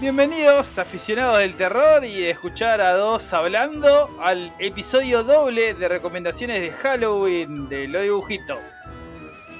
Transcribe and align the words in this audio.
Bienvenidos 0.00 0.78
aficionados 0.78 1.40
del 1.40 1.56
terror 1.56 2.02
y 2.06 2.22
de 2.22 2.30
escuchar 2.30 2.80
a 2.80 2.94
dos 2.94 3.34
hablando 3.34 4.08
al 4.22 4.50
episodio 4.58 5.22
doble 5.24 5.74
de 5.74 5.88
recomendaciones 5.88 6.62
de 6.62 6.70
Halloween 6.70 7.68
de 7.68 7.86
Lo 7.86 8.00
Dibujito. 8.00 8.58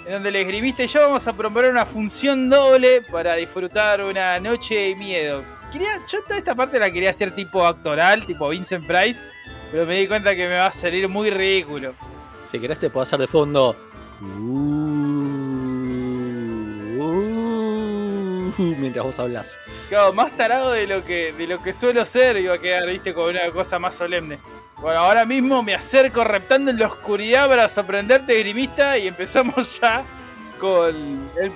En 0.07 0.14
donde 0.14 0.30
el 0.30 0.36
esgrimista 0.36 0.82
y 0.82 0.86
yo 0.86 1.03
vamos 1.03 1.29
a 1.29 1.34
proponer 1.34 1.71
una 1.71 1.84
función 1.84 2.48
doble 2.48 3.03
para 3.03 3.34
disfrutar 3.34 4.03
una 4.03 4.40
noche 4.40 4.76
de 4.76 4.96
miedo. 4.96 5.45
Quería, 5.71 6.00
yo 6.11 6.22
toda 6.22 6.39
esta 6.39 6.54
parte 6.54 6.79
la 6.79 6.91
quería 6.91 7.11
hacer 7.11 7.34
tipo 7.34 7.66
actoral, 7.66 8.25
tipo 8.25 8.48
Vincent 8.48 8.86
Price, 8.86 9.22
pero 9.70 9.84
me 9.84 9.98
di 9.98 10.09
cuenta 10.09 10.34
que 10.34 10.48
me 10.48 10.54
va 10.54 10.68
a 10.68 10.72
salir 10.72 11.07
muy 11.07 11.29
ridículo. 11.29 11.93
Si 12.50 12.58
querés 12.58 12.79
te 12.79 12.88
puedo 12.88 13.02
hacer 13.02 13.18
de 13.18 13.27
fondo. 13.27 13.77
Uh, 14.22 15.00
mientras 18.61 19.05
vos 19.05 19.19
hablas. 19.19 19.59
Claro, 19.89 20.13
más 20.13 20.37
tarado 20.37 20.73
de 20.73 20.87
lo 20.87 21.05
que, 21.05 21.32
de 21.32 21.46
lo 21.46 21.63
que 21.63 21.73
suelo 21.73 22.05
ser, 22.05 22.37
iba 22.37 22.55
a 22.55 22.59
quedar, 22.59 22.86
viste, 22.86 23.14
con 23.14 23.31
una 23.31 23.49
cosa 23.50 23.79
más 23.79 23.95
solemne. 23.95 24.39
Bueno, 24.81 25.00
ahora 25.00 25.25
mismo 25.25 25.63
me 25.63 25.75
acerco 25.75 26.25
reptando 26.25 26.71
en 26.71 26.79
la 26.79 26.86
oscuridad 26.86 27.49
para 27.49 27.69
sorprenderte, 27.69 28.39
grimista, 28.39 28.96
y 28.96 29.09
empezamos 29.09 29.79
ya 29.81 30.03
con 30.59 30.95
el, 31.36 31.53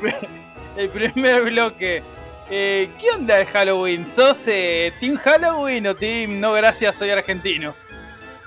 el 0.76 0.88
primer 0.88 1.42
bloque. 1.42 2.02
Eh, 2.50 2.90
¿Qué 3.00 3.10
onda 3.10 3.40
el 3.40 3.46
Halloween? 3.46 4.04
¿Sos 4.04 4.46
eh, 4.48 4.92
Team 5.00 5.16
Halloween 5.16 5.86
o 5.86 5.96
Team 5.96 6.40
No 6.40 6.52
Gracias, 6.52 6.96
soy 6.96 7.10
argentino? 7.10 7.74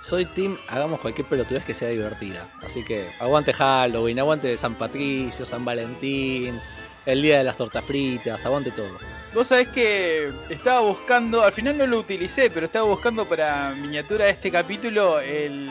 Soy 0.03 0.25
Team, 0.25 0.57
hagamos 0.69 0.99
cualquier 0.99 1.27
pelotudez 1.27 1.65
que 1.65 1.73
sea 1.73 1.89
divertida. 1.89 2.47
Así 2.65 2.85
que 2.85 3.09
aguante 3.19 3.53
Halloween, 3.53 4.19
aguante 4.19 4.55
San 4.55 4.75
Patricio, 4.75 5.45
San 5.45 5.65
Valentín, 5.65 6.61
el 7.07 7.21
día 7.21 7.37
de 7.37 7.45
las 7.45 7.55
tortas 7.55 7.85
fritas, 7.85 8.45
aguante 8.45 8.69
todo. 8.69 8.97
Vos 9.33 9.47
sabés 9.47 9.69
que 9.69 10.29
estaba 10.49 10.81
buscando, 10.81 11.41
al 11.41 11.53
final 11.53 11.77
no 11.77 11.87
lo 11.87 11.99
utilicé, 11.99 12.49
pero 12.49 12.65
estaba 12.65 12.85
buscando 12.85 13.25
para 13.25 13.73
miniatura 13.75 14.25
de 14.25 14.31
este 14.31 14.51
capítulo 14.51 15.21
el, 15.21 15.69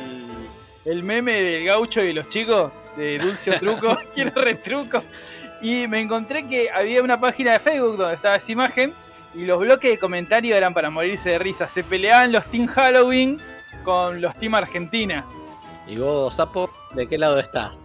el 0.87 1.03
meme 1.03 1.35
del 1.43 1.67
gaucho 1.67 2.03
y 2.03 2.15
los 2.15 2.31
chicos 2.31 2.73
de 2.97 3.19
Dulce 3.19 3.51
o 3.51 3.59
Truco, 3.59 3.99
quiero 4.15 4.41
retruco. 4.41 5.03
Y 5.61 5.87
me 5.89 6.01
encontré 6.01 6.49
que 6.49 6.71
había 6.71 7.03
una 7.03 7.21
página 7.21 7.53
de 7.53 7.61
Facebook 7.61 7.99
donde 7.99 8.15
estaba 8.15 8.37
esa 8.37 8.53
imagen 8.53 8.95
y 9.35 9.45
los 9.45 9.59
bloques 9.59 9.91
de 9.91 9.99
comentarios 9.99 10.57
eran 10.57 10.73
para 10.73 10.89
morirse 10.89 11.31
de 11.31 11.39
risa. 11.39 11.69
Se 11.69 11.85
peleaban 11.85 12.33
los 12.33 12.47
Team 12.47 12.67
Halloween 12.67 13.39
con 13.85 14.23
los 14.23 14.35
Team 14.39 14.55
Argentina. 14.55 15.27
¿Y 15.87 15.99
vos, 15.99 16.35
Sapo, 16.35 16.71
de 16.95 17.07
qué 17.07 17.19
lado 17.19 17.39
estás? 17.39 17.79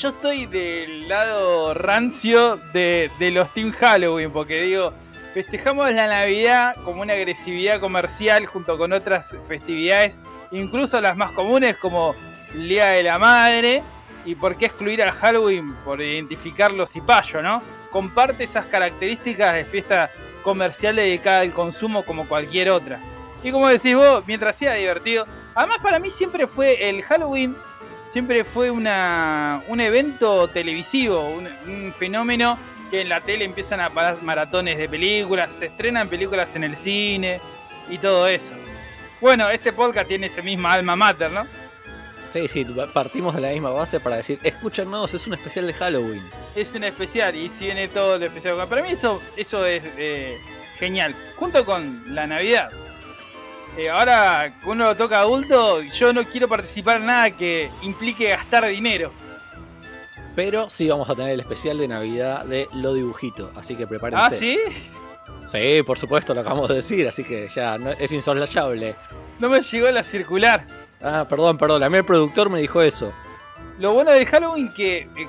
Yo 0.00 0.08
estoy 0.08 0.46
del 0.46 1.10
lado 1.10 1.74
rancio 1.74 2.56
de, 2.72 3.10
los 3.34 3.52
Team 3.52 3.70
Halloween, 3.70 4.32
porque 4.32 4.62
digo, 4.62 4.94
festejamos 5.34 5.92
la 5.92 6.06
Navidad 6.06 6.74
como 6.86 7.02
una 7.02 7.12
agresividad 7.12 7.80
comercial 7.80 8.46
junto 8.46 8.78
con 8.78 8.94
otras 8.94 9.36
festividades, 9.46 10.18
incluso 10.52 11.02
las 11.02 11.18
más 11.18 11.32
comunes 11.32 11.76
como 11.76 12.14
el 12.54 12.66
Día 12.66 12.86
de 12.86 13.02
la 13.02 13.18
Madre. 13.18 13.82
¿Y 14.24 14.36
por 14.36 14.56
qué 14.56 14.66
excluir 14.66 15.02
al 15.02 15.10
Halloween? 15.10 15.74
Por 15.84 16.00
identificarlo 16.00 16.86
cipayo, 16.86 17.42
¿no? 17.42 17.62
Comparte 17.90 18.44
esas 18.44 18.64
características 18.64 19.54
de 19.54 19.66
fiesta 19.66 20.10
comercial 20.42 20.96
dedicada 20.96 21.40
al 21.40 21.52
consumo 21.52 22.06
como 22.06 22.26
cualquier 22.26 22.70
otra. 22.70 23.00
Y 23.44 23.52
como 23.52 23.68
decís 23.68 23.96
vos, 23.96 24.24
mientras 24.26 24.56
sea 24.56 24.72
divertido. 24.72 25.26
Además, 25.54 25.76
para 25.82 25.98
mí 25.98 26.08
siempre 26.08 26.46
fue 26.46 26.88
el 26.88 27.02
Halloween, 27.02 27.54
siempre 28.10 28.44
fue 28.44 28.70
una, 28.70 29.62
un 29.68 29.80
evento 29.80 30.48
televisivo, 30.48 31.28
un, 31.30 31.48
un 31.66 31.92
fenómeno 31.92 32.58
que 32.90 33.02
en 33.02 33.08
la 33.08 33.20
tele 33.20 33.44
empiezan 33.44 33.80
a 33.80 33.90
parar 33.90 34.20
maratones 34.22 34.76
de 34.76 34.88
películas, 34.88 35.52
se 35.52 35.66
estrenan 35.66 36.08
películas 36.08 36.54
en 36.56 36.64
el 36.64 36.76
cine 36.76 37.40
y 37.88 37.98
todo 37.98 38.26
eso. 38.26 38.52
Bueno, 39.20 39.48
este 39.50 39.72
podcast 39.72 40.08
tiene 40.08 40.26
ese 40.26 40.42
mismo 40.42 40.68
alma 40.68 40.96
mater, 40.96 41.30
¿no? 41.30 41.46
Sí, 42.30 42.46
sí, 42.46 42.64
partimos 42.92 43.34
de 43.34 43.40
la 43.40 43.48
misma 43.50 43.70
base 43.70 43.98
para 43.98 44.16
decir, 44.16 44.38
escúchanos, 44.42 45.12
es 45.12 45.26
un 45.26 45.34
especial 45.34 45.66
de 45.66 45.74
Halloween. 45.74 46.22
Es 46.54 46.74
un 46.74 46.84
especial 46.84 47.34
y 47.34 47.48
si 47.48 47.66
viene 47.66 47.88
todo 47.88 48.16
el 48.16 48.22
especial. 48.22 48.56
Para 48.68 48.82
mí 48.82 48.90
eso, 48.90 49.20
eso 49.36 49.66
es 49.66 49.82
eh, 49.98 50.38
genial. 50.78 51.14
Junto 51.36 51.64
con 51.64 52.14
la 52.14 52.26
Navidad. 52.28 52.70
Eh, 53.76 53.88
ahora 53.88 54.52
uno 54.64 54.84
lo 54.86 54.96
toca 54.96 55.20
adulto, 55.20 55.80
yo 55.82 56.12
no 56.12 56.24
quiero 56.24 56.48
participar 56.48 56.96
en 56.96 57.06
nada 57.06 57.30
que 57.30 57.70
implique 57.82 58.28
gastar 58.28 58.66
dinero. 58.66 59.12
Pero 60.34 60.70
sí 60.70 60.88
vamos 60.88 61.08
a 61.08 61.14
tener 61.14 61.32
el 61.32 61.40
especial 61.40 61.78
de 61.78 61.88
Navidad 61.88 62.44
de 62.44 62.68
Lo 62.72 62.94
Dibujito, 62.94 63.52
así 63.56 63.76
que 63.76 63.86
prepárense. 63.86 64.24
¿Ah, 64.24 64.30
sí? 64.30 64.58
Sí, 65.48 65.82
por 65.84 65.98
supuesto, 65.98 66.32
lo 66.34 66.42
acabamos 66.42 66.68
de 66.68 66.76
decir, 66.76 67.06
así 67.08 67.24
que 67.24 67.48
ya 67.54 67.76
no, 67.78 67.90
es 67.90 68.12
insoslayable. 68.12 68.94
No 69.38 69.48
me 69.48 69.60
llegó 69.60 69.90
la 69.90 70.02
circular. 70.02 70.66
Ah, 71.02 71.26
perdón, 71.28 71.58
perdón, 71.58 71.82
a 71.82 71.90
mí 71.90 71.98
el 71.98 72.04
productor 72.04 72.50
me 72.50 72.60
dijo 72.60 72.82
eso. 72.82 73.12
Lo 73.78 73.92
bueno 73.92 74.12
del 74.12 74.26
Halloween 74.26 74.72
que, 74.72 74.98
eh, 74.98 75.28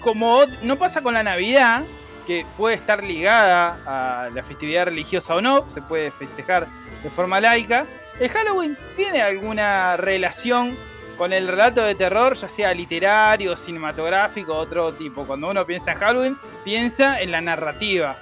como 0.00 0.40
no 0.62 0.76
pasa 0.76 1.02
con 1.02 1.14
la 1.14 1.22
Navidad, 1.22 1.84
que 2.26 2.46
puede 2.56 2.76
estar 2.76 3.04
ligada 3.04 3.78
a 3.86 4.30
la 4.30 4.42
festividad 4.42 4.86
religiosa 4.86 5.34
o 5.36 5.40
no, 5.40 5.70
se 5.70 5.82
puede 5.82 6.10
festejar 6.10 6.66
de 7.02 7.10
forma 7.10 7.40
laica, 7.40 7.86
el 8.20 8.28
Halloween 8.28 8.76
tiene 8.96 9.22
alguna 9.22 9.96
relación 9.96 10.76
con 11.16 11.32
el 11.32 11.48
relato 11.48 11.82
de 11.82 11.94
terror, 11.94 12.34
ya 12.34 12.48
sea 12.48 12.74
literario, 12.74 13.56
cinematográfico, 13.56 14.56
otro 14.56 14.92
tipo. 14.92 15.26
Cuando 15.26 15.50
uno 15.50 15.66
piensa 15.66 15.92
en 15.92 15.98
Halloween, 15.98 16.36
piensa 16.64 17.20
en 17.20 17.30
la 17.30 17.40
narrativa, 17.40 18.18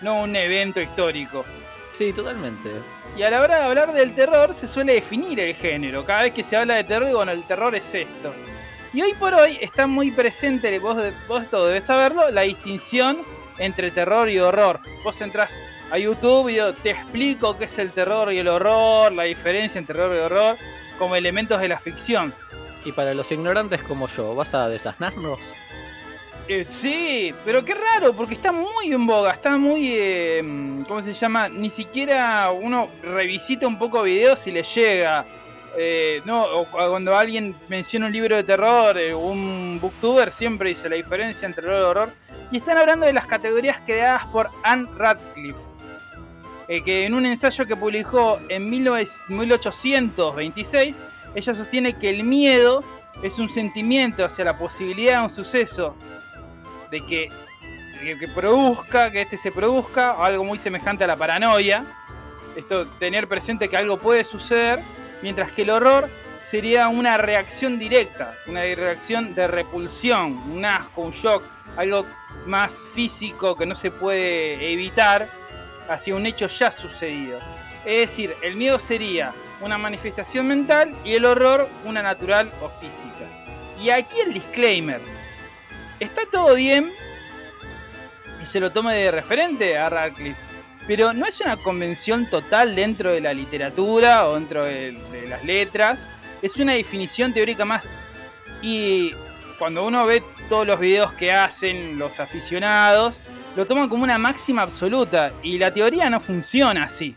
no 0.00 0.22
un 0.22 0.34
evento 0.36 0.80
histórico. 0.80 1.44
Sí, 1.92 2.12
totalmente. 2.12 2.70
Y 3.16 3.22
a 3.22 3.30
la 3.30 3.40
hora 3.40 3.58
de 3.58 3.64
hablar 3.64 3.92
del 3.92 4.14
terror 4.14 4.54
se 4.54 4.68
suele 4.68 4.94
definir 4.94 5.40
el 5.40 5.54
género. 5.54 6.04
Cada 6.04 6.22
vez 6.22 6.32
que 6.32 6.44
se 6.44 6.56
habla 6.56 6.74
de 6.76 6.84
terror, 6.84 7.12
bueno, 7.12 7.32
el 7.32 7.44
terror 7.44 7.74
es 7.74 7.94
esto. 7.94 8.32
Y 8.92 9.02
hoy 9.02 9.14
por 9.14 9.34
hoy 9.34 9.58
está 9.60 9.86
muy 9.86 10.10
presente, 10.10 10.78
vos, 10.78 10.96
vos 11.28 11.50
debes 11.50 11.84
saberlo, 11.84 12.30
la 12.30 12.42
distinción 12.42 13.18
entre 13.58 13.90
terror 13.90 14.28
y 14.28 14.38
horror. 14.38 14.80
Vos 15.04 15.20
entras 15.20 15.60
a 15.90 15.98
YouTube 15.98 16.48
y 16.48 16.56
yo 16.56 16.74
te 16.74 16.90
explico 16.90 17.56
qué 17.56 17.64
es 17.64 17.78
el 17.78 17.90
terror 17.90 18.32
y 18.32 18.38
el 18.38 18.48
horror, 18.48 19.12
la 19.12 19.24
diferencia 19.24 19.78
entre 19.78 19.94
terror 19.94 20.14
y 20.14 20.18
horror, 20.18 20.56
como 20.98 21.16
elementos 21.16 21.60
de 21.60 21.68
la 21.68 21.78
ficción. 21.78 22.34
Y 22.84 22.92
para 22.92 23.14
los 23.14 23.30
ignorantes 23.30 23.82
como 23.82 24.06
yo, 24.08 24.34
¿vas 24.34 24.54
a 24.54 24.68
desasnarnos? 24.68 25.38
Eh, 26.48 26.66
sí, 26.68 27.34
pero 27.44 27.64
qué 27.64 27.74
raro, 27.74 28.12
porque 28.12 28.34
está 28.34 28.50
muy 28.50 28.92
en 28.92 29.06
boga, 29.06 29.32
está 29.32 29.56
muy, 29.56 29.92
eh, 29.92 30.42
¿cómo 30.88 31.02
se 31.02 31.12
llama? 31.12 31.48
Ni 31.48 31.70
siquiera 31.70 32.50
uno 32.50 32.88
revisita 33.02 33.66
un 33.66 33.78
poco 33.78 34.02
videos 34.02 34.46
y 34.46 34.50
le 34.50 34.62
llega. 34.62 35.24
Eh, 35.76 36.20
no, 36.24 36.42
o 36.42 36.66
cuando 36.66 37.16
alguien 37.16 37.54
menciona 37.68 38.06
un 38.06 38.12
libro 38.12 38.34
de 38.34 38.42
terror, 38.42 38.98
eh, 38.98 39.14
un 39.14 39.78
booktuber 39.80 40.32
siempre 40.32 40.70
dice 40.70 40.88
la 40.88 40.96
diferencia 40.96 41.46
entre 41.46 41.62
terror 41.62 41.80
y 41.80 41.84
horror. 41.84 42.10
Y 42.50 42.56
están 42.56 42.78
hablando 42.78 43.06
de 43.06 43.12
las 43.12 43.26
categorías 43.26 43.80
creadas 43.86 44.26
por 44.26 44.50
Anne 44.64 44.88
Radcliffe, 44.96 45.60
eh, 46.70 46.82
que 46.84 47.04
en 47.04 47.14
un 47.14 47.26
ensayo 47.26 47.66
que 47.66 47.74
publicó 47.74 48.38
en 48.48 48.70
1826, 48.70 50.96
ella 51.34 51.52
sostiene 51.52 51.94
que 51.94 52.10
el 52.10 52.22
miedo 52.22 52.84
es 53.24 53.40
un 53.40 53.48
sentimiento 53.48 54.24
hacia 54.24 54.44
la 54.44 54.56
posibilidad 54.56 55.18
de 55.18 55.24
un 55.24 55.34
suceso 55.34 55.96
de 56.92 57.04
que, 57.04 57.28
que 58.00 58.28
produzca, 58.28 59.10
que 59.10 59.22
este 59.22 59.36
se 59.36 59.50
produzca, 59.50 60.12
algo 60.12 60.44
muy 60.44 60.58
semejante 60.58 61.02
a 61.02 61.08
la 61.08 61.16
paranoia. 61.16 61.84
Esto, 62.54 62.86
tener 62.86 63.26
presente 63.26 63.68
que 63.68 63.76
algo 63.76 63.96
puede 63.96 64.22
suceder, 64.22 64.78
mientras 65.22 65.50
que 65.50 65.62
el 65.62 65.70
horror 65.70 66.08
sería 66.40 66.86
una 66.86 67.16
reacción 67.16 67.80
directa, 67.80 68.36
una 68.46 68.60
reacción 68.60 69.34
de 69.34 69.48
repulsión, 69.48 70.38
un 70.48 70.64
asco, 70.64 71.02
un 71.02 71.10
shock, 71.10 71.42
algo 71.76 72.06
más 72.46 72.72
físico 72.94 73.56
que 73.56 73.66
no 73.66 73.74
se 73.74 73.90
puede 73.90 74.72
evitar 74.72 75.39
hacia 75.90 76.14
un 76.14 76.24
hecho 76.24 76.46
ya 76.46 76.72
sucedido. 76.72 77.38
Es 77.84 78.08
decir, 78.08 78.34
el 78.42 78.56
miedo 78.56 78.78
sería 78.78 79.32
una 79.60 79.76
manifestación 79.76 80.46
mental 80.46 80.94
y 81.04 81.14
el 81.14 81.24
horror 81.24 81.68
una 81.84 82.02
natural 82.02 82.50
o 82.62 82.68
física. 82.68 83.26
Y 83.82 83.90
aquí 83.90 84.20
el 84.20 84.32
disclaimer. 84.32 85.00
Está 85.98 86.22
todo 86.30 86.54
bien 86.54 86.90
y 88.40 88.44
se 88.44 88.60
lo 88.60 88.70
tome 88.70 88.94
de 88.94 89.10
referente 89.10 89.76
a 89.76 89.90
Radcliffe, 89.90 90.40
pero 90.86 91.12
no 91.12 91.26
es 91.26 91.40
una 91.40 91.56
convención 91.56 92.30
total 92.30 92.74
dentro 92.74 93.10
de 93.10 93.20
la 93.20 93.34
literatura 93.34 94.28
o 94.28 94.34
dentro 94.34 94.64
de, 94.64 94.92
de 95.12 95.26
las 95.26 95.44
letras. 95.44 96.08
Es 96.40 96.56
una 96.56 96.74
definición 96.74 97.34
teórica 97.34 97.64
más 97.64 97.88
y 98.62 99.12
cuando 99.58 99.84
uno 99.84 100.06
ve 100.06 100.22
todos 100.48 100.66
los 100.66 100.80
videos 100.80 101.12
que 101.12 101.32
hacen 101.32 101.98
los 101.98 102.18
aficionados, 102.20 103.20
lo 103.56 103.66
toman 103.66 103.88
como 103.88 104.04
una 104.04 104.18
máxima 104.18 104.62
absoluta 104.62 105.32
y 105.42 105.58
la 105.58 105.72
teoría 105.72 106.08
no 106.10 106.20
funciona 106.20 106.84
así. 106.84 107.16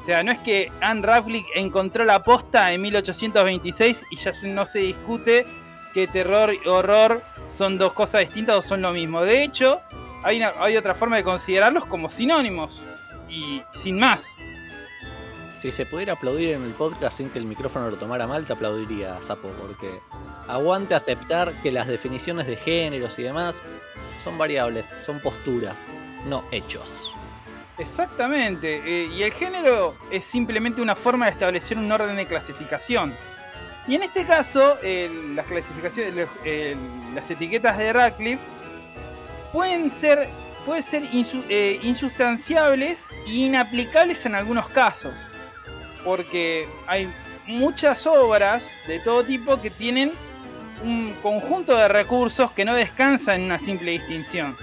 O 0.00 0.02
sea, 0.02 0.22
no 0.22 0.32
es 0.32 0.38
que 0.38 0.70
Anne 0.80 1.02
Radcliffe 1.02 1.48
encontró 1.54 2.04
la 2.04 2.22
posta 2.22 2.72
en 2.72 2.80
1826 2.82 4.04
y 4.10 4.16
ya 4.16 4.32
no 4.44 4.64
se 4.64 4.78
discute 4.78 5.46
que 5.92 6.06
terror 6.06 6.52
y 6.54 6.68
horror 6.68 7.22
son 7.48 7.76
dos 7.78 7.92
cosas 7.92 8.20
distintas 8.22 8.56
o 8.56 8.62
son 8.62 8.82
lo 8.82 8.92
mismo. 8.92 9.22
De 9.22 9.42
hecho, 9.42 9.80
hay, 10.22 10.42
hay 10.42 10.76
otra 10.76 10.94
forma 10.94 11.16
de 11.16 11.24
considerarlos 11.24 11.86
como 11.86 12.08
sinónimos 12.08 12.82
y 13.28 13.62
sin 13.72 13.98
más. 13.98 14.36
Si 15.58 15.72
se 15.72 15.86
pudiera 15.86 16.12
aplaudir 16.12 16.50
en 16.50 16.62
el 16.62 16.72
podcast 16.72 17.16
sin 17.16 17.30
que 17.30 17.38
el 17.38 17.46
micrófono 17.46 17.90
lo 17.90 17.96
tomara 17.96 18.26
mal, 18.26 18.44
te 18.44 18.52
aplaudiría, 18.52 19.16
Sapo, 19.26 19.48
porque 19.60 19.90
aguante 20.46 20.94
aceptar 20.94 21.52
que 21.62 21.72
las 21.72 21.88
definiciones 21.88 22.46
de 22.46 22.56
géneros 22.56 23.18
y 23.18 23.22
demás 23.22 23.60
son 24.26 24.38
variables, 24.38 24.92
son 25.04 25.20
posturas, 25.20 25.76
no 26.26 26.42
hechos. 26.50 27.12
Exactamente, 27.78 28.82
eh, 28.84 29.06
y 29.06 29.22
el 29.22 29.32
género 29.32 29.94
es 30.10 30.24
simplemente 30.24 30.80
una 30.80 30.96
forma 30.96 31.26
de 31.26 31.30
establecer 31.30 31.78
un 31.78 31.92
orden 31.92 32.16
de 32.16 32.26
clasificación. 32.26 33.14
Y 33.86 33.94
en 33.94 34.02
este 34.02 34.24
caso, 34.24 34.78
las 35.36 35.46
clasificaciones, 35.46 36.26
las 37.14 37.30
etiquetas 37.30 37.78
de 37.78 37.92
Radcliffe 37.92 38.42
pueden 39.52 39.92
ser, 39.92 40.28
pueden 40.64 40.82
ser 40.82 41.04
eh, 41.12 41.78
insustanciables 41.84 43.04
e 43.28 43.30
inaplicables 43.30 44.26
en 44.26 44.34
algunos 44.34 44.68
casos. 44.70 45.14
Porque 46.04 46.66
hay 46.88 47.08
muchas 47.46 48.08
obras 48.08 48.64
de 48.88 48.98
todo 48.98 49.22
tipo 49.22 49.62
que 49.62 49.70
tienen 49.70 50.10
un 50.86 51.14
conjunto 51.22 51.76
de 51.76 51.88
recursos 51.88 52.52
que 52.52 52.64
no 52.64 52.74
descansan 52.74 53.40
en 53.40 53.46
una 53.46 53.58
simple 53.58 53.90
distinción. 53.90 54.56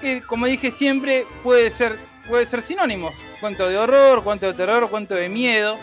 Que 0.00 0.20
como 0.22 0.46
dije 0.46 0.70
siempre 0.70 1.24
puede 1.42 1.70
ser, 1.70 1.98
puede 2.28 2.46
ser 2.46 2.62
sinónimos. 2.62 3.14
Cuento 3.40 3.68
de 3.68 3.78
horror, 3.78 4.22
cuento 4.22 4.46
de 4.46 4.54
terror, 4.54 4.88
cuento 4.90 5.14
de 5.14 5.28
miedo. 5.28 5.78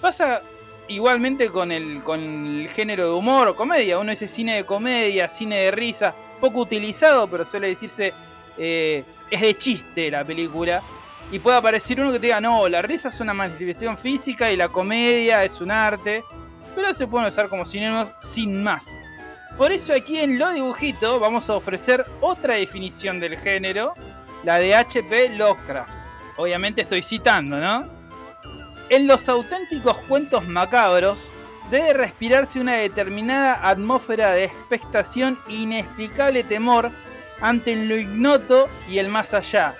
Pasa 0.00 0.40
igualmente 0.88 1.50
con 1.50 1.70
el, 1.72 2.02
con 2.02 2.20
el 2.20 2.68
género 2.68 3.04
de 3.04 3.12
humor 3.12 3.48
o 3.48 3.56
comedia. 3.56 3.98
Uno 3.98 4.10
dice 4.10 4.28
cine 4.28 4.56
de 4.56 4.64
comedia, 4.64 5.28
cine 5.28 5.58
de 5.58 5.70
risa, 5.70 6.14
poco 6.40 6.60
utilizado, 6.60 7.28
pero 7.28 7.44
suele 7.44 7.68
decirse 7.68 8.14
eh, 8.56 9.04
es 9.30 9.40
de 9.40 9.56
chiste 9.56 10.10
la 10.10 10.24
película. 10.24 10.82
Y 11.30 11.38
puede 11.40 11.58
aparecer 11.58 12.00
uno 12.00 12.12
que 12.12 12.20
te 12.20 12.26
diga, 12.26 12.40
no, 12.40 12.68
la 12.68 12.80
risa 12.82 13.08
es 13.08 13.20
una 13.20 13.34
manifestación 13.34 13.98
física 13.98 14.50
y 14.50 14.56
la 14.56 14.68
comedia 14.68 15.44
es 15.44 15.60
un 15.60 15.70
arte. 15.70 16.24
Pero 16.76 16.94
se 16.94 17.08
pueden 17.08 17.28
usar 17.28 17.48
como 17.48 17.66
sinónimos 17.66 18.10
sin 18.20 18.62
más. 18.62 18.86
Por 19.58 19.72
eso 19.72 19.94
aquí 19.94 20.20
en 20.20 20.38
Lo 20.38 20.52
Dibujito 20.52 21.18
vamos 21.18 21.48
a 21.48 21.56
ofrecer 21.56 22.06
otra 22.20 22.54
definición 22.54 23.18
del 23.18 23.38
género, 23.38 23.94
la 24.44 24.58
de 24.58 24.74
H.P. 24.74 25.30
Lovecraft. 25.30 25.98
Obviamente 26.36 26.82
estoy 26.82 27.02
citando, 27.02 27.58
¿no? 27.58 27.86
En 28.90 29.06
los 29.06 29.28
auténticos 29.28 29.96
cuentos 30.06 30.46
macabros 30.46 31.26
debe 31.70 31.94
respirarse 31.94 32.60
una 32.60 32.74
determinada 32.74 33.66
atmósfera 33.66 34.32
de 34.32 34.44
expectación 34.44 35.38
e 35.48 35.54
inexplicable 35.54 36.44
temor 36.44 36.92
ante 37.40 37.74
lo 37.74 37.96
ignoto 37.96 38.68
y 38.88 38.98
el 38.98 39.08
más 39.08 39.32
allá. 39.34 39.74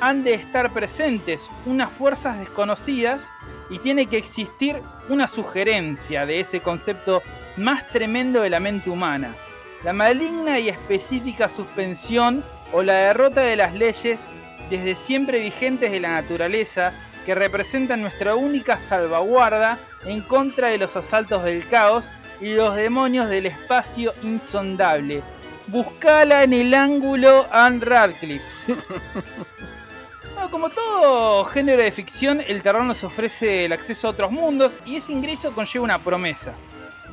Han 0.00 0.24
de 0.24 0.34
estar 0.34 0.72
presentes 0.72 1.48
unas 1.64 1.90
fuerzas 1.90 2.40
desconocidas 2.40 3.30
y 3.72 3.78
tiene 3.78 4.06
que 4.06 4.18
existir 4.18 4.76
una 5.08 5.26
sugerencia 5.26 6.26
de 6.26 6.40
ese 6.40 6.60
concepto 6.60 7.22
más 7.56 7.88
tremendo 7.88 8.42
de 8.42 8.50
la 8.50 8.60
mente 8.60 8.90
humana. 8.90 9.34
La 9.82 9.94
maligna 9.94 10.58
y 10.58 10.68
específica 10.68 11.48
suspensión 11.48 12.44
o 12.72 12.82
la 12.82 12.94
derrota 12.94 13.40
de 13.40 13.56
las 13.56 13.72
leyes 13.72 14.28
desde 14.68 14.94
siempre 14.94 15.40
vigentes 15.40 15.90
de 15.90 16.00
la 16.00 16.10
naturaleza 16.10 16.92
que 17.24 17.34
representan 17.34 18.02
nuestra 18.02 18.34
única 18.34 18.78
salvaguarda 18.78 19.78
en 20.04 20.20
contra 20.20 20.68
de 20.68 20.76
los 20.76 20.94
asaltos 20.94 21.42
del 21.42 21.66
caos 21.66 22.12
y 22.42 22.52
los 22.54 22.76
demonios 22.76 23.30
del 23.30 23.46
espacio 23.46 24.12
insondable. 24.22 25.22
Buscala 25.68 26.42
en 26.42 26.52
el 26.52 26.74
ángulo 26.74 27.46
Anne 27.50 27.82
Radcliffe. 27.82 28.44
como 30.50 30.70
todo 30.70 31.44
género 31.46 31.82
de 31.82 31.92
ficción, 31.92 32.42
el 32.46 32.62
terror 32.62 32.84
nos 32.84 33.04
ofrece 33.04 33.64
el 33.64 33.72
acceso 33.72 34.06
a 34.06 34.10
otros 34.10 34.30
mundos 34.30 34.76
y 34.84 34.96
ese 34.96 35.12
ingreso 35.12 35.52
conlleva 35.52 35.84
una 35.84 36.02
promesa. 36.02 36.54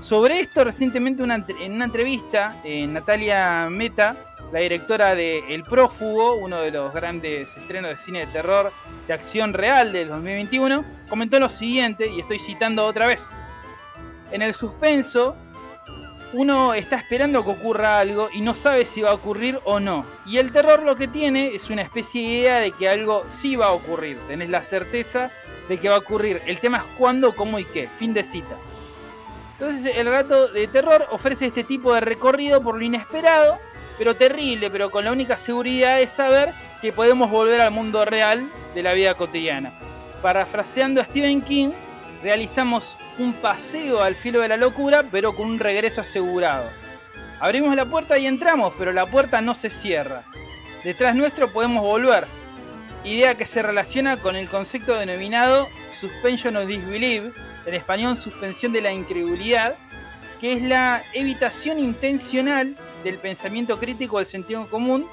Sobre 0.01 0.39
esto, 0.39 0.63
recientemente 0.63 1.23
en 1.23 1.73
una 1.73 1.85
entrevista, 1.85 2.55
eh, 2.63 2.87
Natalia 2.87 3.67
Meta 3.69 4.15
la 4.51 4.59
directora 4.61 5.15
de 5.15 5.53
El 5.53 5.63
Prófugo, 5.63 6.35
uno 6.35 6.61
de 6.61 6.71
los 6.71 6.93
grandes 6.93 7.55
estrenos 7.55 7.91
de 7.91 7.97
cine 7.97 8.19
de 8.25 8.27
terror 8.27 8.71
de 9.07 9.13
acción 9.13 9.53
real 9.53 9.91
del 9.93 10.07
2021, 10.09 10.83
comentó 11.07 11.39
lo 11.39 11.49
siguiente, 11.49 12.07
y 12.07 12.19
estoy 12.19 12.39
citando 12.39 12.85
otra 12.85 13.05
vez. 13.05 13.29
En 14.31 14.41
el 14.41 14.53
suspenso, 14.53 15.35
uno 16.33 16.73
está 16.73 16.97
esperando 16.97 17.43
que 17.43 17.51
ocurra 17.51 17.99
algo 17.99 18.29
y 18.31 18.41
no 18.41 18.55
sabe 18.55 18.85
si 18.85 19.01
va 19.01 19.11
a 19.11 19.15
ocurrir 19.15 19.59
o 19.63 19.79
no. 19.79 20.05
Y 20.25 20.37
el 20.37 20.51
terror 20.51 20.83
lo 20.83 20.95
que 20.95 21.07
tiene 21.07 21.55
es 21.55 21.69
una 21.69 21.81
especie 21.81 22.21
de 22.21 22.27
idea 22.27 22.59
de 22.59 22.71
que 22.71 22.89
algo 22.89 23.25
sí 23.27 23.55
va 23.55 23.67
a 23.67 23.71
ocurrir. 23.71 24.17
Tenés 24.27 24.49
la 24.49 24.63
certeza 24.63 25.31
de 25.67 25.77
que 25.77 25.89
va 25.89 25.95
a 25.95 25.99
ocurrir. 25.99 26.41
El 26.45 26.59
tema 26.59 26.77
es 26.77 26.83
cuándo, 26.97 27.35
cómo 27.35 27.59
y 27.59 27.65
qué. 27.65 27.87
Fin 27.87 28.13
de 28.13 28.23
cita. 28.23 28.55
Entonces 29.53 29.93
el 29.95 30.07
rato 30.07 30.47
de 30.47 30.67
terror 30.67 31.05
ofrece 31.11 31.47
este 31.47 31.63
tipo 31.63 31.93
de 31.93 32.01
recorrido 32.01 32.61
por 32.61 32.75
lo 32.77 32.81
inesperado 32.81 33.59
pero 33.99 34.15
terrible, 34.15 34.71
pero 34.71 34.89
con 34.89 35.03
la 35.03 35.11
única 35.11 35.35
seguridad 35.35 35.97
de 35.97 36.07
saber 36.07 36.53
que 36.81 36.93
podemos 36.93 37.29
volver 37.29 37.59
al 37.59 37.71
mundo 37.71 38.05
real 38.05 38.49
de 38.73 38.81
la 38.81 38.93
vida 38.93 39.13
cotidiana. 39.13 39.73
Parafraseando 40.21 41.01
a 41.01 41.05
Stephen 41.05 41.41
King, 41.41 41.71
realizamos 42.23 42.95
un 43.19 43.33
paseo 43.33 44.01
al 44.01 44.15
filo 44.15 44.41
de 44.41 44.47
la 44.47 44.57
locura, 44.57 45.03
pero 45.11 45.35
con 45.35 45.47
un 45.47 45.59
regreso 45.59 46.01
asegurado. 46.01 46.69
Abrimos 47.39 47.75
la 47.75 47.85
puerta 47.85 48.17
y 48.17 48.25
entramos, 48.25 48.73
pero 48.77 48.91
la 48.91 49.05
puerta 49.05 49.41
no 49.41 49.55
se 49.55 49.69
cierra. 49.69 50.23
Detrás 50.83 51.15
nuestro 51.15 51.51
podemos 51.51 51.83
volver. 51.83 52.25
Idea 53.03 53.35
que 53.35 53.45
se 53.45 53.61
relaciona 53.61 54.17
con 54.17 54.35
el 54.35 54.47
concepto 54.47 54.95
denominado 54.95 55.67
suspension 55.99 56.55
of 56.55 56.67
disbelief, 56.67 57.35
en 57.65 57.73
español 57.73 58.17
suspensión 58.17 58.71
de 58.71 58.81
la 58.81 58.91
incredulidad, 58.91 59.75
que 60.39 60.53
es 60.53 60.61
la 60.61 61.03
evitación 61.13 61.79
intencional 61.79 62.75
del 63.03 63.17
pensamiento 63.17 63.77
crítico 63.79 64.17
del 64.17 64.27
sentido 64.27 64.69
común 64.69 65.05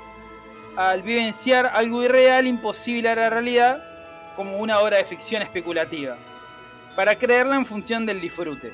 al 0.77 1.03
vivenciar 1.03 1.71
algo 1.75 2.05
irreal, 2.05 2.47
imposible 2.47 3.09
a 3.09 3.17
la 3.17 3.31
realidad, 3.31 3.83
como 4.37 4.59
una 4.59 4.79
obra 4.81 4.99
de 4.99 5.05
ficción 5.05 5.43
especulativa, 5.43 6.17
para 6.97 7.17
creerla 7.19 7.57
en 7.57 7.67
función 7.67 8.07
del 8.07 8.21
disfrute. 8.21 8.73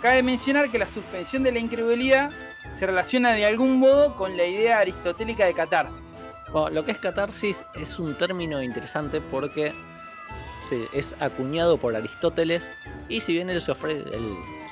Cabe 0.00 0.22
mencionar 0.22 0.70
que 0.70 0.78
la 0.78 0.88
suspensión 0.88 1.42
de 1.42 1.50
la 1.50 1.58
incredulidad 1.58 2.30
se 2.72 2.86
relaciona 2.86 3.32
de 3.32 3.44
algún 3.44 3.78
modo 3.80 4.14
con 4.14 4.36
la 4.36 4.46
idea 4.46 4.78
aristotélica 4.78 5.44
de 5.44 5.54
catarsis. 5.54 6.18
lo 6.70 6.84
que 6.84 6.92
es 6.92 6.98
catarsis 6.98 7.64
es 7.74 7.98
un 7.98 8.14
término 8.14 8.62
interesante 8.62 9.20
porque 9.20 9.74
es 10.92 11.14
acuñado 11.18 11.78
por 11.78 11.96
Aristóteles 11.96 12.70
y 13.08 13.22
si 13.22 13.32
bien 13.32 13.50
él 13.50 13.60
se, 13.60 13.72
ofrece, 13.72 14.04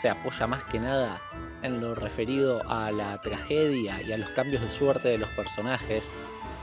se 0.00 0.08
apoya 0.08 0.46
más 0.46 0.62
que 0.64 0.78
nada 0.78 1.20
en 1.62 1.80
lo 1.80 1.94
referido 1.94 2.62
a 2.70 2.90
la 2.92 3.20
tragedia 3.20 4.00
y 4.02 4.12
a 4.12 4.18
los 4.18 4.30
cambios 4.30 4.62
de 4.62 4.70
suerte 4.70 5.08
de 5.08 5.18
los 5.18 5.30
personajes, 5.30 6.04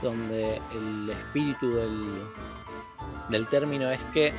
donde 0.02 0.60
el 0.72 1.10
espíritu 1.10 1.70
del 3.28 3.46
término 3.48 3.90
es 3.90 4.00
que 4.14 4.32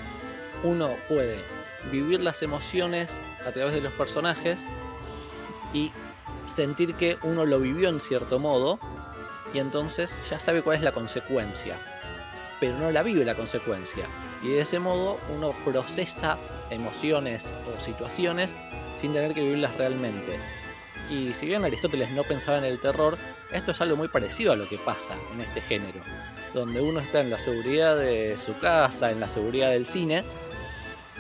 uno 0.63 0.89
puede 1.10 1.44
vivir 1.92 2.22
las 2.22 2.42
emociones 2.42 3.10
a 3.46 3.51
través 3.51 3.74
de 3.74 3.82
los 3.82 3.94
personajes 3.94 4.60
y 5.74 5.92
sentir 6.48 6.96
que 6.96 7.18
uno 7.24 7.46
lo 7.46 7.60
vivió 7.60 7.89
en 7.89 8.00
cierto 8.00 8.39
modo 8.39 8.80
y 9.54 9.60
entonces 9.60 10.13
ya 10.30 10.39
sabe 10.39 10.62
cuál 10.62 10.77
es 10.77 10.84
la 10.84 10.92
consecuencia, 10.92 11.77
pero 12.60 12.77
no 12.77 12.92
la 12.92 13.04
vive 13.04 13.24
la 13.25 13.36
consecuencia. 13.36 14.06
Y 14.42 14.50
de 14.50 14.60
ese 14.60 14.80
modo 14.80 15.18
uno 15.36 15.51
procesa 15.63 16.38
emociones 16.70 17.50
o 17.68 17.82
situaciones 17.82 18.51
sin 19.00 19.13
tener 19.13 19.34
que 19.34 19.42
vivirlas 19.42 19.75
realmente. 19.77 20.39
Y 21.10 21.34
si 21.34 21.46
bien 21.46 21.63
Aristóteles 21.63 22.12
no 22.12 22.24
pensaba 22.24 22.58
en 22.58 22.63
el 22.63 22.80
terror, 22.80 23.18
esto 23.51 23.72
es 23.72 23.82
algo 23.82 23.96
muy 23.96 24.08
parecido 24.08 24.54
a 24.54 24.56
lo 24.56 24.68
que 24.68 24.77
pasa 24.77 25.15
en 25.34 25.42
este 25.42 25.62
género, 25.62 26.01
donde 26.54 26.82
uno 26.82 27.00
está 27.00 27.22
en 27.22 27.30
la 27.30 27.38
seguridad 27.38 27.96
de 27.96 28.38
su 28.38 28.58
casa, 28.58 29.12
en 29.12 29.20
la 29.20 29.27
seguridad 29.27 29.70
del 29.70 29.86
cine, 29.86 30.24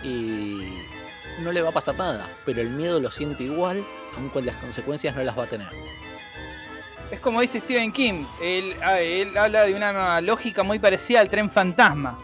y 0.05 1.41
no 1.41 1.51
le 1.51 1.61
va 1.61 1.69
a 1.69 1.73
pasar 1.73 1.95
nada, 1.97 2.27
pero 2.45 2.61
el 2.61 2.69
miedo 2.69 2.99
lo 2.99 3.11
siente 3.11 3.43
igual, 3.43 3.83
aunque 4.17 4.41
las 4.41 4.55
consecuencias 4.57 5.15
no 5.15 5.23
las 5.23 5.37
va 5.37 5.43
a 5.43 5.47
tener. 5.47 5.67
Es 7.11 7.19
como 7.19 7.41
dice 7.41 7.59
Stephen 7.59 7.91
King, 7.91 8.25
él, 8.41 8.75
ah, 8.81 8.99
él 8.99 9.37
habla 9.37 9.63
de 9.63 9.75
una 9.75 10.21
lógica 10.21 10.63
muy 10.63 10.79
parecida 10.79 11.19
al 11.19 11.29
tren 11.29 11.51
fantasma 11.51 12.17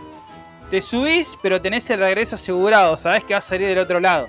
te 0.72 0.82
subís, 0.82 1.38
pero 1.42 1.62
tenés 1.62 1.90
el 1.90 2.00
regreso 2.00 2.36
asegurado, 2.36 2.96
sabés 2.96 3.26
que 3.26 3.34
vas 3.34 3.46
a 3.46 3.50
salir 3.50 3.68
del 3.68 3.78
otro 3.78 4.00
lado. 4.00 4.28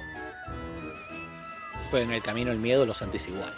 Pues 1.88 2.02
en 2.02 2.10
el 2.10 2.20
camino 2.20 2.50
el 2.50 2.58
miedo 2.58 2.84
lo 2.84 2.94
sentís 2.94 3.28
igual. 3.28 3.54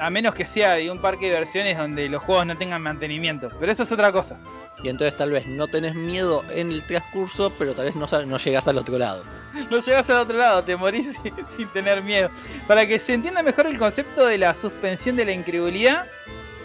A 0.00 0.10
menos 0.10 0.34
que 0.34 0.46
sea 0.46 0.74
de 0.74 0.90
un 0.90 0.98
parque 0.98 1.26
de 1.26 1.32
diversiones 1.32 1.76
donde 1.76 2.08
los 2.08 2.22
juegos 2.22 2.46
no 2.46 2.56
tengan 2.56 2.82
mantenimiento. 2.82 3.48
Pero 3.60 3.70
eso 3.70 3.82
es 3.82 3.92
otra 3.92 4.10
cosa. 4.10 4.36
Y 4.82 4.88
entonces 4.88 5.16
tal 5.16 5.30
vez 5.30 5.46
no 5.46 5.68
tenés 5.68 5.94
miedo 5.94 6.42
en 6.50 6.72
el 6.72 6.86
transcurso, 6.86 7.52
pero 7.58 7.74
tal 7.74 7.86
vez 7.86 7.96
no, 7.96 8.06
no 8.26 8.38
llegás 8.38 8.66
al 8.66 8.78
otro 8.78 8.98
lado. 8.98 9.22
No 9.70 9.80
llegás 9.80 10.08
al 10.10 10.18
otro 10.18 10.38
lado, 10.38 10.62
te 10.62 10.76
morís 10.76 11.18
sin 11.48 11.68
tener 11.68 12.02
miedo. 12.02 12.30
Para 12.66 12.86
que 12.86 12.98
se 12.98 13.14
entienda 13.14 13.42
mejor 13.42 13.66
el 13.66 13.78
concepto 13.78 14.24
de 14.24 14.38
la 14.38 14.54
suspensión 14.54 15.16
de 15.16 15.24
la 15.24 15.32
incredulidad, 15.32 16.06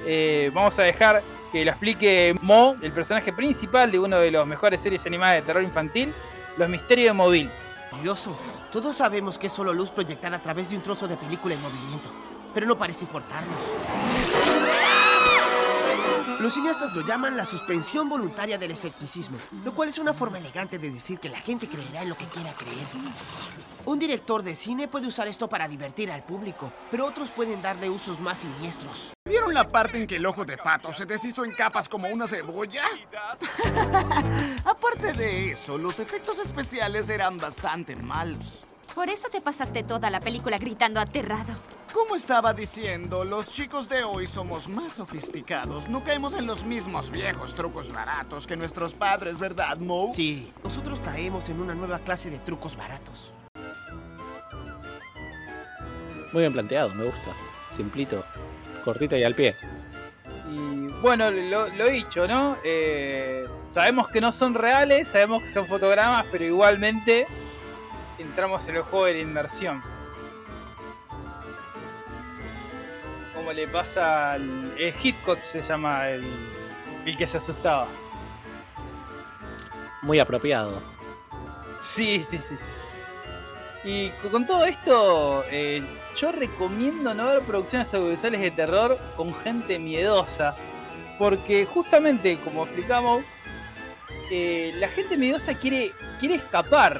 eh, 0.06 0.52
vamos 0.54 0.78
a 0.80 0.84
dejar 0.84 1.22
que 1.52 1.66
lo 1.66 1.72
explique 1.72 2.36
Mo, 2.42 2.76
el 2.82 2.92
personaje 2.92 3.34
principal 3.34 3.92
de 3.92 4.00
uno 4.00 4.20
de 4.20 4.32
los 4.32 4.46
mejores 4.46 4.82
series 4.82 5.06
animadas 5.06 5.38
de 5.38 5.42
terror 5.42 5.64
infantil, 5.64 6.14
Los 6.58 6.70
Misterios 6.70 7.08
de 7.08 7.14
Móvil. 7.14 7.50
Curioso. 7.92 8.38
Todos 8.72 8.96
sabemos 8.98 9.38
que 9.38 9.48
es 9.48 9.54
solo 9.54 9.74
luz 9.74 9.90
proyectada 9.90 10.38
a 10.38 10.42
través 10.42 10.70
de 10.70 10.76
un 10.76 10.84
trozo 10.84 11.08
de 11.08 11.16
película 11.16 11.56
en 11.56 11.62
movimiento, 11.62 12.10
pero 12.56 12.66
no 12.66 12.78
parece 12.78 13.04
importarnos. 13.04 13.54
Los 16.40 16.54
cineastas 16.54 16.94
lo 16.94 17.02
llaman 17.02 17.36
la 17.36 17.46
suspensión 17.46 18.08
voluntaria 18.08 18.58
del 18.58 18.72
escepticismo, 18.72 19.38
lo 19.64 19.74
cual 19.74 19.90
es 19.90 19.98
una 19.98 20.14
forma 20.14 20.38
elegante 20.38 20.80
de 20.80 20.90
decir 20.90 21.20
que 21.20 21.28
la 21.28 21.40
gente 21.40 21.68
creerá 21.68 22.04
en 22.04 22.10
lo 22.10 22.18
que 22.18 22.26
quiera 22.26 22.54
creer. 22.54 22.86
Un 23.84 24.00
director 24.00 24.42
de 24.42 24.56
cine 24.56 24.88
puede 24.88 25.08
usar 25.08 25.28
esto 25.28 25.50
para 25.50 25.68
divertir 25.68 26.12
al 26.12 26.24
público, 26.24 26.72
pero 26.90 27.06
otros 27.06 27.32
pueden 27.32 27.62
darle 27.62 27.90
usos 27.90 28.20
más 28.20 28.40
siniestros. 28.40 29.12
¿Vieron 29.26 29.54
la 29.54 29.68
parte 29.68 29.98
en 29.98 30.08
que 30.08 30.16
el 30.16 30.26
ojo 30.26 30.46
de 30.46 30.58
pato 30.58 30.94
se 30.94 31.06
deshizo 31.06 31.44
en 31.44 31.52
capas 31.54 31.90
como 31.90 32.08
una 32.08 32.28
cebolla? 32.28 32.84
Aparte 34.66 35.14
de 35.14 35.52
eso, 35.52 35.78
los 35.78 36.00
efectos 36.00 36.40
especiales 36.40 37.10
eran 37.10 37.38
bastante 37.38 37.96
malos. 37.96 38.62
Por 38.94 39.10
eso 39.10 39.28
te 39.30 39.42
pasaste 39.42 39.84
toda 39.84 40.10
la 40.10 40.22
película 40.22 40.58
gritando 40.58 41.02
aterrado. 41.02 41.54
Como 41.96 42.18
estaba 42.18 42.54
diciendo, 42.54 43.24
los 43.24 43.54
chicos 43.54 43.88
de 43.88 44.04
hoy 44.04 44.28
somos 44.28 44.68
más 44.68 44.96
sofisticados. 44.96 45.88
No 45.88 46.04
caemos 46.04 46.38
en 46.38 46.46
los 46.46 46.66
mismos 46.66 47.10
viejos 47.10 47.56
trucos 47.56 47.90
baratos 47.90 48.46
que 48.46 48.58
nuestros 48.58 48.94
padres, 48.94 49.40
¿verdad, 49.40 49.78
Mo? 49.78 50.12
Sí, 50.14 50.52
nosotros 50.62 51.00
caemos 51.00 51.48
en 51.48 51.62
una 51.62 51.74
nueva 51.74 52.00
clase 52.00 52.30
de 52.30 52.40
trucos 52.40 52.76
baratos. 52.76 53.32
Muy 56.34 56.42
bien 56.42 56.52
planteado, 56.52 56.94
me 56.96 57.06
gusta. 57.06 57.32
Simplito, 57.72 58.26
cortito 58.84 59.16
y 59.16 59.24
al 59.24 59.34
pie. 59.34 59.56
Y 60.52 60.88
bueno, 61.02 61.32
lo, 61.32 61.70
lo 61.70 61.88
dicho, 61.88 62.28
¿no? 62.28 62.58
Eh, 62.66 63.48
sabemos 63.70 64.10
que 64.10 64.20
no 64.20 64.34
son 64.34 64.54
reales, 64.54 65.08
sabemos 65.08 65.44
que 65.44 65.48
son 65.48 65.66
fotogramas, 65.66 66.26
pero 66.30 66.44
igualmente 66.44 67.26
entramos 68.20 68.68
en 68.68 68.76
el 68.76 68.82
juego 68.82 69.06
de 69.06 69.14
la 69.14 69.22
inmersión. 69.22 69.95
Como 73.46 73.54
le 73.54 73.68
pasa 73.68 74.32
al. 74.34 74.74
El 74.76 74.92
Hitchcock 75.04 75.40
se 75.44 75.62
llama 75.62 76.10
el, 76.10 76.26
el 77.06 77.16
que 77.16 77.28
se 77.28 77.38
asustaba. 77.38 77.88
Muy 80.02 80.18
apropiado. 80.18 80.82
Sí, 81.80 82.24
sí, 82.28 82.40
sí. 82.40 82.56
sí. 82.58 82.66
Y 83.88 84.10
co- 84.24 84.32
con 84.32 84.48
todo 84.48 84.66
esto, 84.66 85.46
eh, 85.52 85.84
yo 86.18 86.32
recomiendo 86.32 87.14
no 87.14 87.28
ver 87.28 87.42
producciones 87.42 87.94
audiovisuales 87.94 88.42
de 88.42 88.50
terror 88.50 88.98
con 89.16 89.32
gente 89.36 89.78
miedosa. 89.78 90.56
Porque 91.20 91.68
justamente, 91.68 92.40
como 92.40 92.64
explicamos, 92.64 93.24
eh, 94.32 94.74
la 94.80 94.90
gente 94.90 95.18
miedosa 95.18 95.54
quiere, 95.54 95.94
quiere 96.20 96.34
escapar. 96.34 97.00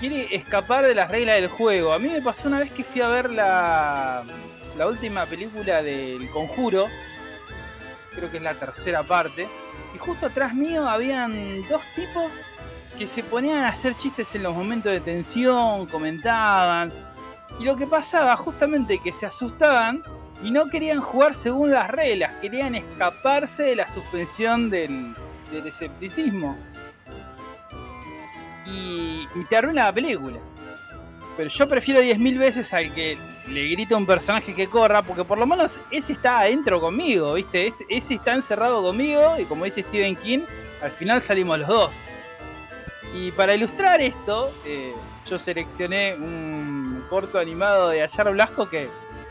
Quiere 0.00 0.34
escapar 0.34 0.86
de 0.86 0.94
las 0.94 1.10
reglas 1.10 1.34
del 1.34 1.48
juego. 1.48 1.92
A 1.92 1.98
mí 1.98 2.08
me 2.08 2.22
pasó 2.22 2.48
una 2.48 2.60
vez 2.60 2.72
que 2.72 2.82
fui 2.84 3.02
a 3.02 3.08
ver 3.08 3.30
la, 3.30 4.24
la 4.76 4.86
última 4.86 5.26
película 5.26 5.82
del 5.82 6.30
Conjuro. 6.30 6.86
Creo 8.14 8.30
que 8.30 8.38
es 8.38 8.42
la 8.42 8.54
tercera 8.54 9.02
parte. 9.02 9.48
Y 9.94 9.98
justo 9.98 10.26
atrás 10.26 10.54
mío 10.54 10.88
habían 10.88 11.62
dos 11.68 11.82
tipos 11.94 12.32
que 12.98 13.06
se 13.06 13.22
ponían 13.22 13.64
a 13.64 13.68
hacer 13.68 13.94
chistes 13.94 14.34
en 14.34 14.42
los 14.42 14.54
momentos 14.54 14.92
de 14.92 15.00
tensión, 15.00 15.86
comentaban. 15.86 16.92
Y 17.58 17.64
lo 17.64 17.76
que 17.76 17.86
pasaba 17.86 18.36
justamente 18.36 18.98
que 18.98 19.12
se 19.12 19.26
asustaban 19.26 20.02
y 20.42 20.50
no 20.50 20.66
querían 20.68 21.00
jugar 21.00 21.34
según 21.34 21.70
las 21.70 21.90
reglas, 21.90 22.32
querían 22.40 22.74
escaparse 22.74 23.62
de 23.64 23.76
la 23.76 23.88
suspensión 23.88 24.70
del, 24.70 25.14
escepticismo. 25.64 26.56
Y, 28.66 29.26
y 29.34 29.44
te 29.48 29.56
arruina 29.56 29.84
la 29.84 29.92
película. 29.92 30.38
Pero 31.36 31.50
yo 31.50 31.68
prefiero 31.68 32.00
10.000 32.00 32.38
veces 32.38 32.74
al 32.74 32.92
que 32.94 33.18
le 33.48 33.68
grita 33.68 33.94
a 33.94 33.98
un 33.98 34.06
personaje 34.06 34.54
que 34.54 34.66
corra, 34.68 35.02
porque 35.02 35.24
por 35.24 35.38
lo 35.38 35.46
menos 35.46 35.78
ese 35.90 36.12
está 36.12 36.40
adentro 36.40 36.80
conmigo, 36.80 37.34
¿viste? 37.34 37.68
Este- 37.68 37.86
ese 37.88 38.14
está 38.14 38.34
encerrado 38.34 38.82
conmigo 38.82 39.36
y 39.38 39.44
como 39.44 39.64
dice 39.64 39.82
Stephen 39.82 40.16
King, 40.16 40.40
al 40.82 40.90
final 40.90 41.22
salimos 41.22 41.58
los 41.60 41.68
dos. 41.68 41.90
Y 43.14 43.30
para 43.30 43.54
ilustrar 43.54 44.00
esto, 44.00 44.52
eh, 44.64 44.92
yo 45.28 45.38
seleccioné 45.38 46.14
un 46.18 47.04
corto 47.08 47.38
animado 47.38 47.88
de 47.88 48.02
Ayar 48.02 48.32
Blasco 48.32 48.68
que 48.68 48.88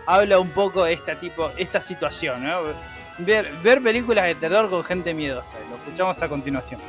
habla 0.08 0.40
un 0.40 0.50
poco 0.50 0.84
de 0.86 0.94
esta 0.94 1.20
tipo, 1.20 1.52
esta 1.58 1.82
situación, 1.82 2.44
¿no? 2.44 2.62
Ver, 3.18 3.52
ver 3.64 3.82
películas 3.82 4.26
de 4.26 4.36
terror 4.36 4.70
con 4.70 4.84
gente 4.84 5.14
miedosa. 5.14 5.58
Lo 5.70 5.76
escuchamos 5.78 6.22
a 6.22 6.28
continuación. 6.30 6.80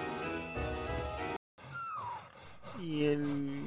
Y 2.80 3.04
el. 3.04 3.65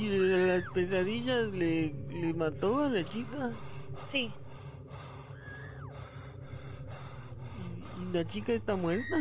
¿Y 0.00 0.08
las 0.08 0.64
pesadillas 0.72 1.52
le, 1.52 1.94
le 2.08 2.32
mató 2.32 2.84
a 2.84 2.88
la 2.88 3.04
chica? 3.04 3.50
Sí, 4.10 4.32
¿Y, 7.54 8.02
y 8.02 8.12
la 8.12 8.26
chica 8.26 8.52
está 8.54 8.76
muerta? 8.76 9.16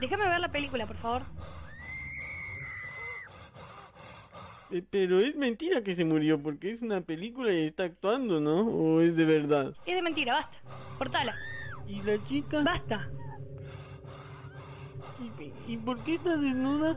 déjame 0.00 0.28
ver 0.28 0.38
la 0.38 0.52
película, 0.52 0.86
por 0.86 0.96
favor. 0.96 1.22
Eh, 4.70 4.82
pero 4.88 5.18
es 5.18 5.34
mentira 5.34 5.82
que 5.82 5.96
se 5.96 6.04
murió 6.04 6.40
porque 6.40 6.70
es 6.72 6.82
una 6.82 7.00
película 7.00 7.52
y 7.52 7.66
está 7.66 7.84
actuando, 7.84 8.40
¿no? 8.40 8.60
¿O 8.62 9.00
es 9.00 9.16
de 9.16 9.24
verdad? 9.24 9.74
Es 9.86 9.94
de 9.96 10.02
mentira, 10.02 10.34
basta. 10.34 10.58
Cortala. 10.98 11.36
¿Y 11.88 12.02
la 12.02 12.22
chica? 12.22 12.62
Basta. 12.62 13.10
¿Y, 15.68 15.72
y 15.72 15.76
por 15.78 15.98
qué 16.04 16.14
está 16.14 16.36
desnuda? 16.36 16.96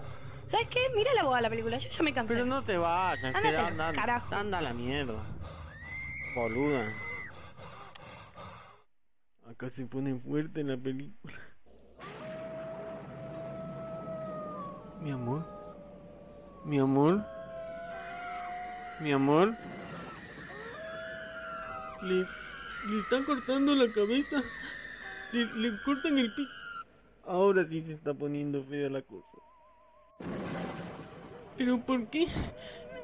¿Sabes 0.49 0.67
qué? 0.67 0.79
Mira 0.95 1.13
la 1.13 1.23
boda 1.25 1.41
la 1.41 1.49
película, 1.49 1.77
yo 1.77 1.89
ya 1.89 2.03
me 2.03 2.11
cansé. 2.13 2.33
Pero 2.33 2.45
no 2.45 2.63
te 2.63 2.75
vayas, 2.77 3.23
Ándate 3.23 3.49
queda, 3.49 3.67
anda, 3.67 3.93
carajo. 3.93 4.33
anda 4.33 4.57
a 4.57 4.61
la 4.61 4.73
mierda. 4.73 5.23
Boluda. 6.35 6.91
Acá 9.47 9.69
se 9.69 9.85
pone 9.85 10.15
fuerte 10.19 10.63
la 10.63 10.75
película. 10.75 11.35
Mi 15.01 15.11
amor. 15.11 15.45
Mi 16.65 16.79
amor. 16.79 17.23
Mi 19.01 19.11
amor. 19.13 19.55
Le, 22.01 22.15
le 22.15 22.99
están 23.01 23.23
cortando 23.25 23.75
la 23.75 23.91
cabeza. 23.93 24.41
Le, 25.31 25.45
le 25.55 25.81
cortan 25.83 26.17
el 26.17 26.33
pico. 26.33 26.51
Ahora 27.25 27.63
sí 27.65 27.83
se 27.85 27.93
está 27.93 28.13
poniendo 28.15 28.63
fea 28.63 28.89
la 28.89 29.01
cosa. 29.03 29.28
¿Pero 31.59 31.77
por 31.77 32.07
qué? 32.07 32.25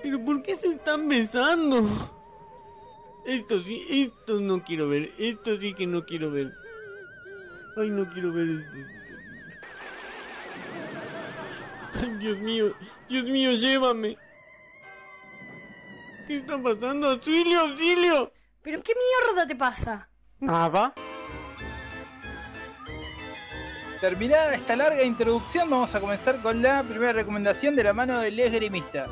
¿Pero 0.01 0.23
por 0.23 0.41
qué 0.41 0.55
se 0.55 0.67
están 0.67 1.09
besando? 1.09 1.83
Esto 3.25 3.61
sí, 3.61 3.85
esto 3.89 4.39
no 4.39 4.63
quiero 4.63 4.87
ver. 4.87 5.11
Esto 5.17 5.59
sí 5.59 5.73
que 5.73 5.85
no 5.85 6.05
quiero 6.05 6.31
ver. 6.31 6.53
Ay, 7.75 7.89
no 7.89 8.09
quiero 8.13 8.31
ver 8.31 8.47
esto. 8.47 8.77
Ay, 12.01 12.15
Dios 12.17 12.37
mío, 12.37 12.73
Dios 13.09 13.25
mío, 13.25 13.51
llévame. 13.51 14.17
¿Qué 16.25 16.37
está 16.37 16.57
pasando? 16.57 17.09
¡Auxilio, 17.09 17.59
auxilio! 17.59 18.31
¿Pero 18.61 18.81
qué 18.81 18.93
mierda 18.93 19.45
te 19.45 19.57
pasa? 19.57 20.09
Nada. 20.39 20.93
Terminada 24.05 24.53
esta 24.53 24.75
larga 24.75 25.03
introducción, 25.03 25.67
vamos 25.67 25.95
a 25.95 25.99
comenzar 25.99 26.39
con 26.39 26.61
la 26.61 26.83
primera 26.83 27.11
recomendación 27.11 27.75
de 27.75 27.83
la 27.83 27.91
mano 27.91 28.19
del 28.19 28.39
esgrimista. 28.39 29.07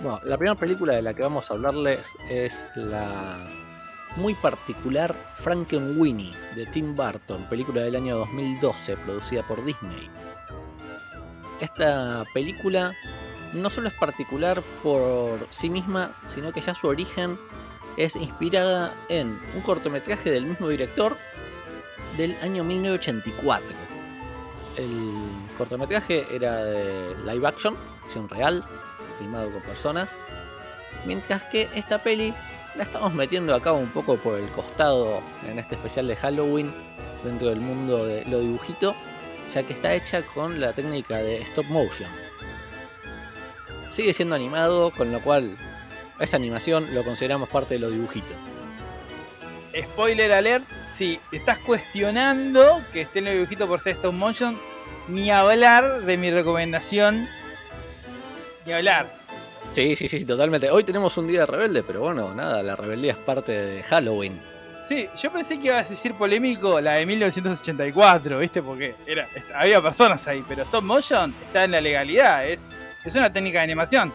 Bueno, 0.00 0.18
la 0.24 0.38
primera 0.38 0.58
película 0.58 0.94
de 0.94 1.02
la 1.02 1.12
que 1.12 1.20
vamos 1.20 1.50
a 1.50 1.52
hablarles 1.52 2.06
es 2.30 2.66
la 2.74 3.36
muy 4.16 4.32
particular 4.32 5.14
Frankenweenie 5.34 6.32
de 6.56 6.64
Tim 6.64 6.96
Burton, 6.96 7.44
película 7.50 7.82
del 7.82 7.94
año 7.94 8.16
2012 8.16 8.96
producida 8.96 9.46
por 9.46 9.62
Disney. 9.66 10.08
Esta 11.60 12.24
película 12.32 12.94
no 13.52 13.68
solo 13.68 13.88
es 13.88 13.94
particular 13.94 14.62
por 14.82 15.46
sí 15.50 15.68
misma, 15.68 16.16
sino 16.30 16.52
que 16.52 16.62
ya 16.62 16.74
su 16.74 16.86
origen 16.86 17.36
es 17.98 18.16
inspirada 18.16 18.94
en 19.10 19.38
un 19.54 19.60
cortometraje 19.60 20.30
del 20.30 20.46
mismo 20.46 20.70
director 20.70 21.18
del 22.16 22.36
año 22.42 22.64
1984. 22.64 23.66
El 24.76 25.12
cortometraje 25.58 26.26
era 26.30 26.64
de 26.64 27.14
live 27.26 27.46
action, 27.46 27.76
acción 28.04 28.28
real, 28.28 28.64
filmado 29.18 29.50
con 29.50 29.62
personas, 29.62 30.16
mientras 31.04 31.42
que 31.44 31.68
esta 31.74 32.02
peli 32.02 32.34
la 32.74 32.84
estamos 32.84 33.12
metiendo 33.12 33.54
a 33.54 33.60
cabo 33.60 33.78
un 33.78 33.90
poco 33.90 34.16
por 34.16 34.38
el 34.38 34.48
costado 34.48 35.20
en 35.46 35.58
este 35.58 35.74
especial 35.74 36.06
de 36.06 36.16
Halloween 36.16 36.72
dentro 37.22 37.48
del 37.48 37.60
mundo 37.60 38.06
de 38.06 38.24
lo 38.24 38.40
dibujito, 38.40 38.94
ya 39.54 39.62
que 39.62 39.74
está 39.74 39.94
hecha 39.94 40.22
con 40.22 40.60
la 40.60 40.72
técnica 40.72 41.18
de 41.18 41.42
stop 41.42 41.66
motion. 41.66 42.08
Sigue 43.90 44.14
siendo 44.14 44.34
animado, 44.34 44.90
con 44.90 45.12
lo 45.12 45.20
cual 45.20 45.56
esa 46.18 46.36
animación 46.36 46.94
lo 46.94 47.04
consideramos 47.04 47.50
parte 47.50 47.74
de 47.74 47.80
lo 47.80 47.90
dibujito. 47.90 48.32
Spoiler 49.76 50.32
alert, 50.32 50.64
si 51.02 51.18
estás 51.32 51.58
cuestionando 51.58 52.80
que 52.92 53.00
esté 53.00 53.18
en 53.18 53.26
el 53.26 53.34
dibujito 53.34 53.66
por 53.66 53.80
ser 53.80 53.96
stop 53.96 54.14
motion, 54.14 54.56
ni 55.08 55.32
hablar 55.32 56.02
de 56.02 56.16
mi 56.16 56.30
recomendación. 56.30 57.28
Ni 58.64 58.72
hablar. 58.72 59.12
Sí, 59.72 59.96
sí, 59.96 60.06
sí, 60.06 60.24
totalmente. 60.24 60.70
Hoy 60.70 60.84
tenemos 60.84 61.16
un 61.16 61.26
día 61.26 61.44
rebelde, 61.44 61.82
pero 61.82 62.02
bueno, 62.02 62.32
nada, 62.36 62.62
la 62.62 62.76
rebeldía 62.76 63.12
es 63.12 63.18
parte 63.18 63.50
de 63.50 63.82
Halloween. 63.82 64.40
Sí, 64.84 65.08
yo 65.20 65.32
pensé 65.32 65.58
que 65.58 65.66
ibas 65.66 65.86
a 65.86 65.90
decir 65.90 66.14
polémico 66.14 66.80
la 66.80 66.92
de 66.92 67.06
1984, 67.06 68.38
¿viste? 68.38 68.62
Porque 68.62 68.94
era, 69.04 69.26
había 69.56 69.82
personas 69.82 70.24
ahí, 70.28 70.44
pero 70.46 70.62
stop 70.62 70.84
motion 70.84 71.34
está 71.42 71.64
en 71.64 71.72
la 71.72 71.80
legalidad, 71.80 72.46
es, 72.48 72.68
es 73.04 73.14
una 73.16 73.32
técnica 73.32 73.58
de 73.58 73.64
animación. 73.64 74.14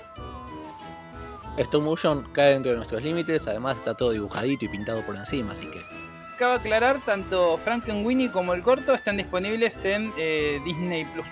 Stop 1.58 1.84
motion 1.84 2.30
cae 2.32 2.54
dentro 2.54 2.72
de 2.72 2.78
nuestros 2.78 3.04
límites, 3.04 3.46
además 3.46 3.76
está 3.76 3.94
todo 3.94 4.12
dibujadito 4.12 4.64
y 4.64 4.70
pintado 4.70 5.02
por 5.02 5.18
encima, 5.18 5.52
así 5.52 5.68
que 5.68 6.07
Cabe 6.38 6.56
aclarar, 6.58 7.02
tanto 7.04 7.58
Frankenweenie 7.58 8.32
como 8.32 8.54
el 8.54 8.62
corto 8.62 8.94
están 8.94 9.18
disponibles 9.18 9.84
en 9.86 10.14
eh, 10.18 10.62
Disney 10.64 11.04
Plus. 11.06 11.26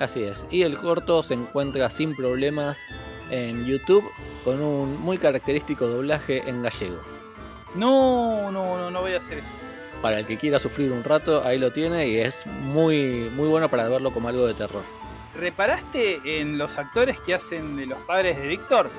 así 0.00 0.24
es. 0.24 0.44
Y 0.50 0.62
el 0.62 0.76
corto 0.76 1.22
se 1.22 1.34
encuentra 1.34 1.88
sin 1.88 2.16
problemas 2.16 2.78
en 3.30 3.66
YouTube 3.66 4.04
con 4.42 4.60
un 4.62 5.00
muy 5.00 5.18
característico 5.18 5.86
doblaje 5.86 6.42
en 6.48 6.62
gallego. 6.62 7.00
No, 7.76 8.50
no, 8.50 8.76
no, 8.78 8.90
no 8.90 9.00
voy 9.00 9.14
a 9.14 9.18
hacer 9.18 9.38
eso. 9.38 9.46
Para 10.02 10.18
el 10.18 10.26
que 10.26 10.38
quiera 10.38 10.58
sufrir 10.58 10.90
un 10.90 11.04
rato, 11.04 11.44
ahí 11.44 11.58
lo 11.58 11.70
tiene 11.70 12.08
y 12.08 12.18
es 12.18 12.46
muy, 12.46 13.30
muy 13.36 13.48
bueno 13.48 13.68
para 13.68 13.88
verlo 13.88 14.12
como 14.12 14.28
algo 14.28 14.46
de 14.46 14.54
terror. 14.54 14.82
¿Reparaste 15.34 16.40
en 16.40 16.58
los 16.58 16.78
actores 16.78 17.20
que 17.20 17.34
hacen 17.34 17.76
de 17.76 17.86
los 17.86 17.98
padres 18.00 18.38
de 18.40 18.48
Víctor? 18.48 18.90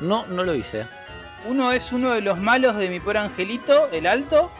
No, 0.00 0.26
no 0.26 0.44
lo 0.44 0.54
hice. 0.54 0.86
Uno 1.46 1.72
es 1.72 1.92
uno 1.92 2.12
de 2.12 2.20
los 2.20 2.38
malos 2.38 2.76
de 2.76 2.88
mi 2.88 3.00
pobre 3.00 3.18
angelito, 3.18 3.88
el 3.92 4.06
alto. 4.06 4.50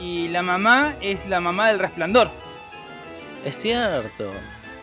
Y 0.00 0.28
la 0.28 0.42
mamá 0.42 0.94
es 1.00 1.26
la 1.28 1.40
mamá 1.40 1.68
del 1.68 1.78
resplandor. 1.78 2.30
Es 3.44 3.56
cierto. 3.56 4.32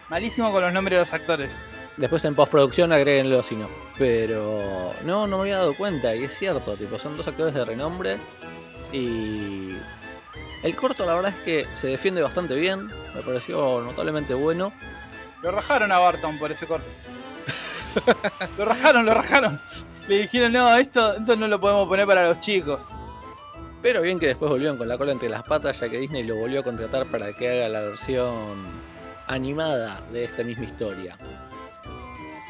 Malísimo 0.10 0.52
con 0.52 0.62
los 0.62 0.74
nombres 0.74 0.98
de 0.98 1.00
los 1.02 1.14
actores. 1.14 1.58
Después 1.98 2.26
en 2.26 2.34
postproducción 2.34 2.92
agréguenlo 2.92 3.44
si 3.44 3.56
no. 3.56 3.68
Pero 3.98 4.92
no, 5.04 5.28
no 5.28 5.38
me 5.38 5.44
había 5.44 5.58
dado 5.58 5.76
cuenta 5.76 6.16
y 6.16 6.24
es 6.24 6.38
cierto, 6.38 6.76
tipo, 6.76 6.98
son 6.98 7.16
dos 7.16 7.28
actores 7.28 7.54
de 7.54 7.64
renombre 7.64 8.18
y 8.92 9.76
el 10.64 10.76
corto 10.76 11.06
la 11.06 11.14
verdad 11.14 11.34
es 11.38 11.44
que 11.44 11.68
se 11.76 11.88
defiende 11.88 12.22
bastante 12.22 12.56
bien, 12.56 12.88
me 12.88 13.22
pareció 13.22 13.82
notablemente 13.82 14.34
bueno. 14.34 14.74
Lo 15.42 15.52
rajaron 15.52 15.92
a 15.92 16.00
Barton 16.00 16.40
por 16.40 16.52
ese 16.52 16.66
corte. 16.66 16.88
lo 18.58 18.66
rajaron, 18.66 19.06
lo 19.06 19.14
rajaron. 19.14 19.60
Le 20.08 20.20
dijeron, 20.20 20.52
no, 20.52 20.76
esto, 20.76 21.14
esto 21.14 21.36
no 21.36 21.48
lo 21.48 21.60
podemos 21.60 21.88
poner 21.88 22.06
para 22.06 22.28
los 22.28 22.40
chicos. 22.42 22.82
Pero 23.82 24.02
bien 24.02 24.20
que 24.20 24.28
después 24.28 24.50
volvieron 24.50 24.78
con 24.78 24.88
la 24.88 24.98
cola 24.98 25.12
entre 25.12 25.30
las 25.30 25.44
patas 25.44 25.80
ya 25.80 25.90
que 25.90 25.98
Disney 25.98 26.24
lo 26.24 26.36
volvió 26.36 26.62
a 26.62 26.64
contratar 26.64 27.06
para 27.06 27.34
que 27.34 27.50
haga 27.50 27.70
la 27.70 27.82
versión 27.82 28.56
animada 29.28 30.02
de 30.12 30.24
esta 30.24 30.44
misma 30.44 30.66
historia. 30.66 31.18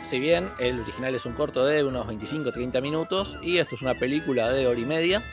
Si 0.04 0.20
bien 0.20 0.50
el 0.60 0.82
original 0.82 1.16
es 1.16 1.26
un 1.26 1.34
corto 1.34 1.66
de 1.66 1.84
unos 1.84 2.06
25-30 2.08 2.82
minutos 2.82 3.38
y 3.42 3.58
esto 3.58 3.76
es 3.76 3.82
una 3.82 3.96
película 3.96 4.52
de 4.52 4.68
hora 4.68 4.80
y 4.80 4.86
media 4.86 5.24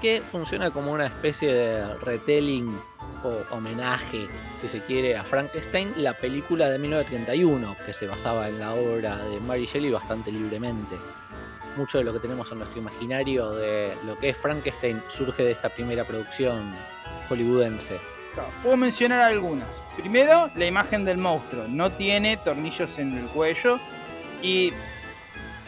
que 0.00 0.22
funciona 0.24 0.70
como 0.70 0.92
una 0.92 1.06
especie 1.06 1.52
de 1.52 1.94
retelling 1.96 2.78
o 3.24 3.54
homenaje, 3.54 4.28
si 4.60 4.68
se 4.68 4.80
quiere, 4.80 5.16
a 5.16 5.24
Frankenstein, 5.24 5.92
la 5.96 6.12
película 6.12 6.68
de 6.68 6.78
1931 6.78 7.76
que 7.84 7.92
se 7.92 8.06
basaba 8.06 8.48
en 8.48 8.58
la 8.58 8.74
obra 8.74 9.16
de 9.16 9.40
Mary 9.40 9.66
Shelley 9.66 9.90
bastante 9.90 10.30
libremente. 10.30 10.96
Mucho 11.76 11.98
de 11.98 12.04
lo 12.04 12.12
que 12.12 12.20
tenemos 12.20 12.50
en 12.50 12.58
nuestro 12.58 12.80
imaginario 12.80 13.52
de 13.52 13.92
lo 14.04 14.16
que 14.18 14.30
es 14.30 14.36
Frankenstein 14.36 15.02
surge 15.08 15.44
de 15.44 15.52
esta 15.52 15.68
primera 15.68 16.04
producción 16.04 16.72
hollywoodense. 17.28 17.98
Puedo 18.62 18.76
mencionar 18.76 19.20
algunas. 19.20 19.68
Primero, 19.96 20.50
la 20.54 20.66
imagen 20.66 21.04
del 21.04 21.18
monstruo. 21.18 21.66
No 21.68 21.90
tiene 21.90 22.36
tornillos 22.36 22.98
en 22.98 23.16
el 23.16 23.26
cuello. 23.26 23.78
Y 24.42 24.72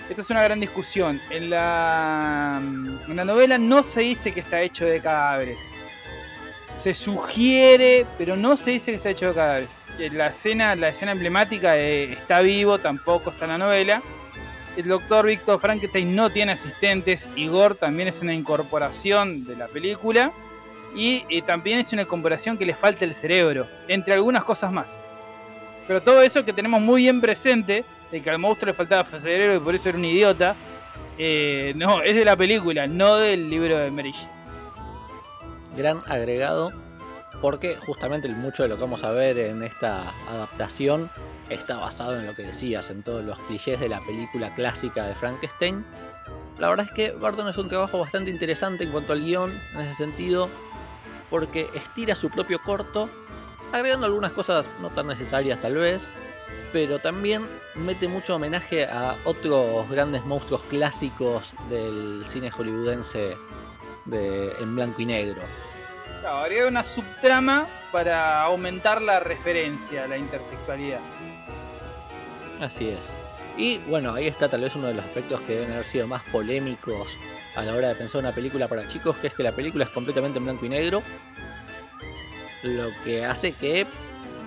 esta 0.08 0.22
es 0.22 0.30
una 0.30 0.42
gran 0.42 0.60
discusión. 0.60 1.20
En 1.30 1.50
la, 1.50 2.60
en 2.60 3.16
la 3.16 3.24
novela 3.24 3.58
no 3.58 3.82
se 3.82 4.00
dice 4.00 4.32
que 4.32 4.40
está 4.40 4.62
hecho 4.62 4.84
de 4.84 5.00
cadáveres. 5.00 5.58
Se 6.80 6.94
sugiere, 6.94 8.06
pero 8.16 8.36
no 8.36 8.56
se 8.56 8.70
dice 8.70 8.90
que 8.90 8.96
está 8.96 9.10
hecho 9.10 9.28
de 9.28 9.34
cadáveres. 9.34 9.68
Eh, 9.98 10.08
La 10.10 10.28
escena, 10.28 10.74
la 10.74 10.88
escena 10.88 11.12
emblemática 11.12 11.72
de 11.72 12.12
Está 12.12 12.40
vivo 12.40 12.78
tampoco 12.78 13.30
está 13.30 13.44
en 13.44 13.50
la 13.50 13.58
novela. 13.58 14.02
El 14.76 14.88
doctor 14.88 15.26
Víctor 15.26 15.60
Frankenstein 15.60 16.16
no 16.16 16.30
tiene 16.30 16.52
asistentes. 16.52 17.28
Igor 17.36 17.74
también 17.74 18.08
es 18.08 18.22
una 18.22 18.32
incorporación 18.32 19.44
de 19.44 19.56
la 19.56 19.68
película. 19.68 20.32
Y 20.96 21.24
eh, 21.28 21.42
también 21.42 21.78
es 21.78 21.92
una 21.92 22.06
comparación 22.06 22.56
que 22.56 22.64
le 22.64 22.74
falta 22.74 23.04
el 23.04 23.14
cerebro, 23.14 23.68
entre 23.86 24.14
algunas 24.14 24.42
cosas 24.42 24.72
más. 24.72 24.98
Pero 25.86 26.02
todo 26.02 26.22
eso 26.22 26.44
que 26.44 26.52
tenemos 26.52 26.80
muy 26.80 27.02
bien 27.02 27.20
presente, 27.20 27.84
de 28.10 28.22
que 28.22 28.30
al 28.30 28.38
monstruo 28.38 28.68
le 28.68 28.74
faltaba 28.74 29.04
cerebro 29.04 29.54
y 29.54 29.60
por 29.60 29.74
eso 29.74 29.90
era 29.90 29.98
un 29.98 30.04
idiota, 30.04 30.56
eh, 31.18 31.72
no, 31.76 32.00
es 32.02 32.16
de 32.16 32.24
la 32.24 32.36
película, 32.36 32.86
no 32.86 33.16
del 33.16 33.50
libro 33.50 33.76
de 33.76 33.90
Mary. 33.90 34.14
Gran 35.76 36.02
agregado 36.06 36.72
porque 37.40 37.76
justamente 37.76 38.28
mucho 38.28 38.62
de 38.62 38.68
lo 38.68 38.76
que 38.76 38.82
vamos 38.82 39.02
a 39.04 39.10
ver 39.10 39.38
en 39.38 39.62
esta 39.62 40.12
adaptación 40.28 41.10
está 41.48 41.76
basado 41.76 42.18
en 42.18 42.26
lo 42.26 42.34
que 42.34 42.42
decías, 42.42 42.90
en 42.90 43.02
todos 43.02 43.24
los 43.24 43.38
clichés 43.40 43.80
de 43.80 43.88
la 43.88 44.00
película 44.00 44.54
clásica 44.54 45.06
de 45.06 45.14
Frankenstein. 45.14 45.84
La 46.58 46.68
verdad 46.68 46.86
es 46.86 46.92
que 46.92 47.12
Barton 47.12 47.48
es 47.48 47.56
un 47.56 47.68
trabajo 47.68 47.98
bastante 47.98 48.30
interesante 48.30 48.84
en 48.84 48.92
cuanto 48.92 49.12
al 49.12 49.22
guion, 49.22 49.58
en 49.74 49.80
ese 49.80 49.94
sentido, 49.94 50.48
porque 51.30 51.68
estira 51.74 52.14
su 52.14 52.28
propio 52.28 52.60
corto, 52.60 53.08
agregando 53.72 54.06
algunas 54.06 54.32
cosas 54.32 54.68
no 54.80 54.90
tan 54.90 55.06
necesarias 55.06 55.60
tal 55.60 55.76
vez, 55.76 56.10
pero 56.72 56.98
también 56.98 57.46
mete 57.74 58.06
mucho 58.06 58.36
homenaje 58.36 58.84
a 58.84 59.16
otros 59.24 59.88
grandes 59.88 60.24
monstruos 60.24 60.62
clásicos 60.62 61.54
del 61.70 62.24
cine 62.26 62.50
hollywoodense 62.50 63.36
de, 64.04 64.52
en 64.60 64.74
blanco 64.74 65.02
y 65.02 65.06
negro. 65.06 65.42
Claro, 66.20 66.38
agrega 66.38 66.68
una 66.68 66.84
subtrama 66.84 67.66
para 67.92 68.42
aumentar 68.42 69.00
la 69.02 69.20
referencia, 69.20 70.06
la 70.06 70.18
intertextualidad. 70.18 71.00
Así 72.60 72.88
es. 72.88 73.12
Y 73.56 73.78
bueno, 73.88 74.14
ahí 74.14 74.26
está 74.26 74.48
tal 74.48 74.62
vez 74.62 74.74
uno 74.76 74.88
de 74.88 74.94
los 74.94 75.04
aspectos 75.04 75.40
que 75.42 75.54
deben 75.54 75.72
haber 75.72 75.84
sido 75.84 76.06
más 76.06 76.22
polémicos 76.24 77.16
a 77.56 77.62
la 77.62 77.74
hora 77.74 77.88
de 77.88 77.94
pensar 77.94 78.20
una 78.20 78.32
película 78.32 78.68
para 78.68 78.86
chicos, 78.88 79.16
que 79.16 79.26
es 79.26 79.34
que 79.34 79.42
la 79.42 79.52
película 79.52 79.84
es 79.84 79.90
completamente 79.90 80.38
en 80.38 80.44
blanco 80.44 80.66
y 80.66 80.68
negro. 80.68 81.02
Lo 82.62 82.90
que 83.04 83.24
hace 83.24 83.52
que 83.52 83.86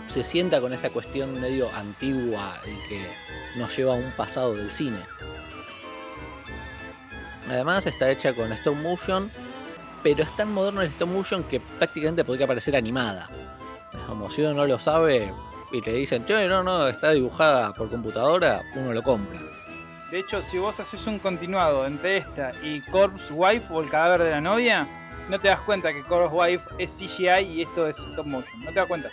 se 0.08 0.24
sienta 0.24 0.62
con 0.62 0.74
esa 0.74 0.90
cuestión 0.90 1.40
medio 1.40 1.70
antigua 1.76 2.60
y 2.66 2.88
que 2.88 3.08
nos 3.56 3.76
lleva 3.76 3.94
a 3.94 3.98
un 3.98 4.12
pasado 4.12 4.56
del 4.56 4.72
cine. 4.72 5.00
Además 7.50 7.86
está 7.86 8.10
hecha 8.10 8.34
con 8.34 8.52
stop 8.54 8.76
motion, 8.76 9.30
pero 10.04 10.24
es 10.24 10.36
tan 10.36 10.54
moderno 10.54 10.82
el 10.82 10.90
stop 10.90 11.10
motion 11.10 11.44
que 11.44 11.60
prácticamente 11.60 12.26
podría 12.26 12.46
parecer 12.46 12.76
animada. 12.76 13.30
Como 14.08 14.30
si 14.30 14.42
uno 14.42 14.54
no 14.54 14.68
lo 14.68 14.78
sabe 14.78 15.34
y 15.72 15.82
te 15.82 15.94
dicen, 15.94 16.26
che, 16.26 16.48
no, 16.48 16.62
no, 16.62 16.88
está 16.88 17.12
dibujada 17.12 17.74
por 17.74 17.90
computadora, 17.90 18.62
uno 18.76 18.94
lo 18.94 19.02
compra. 19.02 19.40
De 20.12 20.20
hecho, 20.20 20.42
si 20.44 20.60
vos 20.60 20.80
haces 20.80 21.08
un 21.08 21.18
continuado 21.18 21.88
entre 21.88 22.18
esta 22.18 22.52
y 22.62 22.82
Corpse 22.82 23.34
Wife 23.34 23.66
o 23.72 23.82
el 23.82 23.90
cadáver 23.90 24.24
de 24.24 24.32
la 24.32 24.42
novia, 24.42 24.88
no 25.30 25.40
te 25.40 25.48
das 25.48 25.62
cuenta 25.62 25.92
que 25.94 26.04
Corpse 26.04 26.36
Wife 26.36 26.66
es 26.78 26.92
CGI 26.92 27.46
y 27.46 27.62
esto 27.64 27.88
es 27.88 27.98
stop 27.98 28.28
motion. 28.28 28.60
No 28.60 28.68
te 28.68 28.76
das 28.76 28.88
cuenta. 28.88 29.10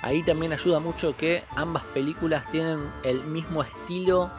Ahí 0.00 0.22
también 0.22 0.52
ayuda 0.52 0.80
mucho 0.80 1.16
que 1.16 1.44
ambas 1.56 1.82
películas 1.84 2.50
tienen 2.50 2.78
el 3.02 3.24
mismo 3.24 3.62
estilo 3.62 4.30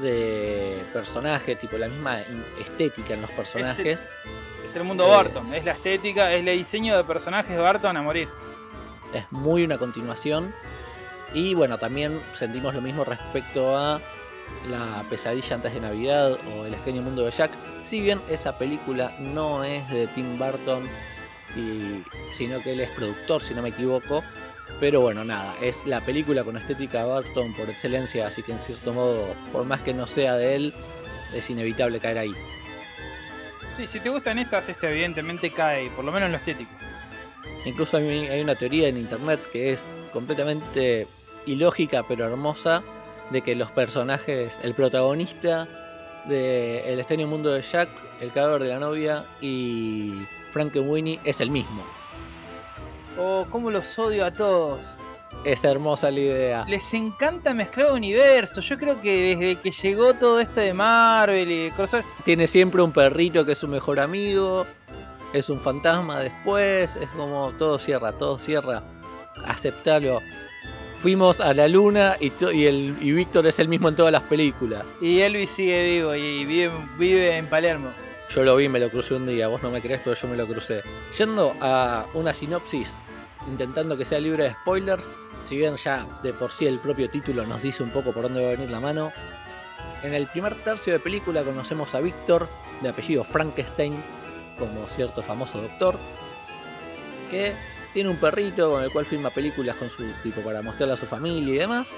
de 0.00 0.82
personaje, 0.92 1.54
tipo 1.56 1.76
la 1.76 1.88
misma 1.88 2.20
estética 2.58 3.14
en 3.14 3.22
los 3.22 3.30
personajes. 3.30 4.08
Es 4.72 4.76
el 4.76 4.84
mundo 4.84 5.04
Eh. 5.04 5.10
Barton, 5.10 5.52
es 5.52 5.66
la 5.66 5.72
estética, 5.72 6.32
es 6.32 6.40
el 6.40 6.46
diseño 6.46 6.96
de 6.96 7.04
personajes 7.04 7.54
de 7.54 7.62
Barton 7.62 7.94
a 7.94 8.00
morir. 8.00 8.26
Es 9.12 9.30
muy 9.30 9.64
una 9.64 9.76
continuación. 9.76 10.54
Y 11.34 11.52
bueno, 11.52 11.78
también 11.78 12.18
sentimos 12.32 12.72
lo 12.74 12.80
mismo 12.80 13.04
respecto 13.04 13.76
a 13.76 14.00
La 14.70 15.04
pesadilla 15.10 15.56
antes 15.56 15.74
de 15.74 15.80
Navidad 15.80 16.32
o 16.32 16.64
El 16.64 16.72
extraño 16.72 17.02
mundo 17.02 17.22
de 17.22 17.30
Jack. 17.32 17.50
Si 17.84 18.00
bien 18.00 18.18
esa 18.30 18.56
película 18.56 19.12
no 19.20 19.62
es 19.62 19.86
de 19.90 20.06
Tim 20.06 20.38
Burton, 20.38 20.88
y, 21.54 22.02
sino 22.32 22.58
que 22.60 22.72
él 22.72 22.80
es 22.80 22.88
productor, 22.92 23.42
si 23.42 23.52
no 23.52 23.60
me 23.60 23.68
equivoco. 23.68 24.24
Pero 24.80 25.02
bueno, 25.02 25.22
nada, 25.22 25.54
es 25.60 25.84
la 25.84 26.00
película 26.00 26.44
con 26.44 26.56
estética 26.56 27.04
Burton 27.04 27.52
por 27.52 27.68
excelencia, 27.68 28.26
así 28.26 28.42
que 28.42 28.52
en 28.52 28.58
cierto 28.58 28.94
modo, 28.94 29.34
por 29.52 29.66
más 29.66 29.82
que 29.82 29.92
no 29.92 30.06
sea 30.06 30.36
de 30.36 30.54
él, 30.54 30.74
es 31.34 31.50
inevitable 31.50 32.00
caer 32.00 32.16
ahí. 32.16 32.32
Sí, 33.76 33.86
si 33.86 34.00
te 34.00 34.10
gustan 34.10 34.38
estas, 34.38 34.68
este 34.68 34.90
evidentemente 34.90 35.50
cae, 35.50 35.88
por 35.90 36.04
lo 36.04 36.12
menos 36.12 36.26
en 36.26 36.32
lo 36.32 36.38
estético. 36.38 36.70
Incluso 37.64 37.96
hay, 37.96 38.26
hay 38.26 38.40
una 38.40 38.54
teoría 38.54 38.88
en 38.88 38.98
internet 38.98 39.40
que 39.52 39.72
es 39.72 39.86
completamente 40.12 41.06
ilógica 41.46 42.04
pero 42.06 42.26
hermosa 42.26 42.82
de 43.30 43.40
que 43.40 43.54
los 43.54 43.70
personajes, 43.70 44.58
el 44.62 44.74
protagonista 44.74 45.66
de 46.26 46.92
El 46.92 46.98
extraño 47.00 47.26
mundo 47.26 47.50
de 47.52 47.62
Jack, 47.62 47.88
El 48.20 48.30
cadáver 48.32 48.62
de 48.62 48.68
la 48.68 48.78
novia 48.78 49.24
y 49.40 50.12
Frankenweenie 50.52 51.18
es 51.24 51.40
el 51.40 51.50
mismo. 51.50 51.82
Oh, 53.18 53.46
cómo 53.50 53.70
los 53.70 53.98
odio 53.98 54.24
a 54.24 54.32
todos. 54.32 54.94
Es 55.44 55.64
hermosa 55.64 56.10
la 56.10 56.20
idea. 56.20 56.64
Les 56.68 56.94
encanta 56.94 57.52
mezclar 57.52 57.92
universos. 57.92 58.68
Yo 58.68 58.78
creo 58.78 59.00
que 59.00 59.34
desde 59.36 59.56
que 59.60 59.70
llegó 59.72 60.14
todo 60.14 60.38
esto 60.40 60.60
de 60.60 60.72
Marvel 60.72 61.50
y 61.50 61.70
crossover, 61.72 62.04
Tiene 62.24 62.46
siempre 62.46 62.80
un 62.82 62.92
perrito 62.92 63.44
que 63.44 63.52
es 63.52 63.58
su 63.58 63.66
mejor 63.66 63.98
amigo. 63.98 64.66
Es 65.32 65.50
un 65.50 65.60
fantasma 65.60 66.20
después. 66.20 66.94
Es 66.96 67.08
como 67.16 67.52
todo 67.58 67.78
cierra, 67.78 68.12
todo 68.12 68.38
cierra. 68.38 68.82
Aceptalo. 69.44 70.20
Fuimos 70.96 71.40
a 71.40 71.52
la 71.52 71.66
luna 71.66 72.16
y, 72.20 72.30
to- 72.30 72.52
y, 72.52 72.66
el, 72.66 72.96
y 73.00 73.10
Víctor 73.10 73.46
es 73.48 73.58
el 73.58 73.66
mismo 73.66 73.88
en 73.88 73.96
todas 73.96 74.12
las 74.12 74.22
películas. 74.22 74.84
y 75.00 75.18
Elvis 75.18 75.50
sigue 75.50 75.84
vivo 75.96 76.14
y 76.14 76.44
vive, 76.44 76.70
vive 76.96 77.36
en 77.36 77.46
Palermo. 77.46 77.88
Yo 78.32 78.44
lo 78.44 78.54
vi, 78.54 78.68
me 78.68 78.78
lo 78.78 78.88
crucé 78.88 79.14
un 79.14 79.26
día. 79.26 79.48
Vos 79.48 79.60
no 79.64 79.70
me 79.72 79.80
crees, 79.80 80.00
pero 80.04 80.14
yo 80.14 80.28
me 80.28 80.36
lo 80.36 80.46
crucé. 80.46 80.82
Yendo 81.18 81.52
a 81.60 82.06
una 82.14 82.32
sinopsis, 82.32 82.94
intentando 83.48 83.96
que 83.98 84.04
sea 84.04 84.20
libre 84.20 84.44
de 84.44 84.50
spoilers. 84.52 85.08
Si 85.42 85.56
bien 85.56 85.76
ya 85.76 86.06
de 86.22 86.32
por 86.32 86.50
sí 86.50 86.66
el 86.66 86.78
propio 86.78 87.10
título 87.10 87.44
nos 87.46 87.62
dice 87.62 87.82
un 87.82 87.90
poco 87.90 88.12
por 88.12 88.22
dónde 88.22 88.40
va 88.42 88.48
a 88.48 88.52
venir 88.52 88.70
la 88.70 88.80
mano. 88.80 89.12
En 90.02 90.14
el 90.14 90.26
primer 90.26 90.54
tercio 90.56 90.92
de 90.92 91.00
película 91.00 91.42
conocemos 91.42 91.94
a 91.94 92.00
Víctor, 92.00 92.48
de 92.80 92.88
apellido 92.88 93.22
Frankenstein, 93.24 93.94
como 94.58 94.86
cierto 94.88 95.22
famoso 95.22 95.60
doctor, 95.60 95.96
que 97.30 97.52
tiene 97.92 98.10
un 98.10 98.16
perrito 98.16 98.70
con 98.70 98.82
el 98.82 98.90
cual 98.90 99.04
filma 99.04 99.30
películas 99.30 99.76
con 99.76 99.90
su 99.90 100.04
tipo 100.22 100.40
para 100.40 100.62
mostrarle 100.62 100.94
a 100.94 100.96
su 100.96 101.06
familia 101.06 101.54
y 101.54 101.58
demás. 101.58 101.90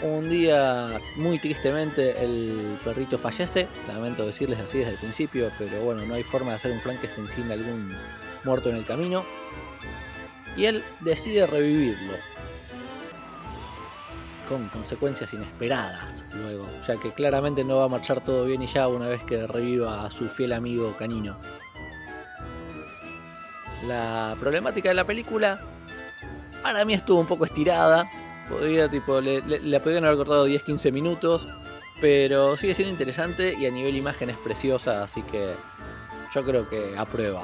Un 0.00 0.28
día, 0.28 1.00
muy 1.16 1.38
tristemente, 1.38 2.22
el 2.22 2.78
perrito 2.84 3.18
fallece. 3.18 3.68
Lamento 3.88 4.24
decirles 4.24 4.60
así 4.60 4.78
desde 4.78 4.92
el 4.92 4.98
principio, 4.98 5.50
pero 5.58 5.80
bueno, 5.80 6.04
no 6.06 6.14
hay 6.14 6.22
forma 6.22 6.50
de 6.50 6.56
hacer 6.56 6.70
un 6.70 6.80
Frankenstein 6.80 7.28
sin 7.28 7.50
algún 7.50 7.92
muerto 8.44 8.70
en 8.70 8.76
el 8.76 8.84
camino. 8.84 9.24
Y 10.56 10.66
él 10.66 10.84
decide 11.00 11.46
revivirlo. 11.46 12.14
Con 14.48 14.68
consecuencias 14.68 15.32
inesperadas 15.34 16.24
luego, 16.32 16.66
ya 16.86 16.96
que 16.96 17.12
claramente 17.12 17.64
no 17.64 17.76
va 17.76 17.84
a 17.84 17.88
marchar 17.88 18.22
todo 18.22 18.46
bien 18.46 18.62
y 18.62 18.66
ya 18.66 18.88
una 18.88 19.06
vez 19.06 19.22
que 19.24 19.46
reviva 19.46 20.06
a 20.06 20.10
su 20.10 20.26
fiel 20.28 20.54
amigo 20.54 20.94
canino. 20.96 21.36
La 23.86 24.36
problemática 24.40 24.88
de 24.88 24.94
la 24.94 25.04
película 25.04 25.60
para 26.62 26.84
mí 26.84 26.94
estuvo 26.94 27.20
un 27.20 27.26
poco 27.26 27.44
estirada. 27.44 28.08
Podría, 28.48 28.88
tipo, 28.88 29.20
le, 29.20 29.42
le- 29.42 29.60
la 29.60 29.80
podrían 29.80 30.04
haber 30.04 30.16
cortado 30.16 30.48
10-15 30.48 30.90
minutos. 30.92 31.46
Pero 32.00 32.56
sigue 32.56 32.74
siendo 32.74 32.92
interesante 32.92 33.54
y 33.58 33.66
a 33.66 33.70
nivel 33.72 33.96
imagen 33.96 34.30
es 34.30 34.36
preciosa, 34.36 35.02
así 35.02 35.20
que 35.22 35.52
yo 36.32 36.44
creo 36.44 36.68
que 36.68 36.94
aprueba. 36.96 37.42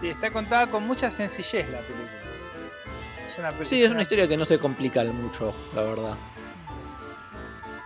Sí, 0.00 0.08
está 0.08 0.30
contada 0.32 0.66
con 0.66 0.84
mucha 0.86 1.10
sencillez 1.12 1.68
la 1.70 1.78
película. 1.78 2.19
Es 3.40 3.44
una 3.46 3.52
peli- 3.52 3.66
Sí, 3.66 3.82
es 3.82 3.90
una 3.90 4.02
historia 4.02 4.28
que 4.28 4.36
no 4.36 4.44
se 4.44 4.58
complica 4.58 5.02
mucho, 5.04 5.54
la 5.74 5.82
verdad. 5.82 6.14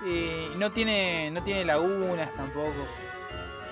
Eh, 0.07 0.51
no 0.59 0.71
tiene 0.71 1.31
no 1.31 1.43
tiene 1.43 1.65
lagunas 1.65 2.33
tampoco. 2.35 2.73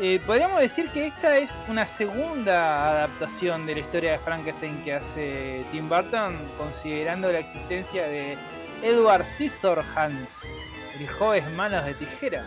Eh, 0.00 0.20
podríamos 0.26 0.60
decir 0.60 0.88
que 0.90 1.06
esta 1.06 1.36
es 1.36 1.60
una 1.68 1.86
segunda 1.86 2.90
adaptación 2.90 3.66
de 3.66 3.74
la 3.74 3.80
historia 3.80 4.12
de 4.12 4.18
Frankenstein 4.18 4.82
que 4.84 4.94
hace 4.94 5.64
Tim 5.70 5.88
Burton, 5.88 6.34
considerando 6.56 7.30
la 7.30 7.38
existencia 7.40 8.06
de 8.06 8.38
Edward 8.82 9.24
Scissorhands, 9.36 10.46
el 10.98 11.06
joven 11.08 11.54
manos 11.56 11.84
de 11.84 11.94
tijera. 11.94 12.44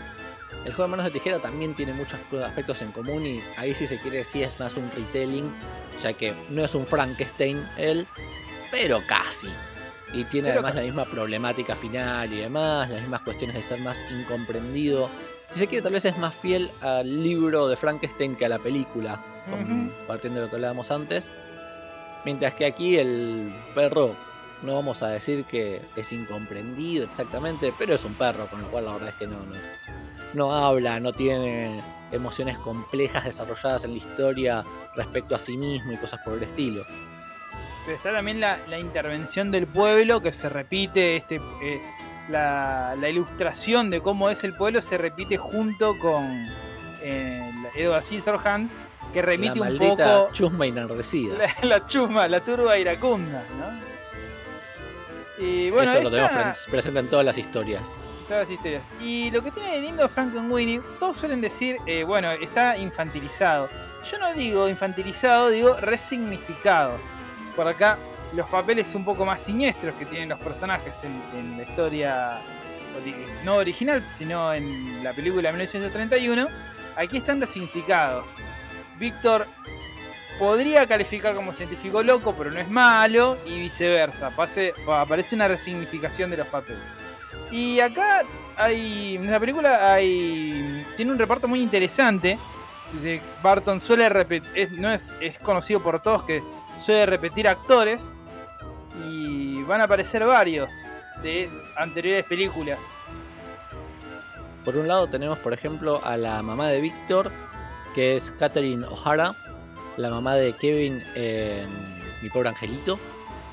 El 0.66 0.74
juego 0.74 0.84
de 0.84 0.98
manos 0.98 1.06
de 1.06 1.12
tijera 1.12 1.40
también 1.40 1.76
tiene 1.76 1.94
muchos 1.94 2.20
aspectos 2.44 2.82
en 2.82 2.92
común 2.92 3.26
y 3.26 3.44
ahí 3.58 3.76
si 3.76 3.86
se 3.86 4.00
quiere 4.00 4.24
sí 4.24 4.42
es 4.42 4.60
más 4.60 4.76
un 4.78 4.90
retelling, 4.92 5.54
ya 6.02 6.14
que 6.14 6.34
no 6.50 6.66
es 6.66 6.74
un 6.74 6.86
Frankenstein 6.88 7.64
él, 7.78 8.08
pero 8.76 9.02
casi. 9.08 9.48
Y 10.14 10.24
tiene 10.26 10.50
Pero 10.50 10.60
además 10.60 10.76
la 10.76 10.82
misma 10.84 11.06
problemática 11.06 11.76
final 11.76 12.32
y 12.32 12.38
demás, 12.38 12.90
las 12.90 13.02
mismas 13.02 13.22
cuestiones 13.22 13.56
de 13.56 13.62
ser 13.62 13.80
más 13.80 14.04
incomprendido. 14.12 15.10
Si 15.52 15.60
se 15.60 15.68
quiere, 15.68 15.82
tal 15.82 15.94
vez 15.94 16.06
es 16.06 16.18
más 16.18 16.36
fiel 16.36 16.72
al 16.82 17.24
libro 17.24 17.68
de 17.68 17.76
Frankenstein 17.76 18.36
que 18.36 18.46
a 18.46 18.50
la 18.50 18.60
película, 18.60 19.24
Ujú. 19.48 19.92
partiendo 20.08 20.40
de 20.40 20.46
lo 20.46 20.50
que 20.50 20.56
hablábamos 20.56 20.92
antes. 20.92 21.32
Mientras 22.24 22.54
que 22.56 22.66
aquí 22.66 22.98
el 22.98 23.54
perro, 23.74 24.16
no 24.62 24.76
vamos 24.76 25.04
a 25.04 25.10
decir 25.10 25.46
que 25.46 25.82
es 25.96 26.12
incomprendido 26.12 27.06
exactamente, 27.06 27.74
pero 27.78 27.94
es 27.94 28.04
un 28.04 28.16
perro, 28.16 28.48
con 28.48 28.62
lo 28.62 28.72
cual 28.72 28.86
la 28.86 28.94
verdad 28.94 29.10
es 29.10 29.16
que 29.16 29.28
no, 29.28 29.38
no, 29.40 29.56
no 30.34 30.56
habla, 30.56 31.00
no 31.00 31.14
tiene 31.14 31.82
emociones 32.12 32.58
complejas 32.58 33.26
desarrolladas 33.26 33.84
en 33.84 33.92
la 33.92 33.98
historia 33.98 34.64
respecto 34.96 35.36
a 35.36 35.40
sí 35.40 35.58
mismo 35.58 35.92
y 35.92 35.98
cosas 35.98 36.20
por 36.24 36.34
el 36.34 36.44
estilo. 36.44 36.84
Pero 37.86 37.98
está 37.98 38.12
también 38.12 38.40
la, 38.40 38.58
la 38.68 38.80
intervención 38.80 39.52
del 39.52 39.68
pueblo 39.68 40.22
que 40.22 40.32
se 40.32 40.50
repite, 40.50 41.18
este, 41.18 41.36
eh, 41.62 41.80
la, 42.30 42.96
la 43.00 43.10
ilustración 43.10 43.92
de 43.92 44.02
cómo 44.02 44.30
es 44.32 44.44
el 44.44 44.54
pueblo 44.54 44.82
se 44.82 44.98
repite 44.98 45.38
junto 45.38 45.98
con 46.00 46.46
eh, 47.04 47.40
Edward 47.76 48.04
Scissorhands, 48.04 48.80
que 49.14 49.22
La 49.22 49.28
remite 49.28 49.62
un 49.62 49.78
poco 49.78 50.30
chusma 50.34 50.66
enardecida. 50.66 51.36
la, 51.62 51.68
la 51.68 51.86
chusma, 51.86 52.28
la 52.28 52.42
turba 52.42 52.78
iracunda, 52.78 53.44
¿no? 53.60 53.96
Y 55.38 55.70
bueno, 55.70 55.92
Eso 55.92 56.04
lo 56.04 56.10
tenemos 56.12 56.68
presente 56.72 57.00
en 57.00 57.10
todas 57.10 57.26
las 57.26 57.38
historias. 57.38 57.84
Todas 58.28 58.48
las 58.48 58.50
historias. 58.50 58.84
Y 59.02 59.30
lo 59.32 59.44
que 59.44 59.52
tiene 59.52 59.76
de 59.76 59.82
lindo 59.82 60.10
Frankenweenie, 60.10 60.82
todos 61.00 61.18
suelen 61.18 61.42
decir, 61.42 61.78
eh, 61.86 62.04
bueno, 62.04 62.32
está 62.32 62.78
infantilizado. 62.78 63.70
Yo 64.10 64.18
no 64.18 64.34
digo 64.34 64.70
infantilizado, 64.70 65.50
digo 65.50 65.76
resignificado. 65.76 66.98
Por 67.56 67.68
acá, 67.68 67.98
los 68.34 68.50
papeles 68.50 68.94
un 68.96 69.06
poco 69.06 69.26
más 69.26 69.42
siniestros 69.42 69.96
que 69.96 70.06
tienen 70.06 70.30
los 70.30 70.40
personajes 70.40 71.04
en, 71.04 71.58
la 71.58 71.64
historia, 71.64 72.38
ori- 73.02 73.44
no 73.44 73.56
original, 73.56 74.06
sino 74.16 74.54
en 74.54 75.04
la 75.04 75.14
película 75.14 75.50
de 75.50 75.54
1931, 75.54 76.48
aquí 76.96 77.18
están 77.18 77.40
resignificados. 77.40 78.26
Víctor 79.00 79.48
podría 80.38 80.86
calificar 80.86 81.34
como 81.34 81.54
científico 81.54 82.04
loco, 82.04 82.34
pero 82.38 82.52
no 82.52 82.60
es 82.60 82.70
malo, 82.70 83.38
y 83.46 83.60
viceversa. 83.62 84.28
Aparece 84.28 85.36
una 85.36 85.48
resignificación 85.48 86.30
de 86.32 86.38
los 86.38 86.48
papeles. 86.48 86.82
Y 87.52 87.80
acá 87.80 88.24
hay. 88.58 89.16
En 89.16 89.32
la 89.32 89.40
película 89.40 89.94
hay. 89.94 90.86
Tiene 90.98 91.12
un 91.12 91.18
reparto 91.20 91.48
muy 91.48 91.62
interesante. 91.62 92.38
Barton 93.42 93.80
suele 93.80 94.08
repetir. 94.10 94.72
no 94.74 94.92
es, 94.92 95.12
es 95.22 95.40
conocido 95.40 95.82
por 95.82 96.02
todos 96.02 96.24
que 96.24 96.42
suele 96.86 97.06
repetir 97.06 97.48
actores. 97.48 98.14
Y 99.10 99.62
van 99.64 99.82
a 99.82 99.86
aparecer 99.86 100.26
varios 100.26 100.72
de 101.22 101.50
anteriores 101.78 102.26
películas. 102.26 102.80
Por 104.64 104.78
un 104.78 104.88
lado 104.88 105.08
tenemos, 105.08 105.38
por 105.40 105.54
ejemplo, 105.54 106.02
a 106.04 106.18
la 106.18 106.42
mamá 106.42 106.70
de 106.70 106.82
Víctor, 106.82 107.32
que 107.94 108.16
es 108.16 108.32
Catherine 108.40 108.86
O'Hara, 108.88 109.36
la 109.98 110.10
mamá 110.10 110.36
de 110.36 110.54
Kevin 110.54 111.04
en 111.16 111.68
Mi 112.22 112.30
Pobre 112.30 112.50
Angelito. 112.50 112.98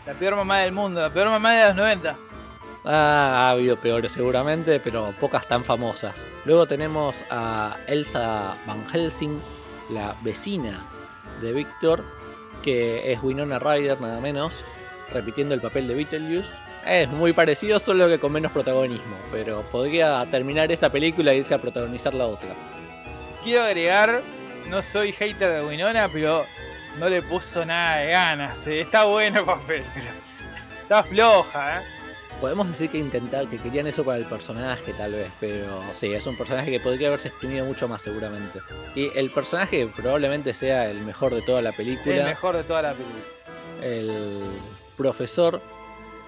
La 0.07 0.14
peor 0.14 0.37
mamá 0.37 0.59
del 0.59 0.73
mundo, 0.73 1.01
la 1.01 1.11
peor 1.11 1.29
mamá 1.29 1.53
de 1.53 1.66
los 1.68 1.77
90. 1.77 2.16
Ah, 2.85 3.47
ha 3.47 3.51
habido 3.51 3.77
peores 3.77 4.12
seguramente, 4.12 4.81
pero 4.81 5.14
pocas 5.21 5.47
tan 5.47 5.64
famosas. 5.64 6.27
Luego 6.45 6.66
tenemos 6.66 7.23
a 7.31 7.77
Elsa 7.87 8.57
Van 8.66 8.85
Helsing, 8.90 9.40
la 9.90 10.16
vecina 10.23 10.81
de 11.40 11.53
Víctor, 11.53 12.03
que 12.62 13.12
es 13.12 13.22
Winona 13.22 13.59
Ryder 13.59 14.01
nada 14.01 14.20
menos, 14.20 14.64
repitiendo 15.12 15.55
el 15.55 15.61
papel 15.61 15.88
de 15.88 15.94
Beetlejuice. 15.94 16.48
Es 16.87 17.09
muy 17.09 17.33
parecido, 17.33 17.79
solo 17.79 18.09
que 18.09 18.18
con 18.18 18.33
menos 18.33 18.51
protagonismo, 18.51 19.16
pero 19.31 19.62
podría 19.62 20.25
terminar 20.31 20.72
esta 20.72 20.90
película 20.90 21.33
e 21.33 21.38
irse 21.38 21.55
a 21.55 21.59
protagonizar 21.59 22.14
la 22.14 22.27
otra. 22.27 22.48
Quiero 23.44 23.62
agregar, 23.62 24.22
no 24.68 24.83
soy 24.83 25.12
hater 25.12 25.61
de 25.61 25.64
Winona, 25.64 26.09
pero 26.12 26.44
no 26.98 27.09
le 27.09 27.22
puso 27.22 27.64
nada 27.64 27.98
de 27.98 28.11
ganas. 28.11 28.66
eh. 28.66 28.81
Está 28.81 29.05
bueno 29.05 29.40
el 29.40 29.46
papel, 29.46 29.85
pero 29.94 30.07
está 30.83 31.03
floja, 31.03 31.79
¿eh? 31.79 31.83
Podemos 32.42 32.68
decir 32.68 32.90
que 32.90 32.98
intentar, 32.98 33.46
que 33.48 33.57
querían 33.57 33.87
eso 33.87 34.05
para 34.05 34.18
el 34.18 34.24
personaje 34.26 34.92
tal 34.94 35.12
vez, 35.12 35.31
pero 35.40 35.81
sí, 35.94 36.12
es 36.12 36.26
un 36.26 36.37
personaje 36.37 36.70
que 36.72 36.81
podría 36.81 37.07
haberse 37.09 37.28
exprimido 37.28 37.64
mucho 37.64 37.87
más 37.88 38.02
seguramente. 38.02 38.59
Y 38.96 39.11
el 39.16 39.31
personaje 39.31 39.87
probablemente 39.87 40.52
sea 40.52 40.90
el 40.90 41.00
mejor 41.02 41.35
de 41.35 41.40
toda 41.42 41.62
la 41.62 41.72
película. 41.72 42.16
El 42.16 42.24
mejor 42.24 42.57
de 42.57 42.64
toda 42.64 42.83
la 42.83 42.92
película. 42.92 43.22
el 43.83 44.40
profesor, 44.96 45.61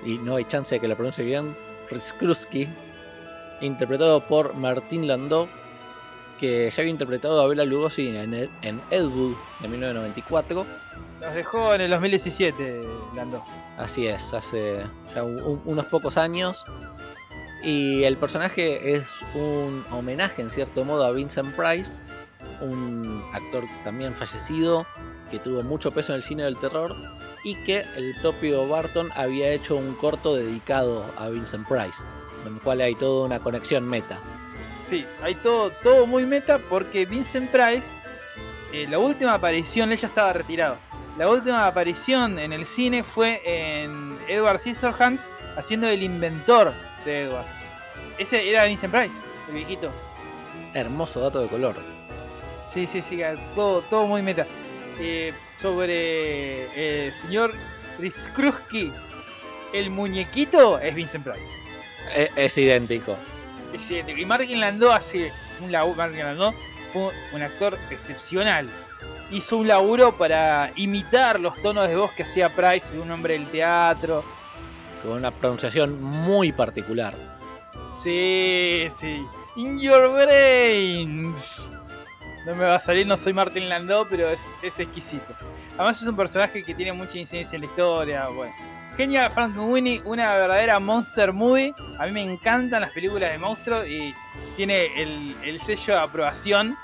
y 0.04 0.18
no 0.18 0.36
hay 0.36 0.44
chance 0.46 0.74
de 0.76 0.80
que 0.80 0.88
lo 0.88 0.94
pronuncie 0.94 1.24
bien, 1.24 1.56
Rizkrusky, 1.90 2.68
interpretado 3.60 4.20
por 4.26 4.54
Martín 4.54 5.06
Landau, 5.08 5.48
que 6.38 6.70
ya 6.70 6.80
había 6.80 6.90
interpretado 6.90 7.40
a 7.42 7.46
Bela 7.48 7.64
Lugosi 7.64 8.16
en, 8.16 8.34
Ed- 8.34 8.48
en 8.62 8.80
Ed 8.90 9.04
Wood 9.06 9.34
de 9.60 9.68
1994. 9.68 10.66
Nos 11.20 11.34
dejó 11.34 11.74
en 11.74 11.80
el 11.82 11.90
2017, 11.90 12.82
Lando. 13.16 13.42
Así 13.78 14.06
es, 14.06 14.32
hace 14.32 14.84
ya 15.14 15.22
un- 15.24 15.42
un- 15.42 15.62
unos 15.64 15.86
pocos 15.86 16.16
años. 16.16 16.64
Y 17.62 18.04
el 18.04 18.16
personaje 18.18 18.94
es 18.94 19.08
un 19.34 19.84
homenaje 19.90 20.42
en 20.42 20.50
cierto 20.50 20.84
modo 20.84 21.04
a 21.04 21.10
Vincent 21.12 21.54
Price, 21.56 21.98
un 22.60 23.24
actor 23.32 23.64
también 23.84 24.14
fallecido 24.14 24.86
que 25.30 25.38
tuvo 25.38 25.62
mucho 25.62 25.90
peso 25.90 26.12
en 26.12 26.16
el 26.18 26.22
cine 26.22 26.44
del 26.44 26.58
terror 26.58 26.94
y 27.42 27.54
que 27.64 27.80
el 27.96 28.14
propio 28.20 28.68
Barton 28.68 29.10
había 29.16 29.50
hecho 29.50 29.76
un 29.76 29.94
corto 29.94 30.34
dedicado 30.36 31.04
a 31.18 31.28
Vincent 31.28 31.66
Price, 31.66 32.02
en 32.46 32.54
el 32.54 32.60
cual 32.60 32.80
hay 32.82 32.94
toda 32.94 33.24
una 33.26 33.38
conexión 33.40 33.88
meta. 33.88 34.18
Sí, 34.86 35.06
hay 35.22 35.34
todo, 35.36 35.70
todo 35.82 36.06
muy 36.06 36.26
meta 36.26 36.58
porque 36.58 37.06
Vincent 37.06 37.50
Price, 37.50 37.88
eh, 38.72 38.86
la 38.90 38.98
última 38.98 39.32
aparición, 39.34 39.90
él 39.90 39.98
ya 39.98 40.08
estaba 40.08 40.34
retirado. 40.34 40.76
La 41.16 41.28
última 41.28 41.66
aparición 41.66 42.38
en 42.38 42.52
el 42.52 42.66
cine 42.66 43.04
fue 43.04 43.40
en 43.44 44.16
Edward 44.28 44.58
Scissorhands 44.58 45.24
haciendo 45.56 45.88
el 45.88 46.02
inventor 46.02 46.72
de 47.04 47.22
Edward. 47.24 47.44
Ese 48.18 48.48
era 48.48 48.64
Vincent 48.64 48.92
Price, 48.92 49.16
el 49.48 49.54
viejito. 49.54 49.92
Hermoso 50.72 51.20
dato 51.20 51.40
de 51.40 51.48
color. 51.48 51.76
Sí, 52.68 52.86
sí, 52.88 53.02
sí, 53.02 53.20
todo, 53.54 53.82
todo 53.82 54.06
muy 54.06 54.22
meta. 54.22 54.44
Eh, 54.98 55.32
sobre 55.54 57.06
el 57.06 57.12
señor 57.14 57.52
Riskruski, 57.98 58.92
el 59.72 59.90
muñequito 59.90 60.78
es 60.80 60.94
Vincent 60.94 61.24
Price. 61.24 61.46
E- 62.14 62.30
Es, 62.34 62.58
idéntico. 62.58 63.16
Es 63.72 63.88
idéntico. 63.88 64.18
Y 64.20 64.24
Martin 64.24 64.60
Landau 64.60 64.90
hace 64.90 65.32
un 65.60 65.70
laburo. 65.70 65.96
Martin 65.96 66.20
Landau 66.20 66.52
fue 66.92 67.10
un 67.32 67.42
actor 67.42 67.78
excepcional. 67.90 68.68
Hizo 69.30 69.56
un 69.56 69.68
laburo 69.68 70.16
para 70.16 70.70
imitar 70.76 71.40
los 71.40 71.60
tonos 71.62 71.88
de 71.88 71.96
voz 71.96 72.12
que 72.12 72.22
hacía 72.22 72.48
Price, 72.48 72.96
un 72.98 73.10
hombre 73.10 73.34
del 73.34 73.46
teatro. 73.46 74.24
Con 75.02 75.12
una 75.12 75.30
pronunciación 75.30 76.02
muy 76.02 76.52
particular. 76.52 77.14
Sí, 77.94 78.88
sí. 78.98 79.24
In 79.56 79.78
your 79.78 80.10
brains. 80.12 81.72
No 82.46 82.54
me 82.54 82.64
va 82.64 82.76
a 82.76 82.80
salir, 82.80 83.06
no 83.06 83.16
soy 83.16 83.32
Martin 83.32 83.68
Landau, 83.68 84.06
pero 84.08 84.28
es, 84.28 84.42
es 84.62 84.78
exquisito. 84.78 85.34
Además 85.74 86.00
es 86.00 86.06
un 86.06 86.16
personaje 86.16 86.62
que 86.62 86.74
tiene 86.74 86.92
mucha 86.92 87.18
incidencia 87.18 87.56
en 87.56 87.62
la 87.62 87.66
historia. 87.66 88.28
Bueno. 88.28 88.52
Genial, 88.96 89.32
Frankenweenie, 89.32 90.02
una 90.04 90.34
verdadera 90.36 90.78
monster 90.78 91.32
movie. 91.32 91.74
A 91.98 92.06
mí 92.06 92.12
me 92.12 92.22
encantan 92.22 92.82
las 92.82 92.90
películas 92.90 93.32
de 93.32 93.38
monstruos 93.38 93.86
y 93.88 94.14
tiene 94.56 94.86
el, 95.02 95.34
el 95.42 95.60
sello 95.60 95.94
de 95.94 96.00
aprobación 96.00 96.76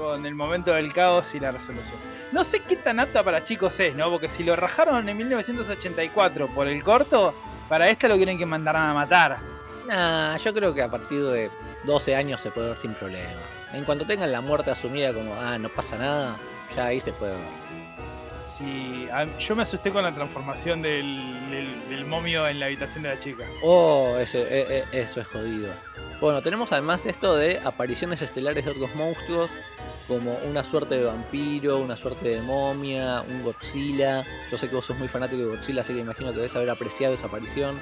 con 0.00 0.24
el 0.26 0.34
momento 0.34 0.72
del 0.72 0.92
caos 0.92 1.34
y 1.34 1.40
la 1.40 1.52
resolución. 1.52 1.96
No 2.32 2.42
sé 2.44 2.60
qué 2.60 2.76
tan 2.76 2.98
apta 3.00 3.22
para 3.22 3.44
chicos 3.44 3.78
es, 3.80 3.94
¿no? 3.94 4.10
Porque 4.10 4.28
si 4.28 4.42
lo 4.44 4.56
rajaron 4.56 5.08
en 5.08 5.16
1984 5.16 6.48
por 6.48 6.66
el 6.68 6.82
corto, 6.82 7.34
para 7.68 7.88
esta 7.88 8.08
lo 8.08 8.16
quieren 8.16 8.38
que 8.38 8.46
mandaran 8.46 8.90
a 8.90 8.94
matar. 8.94 9.38
Nah, 9.86 10.36
yo 10.36 10.54
creo 10.54 10.72
que 10.74 10.82
a 10.82 10.88
partir 10.88 11.22
de 11.24 11.50
12 11.84 12.14
años 12.16 12.40
se 12.40 12.50
puede 12.50 12.68
ver 12.68 12.76
sin 12.76 12.94
problema. 12.94 13.28
En 13.72 13.84
cuanto 13.84 14.04
tengan 14.06 14.30
la 14.32 14.40
muerte 14.40 14.70
asumida 14.70 15.12
como, 15.12 15.34
ah, 15.34 15.58
no 15.58 15.68
pasa 15.68 15.96
nada, 15.96 16.36
ya 16.74 16.86
ahí 16.86 17.00
se 17.00 17.12
puede 17.12 17.32
ver. 17.32 17.40
Sí, 18.42 19.08
yo 19.38 19.56
me 19.56 19.62
asusté 19.62 19.90
con 19.90 20.02
la 20.02 20.12
transformación 20.14 20.82
del, 20.82 21.48
del- 21.50 21.88
del 21.88 22.04
momio 22.04 22.46
en 22.46 22.60
la 22.60 22.66
habitación 22.66 23.02
de 23.04 23.10
la 23.10 23.18
chica. 23.18 23.44
Oh, 23.62 24.16
ese- 24.18 24.42
e- 24.42 24.84
e- 24.92 25.00
eso 25.00 25.20
es 25.20 25.26
jodido. 25.28 25.72
Bueno, 26.20 26.42
tenemos 26.42 26.70
además 26.72 27.06
esto 27.06 27.36
de 27.36 27.58
apariciones 27.64 28.20
estelares 28.22 28.64
de 28.64 28.70
otros 28.72 28.94
monstruos, 28.94 29.50
como 30.10 30.36
una 30.50 30.64
suerte 30.64 30.98
de 30.98 31.04
vampiro, 31.04 31.78
una 31.78 31.94
suerte 31.94 32.30
de 32.30 32.42
momia, 32.42 33.22
un 33.22 33.44
Godzilla. 33.44 34.24
Yo 34.50 34.58
sé 34.58 34.68
que 34.68 34.74
vos 34.74 34.84
sos 34.84 34.98
muy 34.98 35.06
fanático 35.06 35.40
de 35.42 35.48
Godzilla, 35.56 35.82
así 35.82 35.92
que 35.94 36.00
imagino 36.00 36.30
que 36.32 36.36
debes 36.38 36.56
haber 36.56 36.68
apreciado 36.68 37.14
esa 37.14 37.28
aparición. 37.28 37.78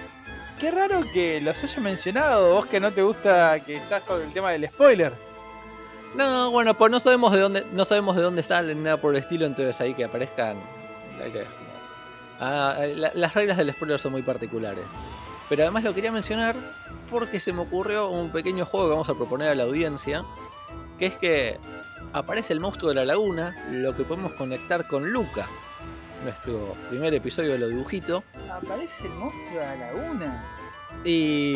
Qué 0.61 0.71
raro 0.71 1.01
que 1.13 1.41
los 1.41 1.63
haya 1.65 1.81
mencionado, 1.81 2.53
vos 2.55 2.67
que 2.67 2.81
no 2.81 2.93
te 2.93 3.03
gusta 3.03 3.59
que 3.61 3.77
estás 3.77 4.03
con 4.03 4.21
el 4.21 4.31
tema 4.35 4.51
del 4.53 4.69
spoiler. 4.69 5.13
No, 6.17 6.51
bueno, 6.51 6.77
pues 6.77 6.91
no 6.91 7.01
sabemos 7.01 7.33
de 7.33 7.41
dónde, 7.41 7.67
no 7.73 7.85
sabemos 7.87 8.15
de 8.17 8.23
dónde 8.23 8.43
salen, 8.43 8.83
nada 8.83 8.99
por 9.01 9.15
el 9.15 9.21
estilo, 9.23 9.47
entonces 9.47 9.81
ahí 9.81 9.95
que 9.95 10.05
aparezcan. 10.05 10.59
Ah, 12.41 12.77
la- 12.95 13.11
las 13.15 13.35
reglas 13.35 13.57
del 13.57 13.73
spoiler 13.73 13.99
son 13.99 14.13
muy 14.13 14.23
particulares. 14.23 14.85
Pero 15.49 15.63
además 15.63 15.83
lo 15.83 15.95
quería 15.95 16.13
mencionar 16.13 16.55
porque 17.11 17.41
se 17.41 17.53
me 17.55 17.63
ocurrió 17.63 18.09
un 18.09 18.31
pequeño 18.31 18.67
juego 18.67 18.87
que 18.89 18.93
vamos 18.93 19.09
a 19.09 19.15
proponer 19.15 19.49
a 19.49 19.55
la 19.55 19.63
audiencia. 19.65 20.25
Que 20.99 21.07
es 21.07 21.15
que 21.15 21.59
aparece 22.13 22.53
el 22.53 22.61
monstruo 22.61 22.89
de 22.91 22.95
la 22.97 23.05
laguna, 23.05 23.55
lo 23.71 23.95
que 23.97 24.05
podemos 24.05 24.33
conectar 24.33 24.87
con 24.87 25.11
Luca, 25.11 25.47
nuestro 26.25 26.73
primer 26.91 27.15
episodio 27.15 27.53
de 27.53 27.59
los 27.59 27.69
dibujitos. 27.71 28.23
Aparece 28.51 29.07
el 29.07 29.13
monstruo 29.15 29.61
de 29.61 29.67
la 29.67 29.77
laguna. 29.77 30.45
Y 31.05 31.55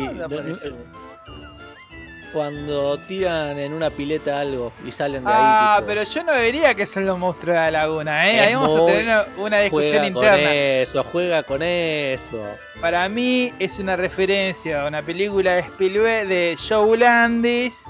cuando 2.31 2.97
tiran 3.01 3.59
en 3.59 3.73
una 3.73 3.91
pileta 3.91 4.39
algo 4.39 4.73
y 4.83 4.91
salen 4.91 5.23
de 5.23 5.29
ahí. 5.29 5.37
Ah, 5.39 5.75
tipo, 5.77 5.87
pero 5.87 6.03
yo 6.03 6.23
no 6.23 6.31
vería 6.31 6.73
que 6.73 6.87
son 6.87 7.05
los 7.05 7.17
monstruos 7.19 7.55
de 7.55 7.61
la 7.61 7.71
laguna, 7.71 8.27
¿eh? 8.27 8.35
Es 8.37 8.41
Ahí 8.41 8.55
vamos 8.55 8.81
a 8.81 8.85
tener 8.87 9.03
una, 9.05 9.25
una 9.37 9.59
discusión 9.59 9.91
juega 9.91 10.07
interna. 10.07 10.37
con 10.37 10.53
eso, 10.53 11.03
juega 11.11 11.43
con 11.43 11.61
eso. 11.61 12.43
Para 12.81 13.07
mí 13.07 13.53
es 13.59 13.77
una 13.77 13.95
referencia 13.95 14.81
a 14.83 14.87
una 14.87 15.03
película 15.03 15.53
de 15.53 15.59
Spielberg 15.61 16.27
de 16.27 16.57
Joe 16.67 16.97
Landis. 16.97 17.83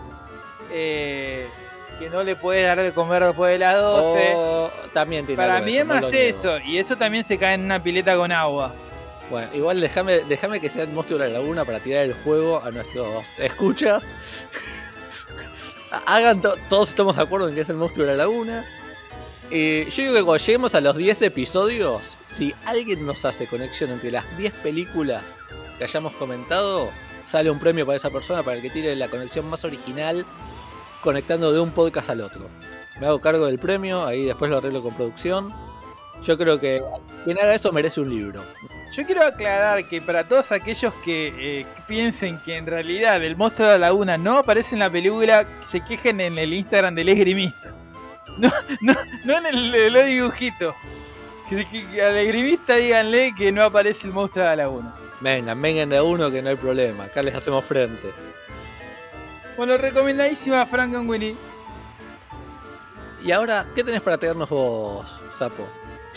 eh, 0.74 1.48
que 2.00 2.10
no 2.10 2.24
le 2.24 2.36
puedes 2.36 2.66
dar 2.66 2.82
de 2.82 2.92
comer 2.92 3.24
después 3.24 3.52
de 3.54 3.60
las 3.60 3.76
12. 3.82 4.32
O 4.36 4.72
también 4.94 5.26
tiene 5.26 5.42
Para 5.42 5.62
mí 5.62 5.72
eso, 5.74 5.82
es 5.82 5.86
más 5.88 6.14
eso. 6.14 6.60
Y 6.60 6.78
eso 6.78 6.96
también 6.96 7.24
se 7.24 7.38
cae 7.38 7.54
en 7.56 7.62
una 7.66 7.82
pileta 7.82 8.16
con 8.16 8.32
agua. 8.32 8.74
Bueno, 9.30 9.48
igual 9.54 9.80
déjame, 9.80 10.20
déjame 10.22 10.60
que 10.60 10.70
sea 10.70 10.84
el 10.84 10.90
monstruo 10.90 11.18
de 11.20 11.28
la 11.30 11.40
laguna 11.40 11.64
para 11.66 11.80
tirar 11.80 12.04
el 12.04 12.14
juego 12.14 12.62
a 12.64 12.72
nuestros 12.72 13.40
escuchas. 13.40 14.12
Hagan 16.06 16.42
to- 16.42 16.56
todos 16.70 16.90
estamos 16.90 17.16
de 17.16 17.24
acuerdo 17.24 17.48
en 17.50 17.56
que 17.56 17.62
es 17.62 17.70
el 17.70 17.76
monstruo 17.78 18.06
de 18.06 18.14
la 18.14 18.18
laguna. 18.18 18.66
Eh, 19.52 19.88
yo 19.90 20.04
digo 20.04 20.16
que 20.16 20.24
cuando 20.24 20.44
lleguemos 20.44 20.74
a 20.76 20.82
los 20.82 20.96
10 20.98 21.22
episodios, 21.24 22.02
si 22.26 22.54
alguien 22.66 23.06
nos 23.06 23.24
hace 23.26 23.46
conexión 23.48 23.92
entre 23.92 24.10
las 24.12 24.26
10 24.38 24.54
películas 24.56 25.38
que 25.78 25.84
hayamos 25.84 26.14
comentado, 26.16 26.90
sale 27.26 27.52
un 27.52 27.60
premio 27.60 27.86
para 27.86 27.96
esa 27.98 28.10
persona, 28.10 28.42
para 28.42 28.58
el 28.58 28.64
que 28.64 28.72
tire 28.72 28.96
la 28.96 29.08
conexión 29.10 29.48
más 29.48 29.64
original, 29.64 30.26
conectando 31.04 31.52
de 31.52 31.60
un 31.60 31.72
podcast 31.72 32.10
al 32.10 32.22
otro. 32.22 32.50
Me 33.00 33.08
hago 33.08 33.20
cargo 33.20 33.46
del 33.48 33.60
premio, 33.60 34.06
ahí 34.06 34.26
después 34.26 34.50
lo 34.50 34.58
arreglo 34.58 34.82
con 34.82 34.94
producción. 34.96 35.54
Yo 36.24 36.38
creo 36.38 36.60
que 36.60 36.82
quien 37.26 37.38
haga 37.38 37.54
eso 37.54 37.72
merece 37.72 38.00
un 38.02 38.10
libro. 38.10 38.42
Yo 38.94 39.06
quiero 39.06 39.24
aclarar 39.26 39.84
que 39.90 40.00
para 40.02 40.24
todos 40.24 40.52
aquellos 40.52 40.94
que 41.04 41.34
eh, 41.62 41.66
piensen 41.88 42.40
que 42.46 42.56
en 42.58 42.66
realidad 42.68 43.22
el 43.24 43.36
monstruo 43.36 43.68
de 43.68 43.74
la 43.80 43.88
laguna 43.88 44.18
no 44.18 44.38
aparece 44.38 44.76
en 44.76 44.80
la 44.80 44.90
película, 44.90 45.46
se 45.64 45.82
quejen 45.82 46.22
en 46.22 46.38
el 46.38 46.54
Instagram 46.54 46.96
del 46.96 47.10
esgrimista. 47.10 47.74
No, 48.38 48.52
no, 48.82 48.96
no 49.26 49.38
en 49.38 49.46
el 49.48 49.72
de 49.72 49.90
los 49.92 50.06
dibujitos. 50.06 50.74
Que, 51.50 51.68
que- 51.70 51.88
que 51.88 52.02
al 52.02 52.18
esgrimista 52.18 52.76
díganle 52.78 53.34
que 53.38 53.52
no 53.52 53.64
aparece 53.64 54.08
el 54.08 54.14
monstruo 54.14 54.44
de 54.44 54.50
la 54.52 54.56
laguna. 54.64 54.94
Vengan, 55.22 55.62
vengan 55.62 55.90
de 55.90 56.00
uno 56.02 56.32
que 56.32 56.42
no 56.42 56.50
hay 56.50 56.56
problema. 56.56 57.06
Acá 57.06 57.22
les 57.22 57.36
hacemos 57.36 57.66
frente. 57.66 58.12
Bueno, 59.58 59.78
recomendadísima 59.78 60.66
Frankenweenie. 60.66 61.36
Y 63.24 63.32
ahora, 63.32 63.66
¿qué 63.76 63.84
tenés 63.84 64.02
para 64.02 64.18
traernos 64.18 64.50
vos, 64.50 65.22
Sapo? 65.38 65.68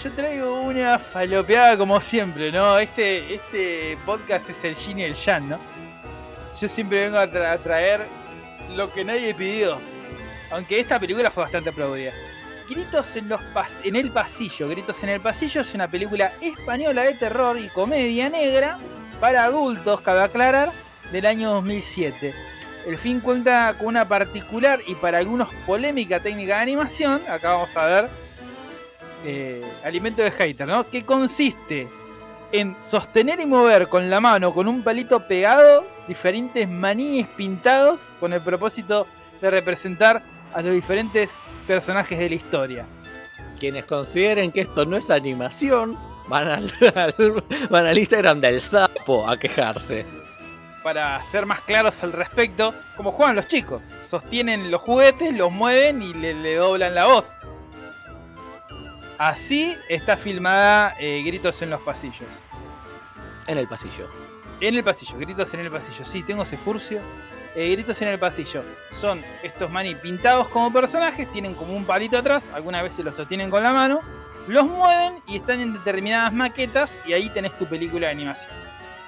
Yo 0.02 0.10
traigo 0.12 0.62
una 0.62 0.98
falopeada 0.98 1.76
como 1.78 2.00
siempre, 2.00 2.50
¿no? 2.50 2.78
Este, 2.78 3.34
este 3.34 3.96
podcast 4.04 4.50
es 4.50 4.64
el 4.64 4.74
yin 4.74 4.98
y 5.00 5.04
el 5.04 5.14
yang, 5.14 5.48
¿no? 5.50 5.58
Yo 6.60 6.68
siempre 6.68 7.02
vengo 7.04 7.18
a, 7.18 7.26
tra- 7.30 7.52
a 7.52 7.58
traer 7.58 8.00
lo 8.74 8.90
que 8.92 9.04
nadie 9.04 9.34
pidió. 9.34 9.78
Aunque 10.50 10.80
esta 10.80 10.98
película 10.98 11.30
fue 11.30 11.44
bastante 11.44 11.70
aplaudida. 11.70 12.12
Gritos 12.68 13.14
en, 13.16 13.28
los 13.28 13.40
pas- 13.54 13.80
en 13.84 13.96
el 13.96 14.10
pasillo. 14.10 14.68
Gritos 14.68 15.02
en 15.02 15.10
el 15.10 15.20
pasillo 15.20 15.60
es 15.60 15.74
una 15.74 15.88
película 15.88 16.32
española 16.40 17.02
de 17.02 17.14
terror 17.14 17.58
y 17.58 17.68
comedia 17.68 18.28
negra 18.28 18.78
para 19.20 19.44
adultos, 19.44 20.00
cabe 20.00 20.22
aclarar, 20.22 20.72
del 21.12 21.26
año 21.26 21.52
2007. 21.52 22.34
El 22.86 22.98
film 22.98 23.20
cuenta 23.20 23.74
con 23.76 23.88
una 23.88 24.06
particular 24.06 24.80
y 24.86 24.94
para 24.94 25.18
algunos 25.18 25.48
polémica 25.66 26.20
técnica 26.20 26.56
de 26.56 26.62
animación. 26.62 27.20
Acá 27.28 27.52
vamos 27.54 27.76
a 27.76 27.86
ver 27.86 28.08
eh, 29.24 29.62
alimento 29.84 30.22
de 30.22 30.30
hater, 30.30 30.68
¿no? 30.68 30.88
Que 30.88 31.04
consiste 31.04 31.88
en 32.52 32.80
sostener 32.80 33.40
y 33.40 33.46
mover 33.46 33.88
con 33.88 34.08
la 34.08 34.20
mano, 34.20 34.54
con 34.54 34.68
un 34.68 34.82
palito 34.84 35.26
pegado, 35.26 35.84
diferentes 36.06 36.68
maníes 36.68 37.26
pintados 37.36 38.14
con 38.20 38.32
el 38.32 38.40
propósito 38.40 39.06
de 39.40 39.50
representar 39.50 40.22
a 40.54 40.62
los 40.62 40.72
diferentes 40.72 41.40
personajes 41.66 42.16
de 42.18 42.28
la 42.28 42.34
historia. 42.36 42.86
Quienes 43.58 43.84
consideren 43.84 44.52
que 44.52 44.60
esto 44.60 44.86
no 44.86 44.96
es 44.96 45.10
animación, 45.10 45.98
van 46.28 46.46
al, 46.48 46.72
al- 46.94 47.44
van 47.68 47.86
al 47.86 47.98
Instagram 47.98 48.40
del 48.40 48.60
Sapo 48.60 49.28
a 49.28 49.36
quejarse. 49.36 50.06
Para 50.86 51.20
ser 51.24 51.46
más 51.46 51.62
claros 51.62 52.00
al 52.04 52.12
respecto, 52.12 52.72
como 52.96 53.10
juegan 53.10 53.34
los 53.34 53.48
chicos. 53.48 53.82
Sostienen 54.08 54.70
los 54.70 54.80
juguetes, 54.80 55.36
los 55.36 55.50
mueven 55.50 56.00
y 56.00 56.14
le, 56.14 56.32
le 56.32 56.54
doblan 56.54 56.94
la 56.94 57.06
voz. 57.06 57.34
Así 59.18 59.74
está 59.88 60.16
filmada 60.16 60.94
eh, 61.00 61.24
Gritos 61.26 61.60
en 61.62 61.70
los 61.70 61.80
pasillos. 61.80 62.28
En 63.48 63.58
el 63.58 63.66
pasillo. 63.66 64.08
En 64.60 64.76
el 64.76 64.84
pasillo, 64.84 65.18
gritos 65.18 65.52
en 65.54 65.60
el 65.60 65.72
pasillo. 65.72 66.04
Sí, 66.04 66.22
tengo 66.22 66.44
ese 66.44 66.56
furcio. 66.56 67.00
Eh, 67.56 67.72
gritos 67.72 68.00
en 68.02 68.06
el 68.06 68.20
pasillo. 68.20 68.62
Son 68.92 69.20
estos 69.42 69.68
maní 69.68 69.96
pintados 69.96 70.46
como 70.50 70.72
personajes, 70.72 71.26
tienen 71.32 71.54
como 71.54 71.74
un 71.74 71.84
palito 71.84 72.16
atrás, 72.16 72.48
algunas 72.54 72.84
veces 72.84 73.04
los 73.04 73.16
sostienen 73.16 73.50
con 73.50 73.64
la 73.64 73.72
mano, 73.72 74.02
los 74.46 74.64
mueven 74.64 75.16
y 75.26 75.34
están 75.34 75.58
en 75.58 75.72
determinadas 75.72 76.32
maquetas 76.32 76.96
y 77.04 77.12
ahí 77.12 77.28
tenés 77.30 77.58
tu 77.58 77.66
película 77.66 78.06
de 78.06 78.12
animación. 78.12 78.52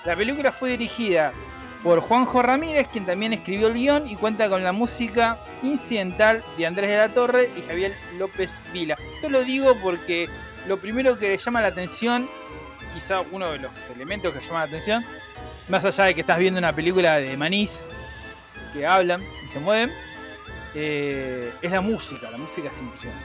La 0.04 0.16
película 0.16 0.50
fue 0.50 0.70
dirigida 0.70 1.32
por 1.82 2.00
Juanjo 2.00 2.42
Ramírez, 2.42 2.88
quien 2.88 3.06
también 3.06 3.32
escribió 3.32 3.68
el 3.68 3.74
guion 3.74 4.08
y 4.08 4.16
cuenta 4.16 4.48
con 4.48 4.64
la 4.64 4.72
música 4.72 5.38
incidental 5.62 6.42
de 6.56 6.66
Andrés 6.66 6.90
de 6.90 6.96
la 6.96 7.08
Torre 7.08 7.50
y 7.56 7.62
Javier 7.62 7.94
López 8.18 8.58
Vila. 8.72 8.96
Esto 9.14 9.28
lo 9.28 9.44
digo 9.44 9.76
porque 9.80 10.28
lo 10.66 10.78
primero 10.78 11.18
que 11.18 11.28
le 11.28 11.38
llama 11.38 11.60
la 11.60 11.68
atención, 11.68 12.28
quizá 12.92 13.20
uno 13.32 13.52
de 13.52 13.58
los 13.58 13.72
elementos 13.94 14.34
que 14.34 14.40
llama 14.40 14.60
la 14.60 14.66
atención, 14.66 15.04
más 15.68 15.84
allá 15.84 16.04
de 16.04 16.14
que 16.14 16.22
estás 16.22 16.38
viendo 16.38 16.58
una 16.58 16.74
película 16.74 17.16
de 17.16 17.36
Manís, 17.36 17.80
que 18.72 18.86
hablan 18.86 19.22
y 19.44 19.48
se 19.48 19.60
mueven, 19.60 19.92
eh, 20.74 21.52
es 21.62 21.70
la 21.70 21.80
música, 21.80 22.30
la 22.30 22.38
música 22.38 22.68
es 22.68 22.78
impresionante. 22.78 23.24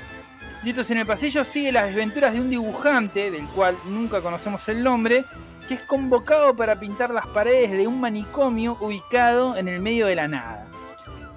Gritos 0.62 0.90
en 0.92 1.00
el 1.00 1.06
pasillo 1.06 1.44
sigue 1.44 1.72
las 1.74 1.88
desventuras 1.88 2.34
de 2.34 2.40
un 2.40 2.50
dibujante, 2.50 3.32
del 3.32 3.46
cual 3.48 3.76
nunca 3.86 4.22
conocemos 4.22 4.66
el 4.70 4.82
nombre, 4.82 5.26
que 5.68 5.76
es 5.76 5.82
convocado 5.82 6.56
para 6.56 6.80
pintar 6.80 7.12
las 7.12 7.28
paredes 7.28 7.72
de 7.72 7.88
un 7.88 8.00
manicomio 8.00 8.78
ubicado 8.80 9.56
en 9.56 9.68
el 9.68 9.80
medio 9.80 10.08
de 10.08 10.16
la 10.16 10.28
nada. 10.28 10.68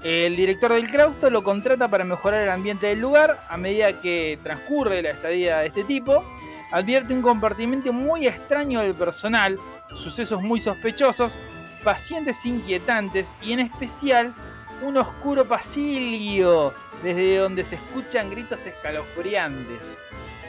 El 0.02 0.36
director 0.36 0.72
del 0.72 0.88
claustro 0.88 1.30
lo 1.30 1.42
contrata 1.42 1.88
para 1.88 2.04
mejorar 2.04 2.42
el 2.42 2.50
ambiente 2.50 2.86
del 2.86 3.00
lugar. 3.00 3.40
A 3.48 3.56
medida 3.56 4.00
que 4.00 4.38
transcurre 4.42 5.02
la 5.02 5.10
estadía 5.10 5.58
de 5.58 5.66
este 5.66 5.84
tipo, 5.84 6.24
advierte 6.70 7.12
un 7.12 7.22
compartimento 7.22 7.92
muy 7.92 8.26
extraño 8.26 8.80
del 8.80 8.94
personal, 8.94 9.58
sucesos 9.94 10.42
muy 10.42 10.60
sospechosos, 10.60 11.38
pacientes 11.82 12.44
inquietantes 12.46 13.34
y 13.42 13.52
en 13.52 13.60
especial 13.60 14.34
un 14.82 14.96
oscuro 14.96 15.44
pasillo 15.44 16.72
desde 17.02 17.38
donde 17.38 17.64
se 17.64 17.76
escuchan 17.76 18.30
gritos 18.30 18.66
escalofriantes. 18.66 19.98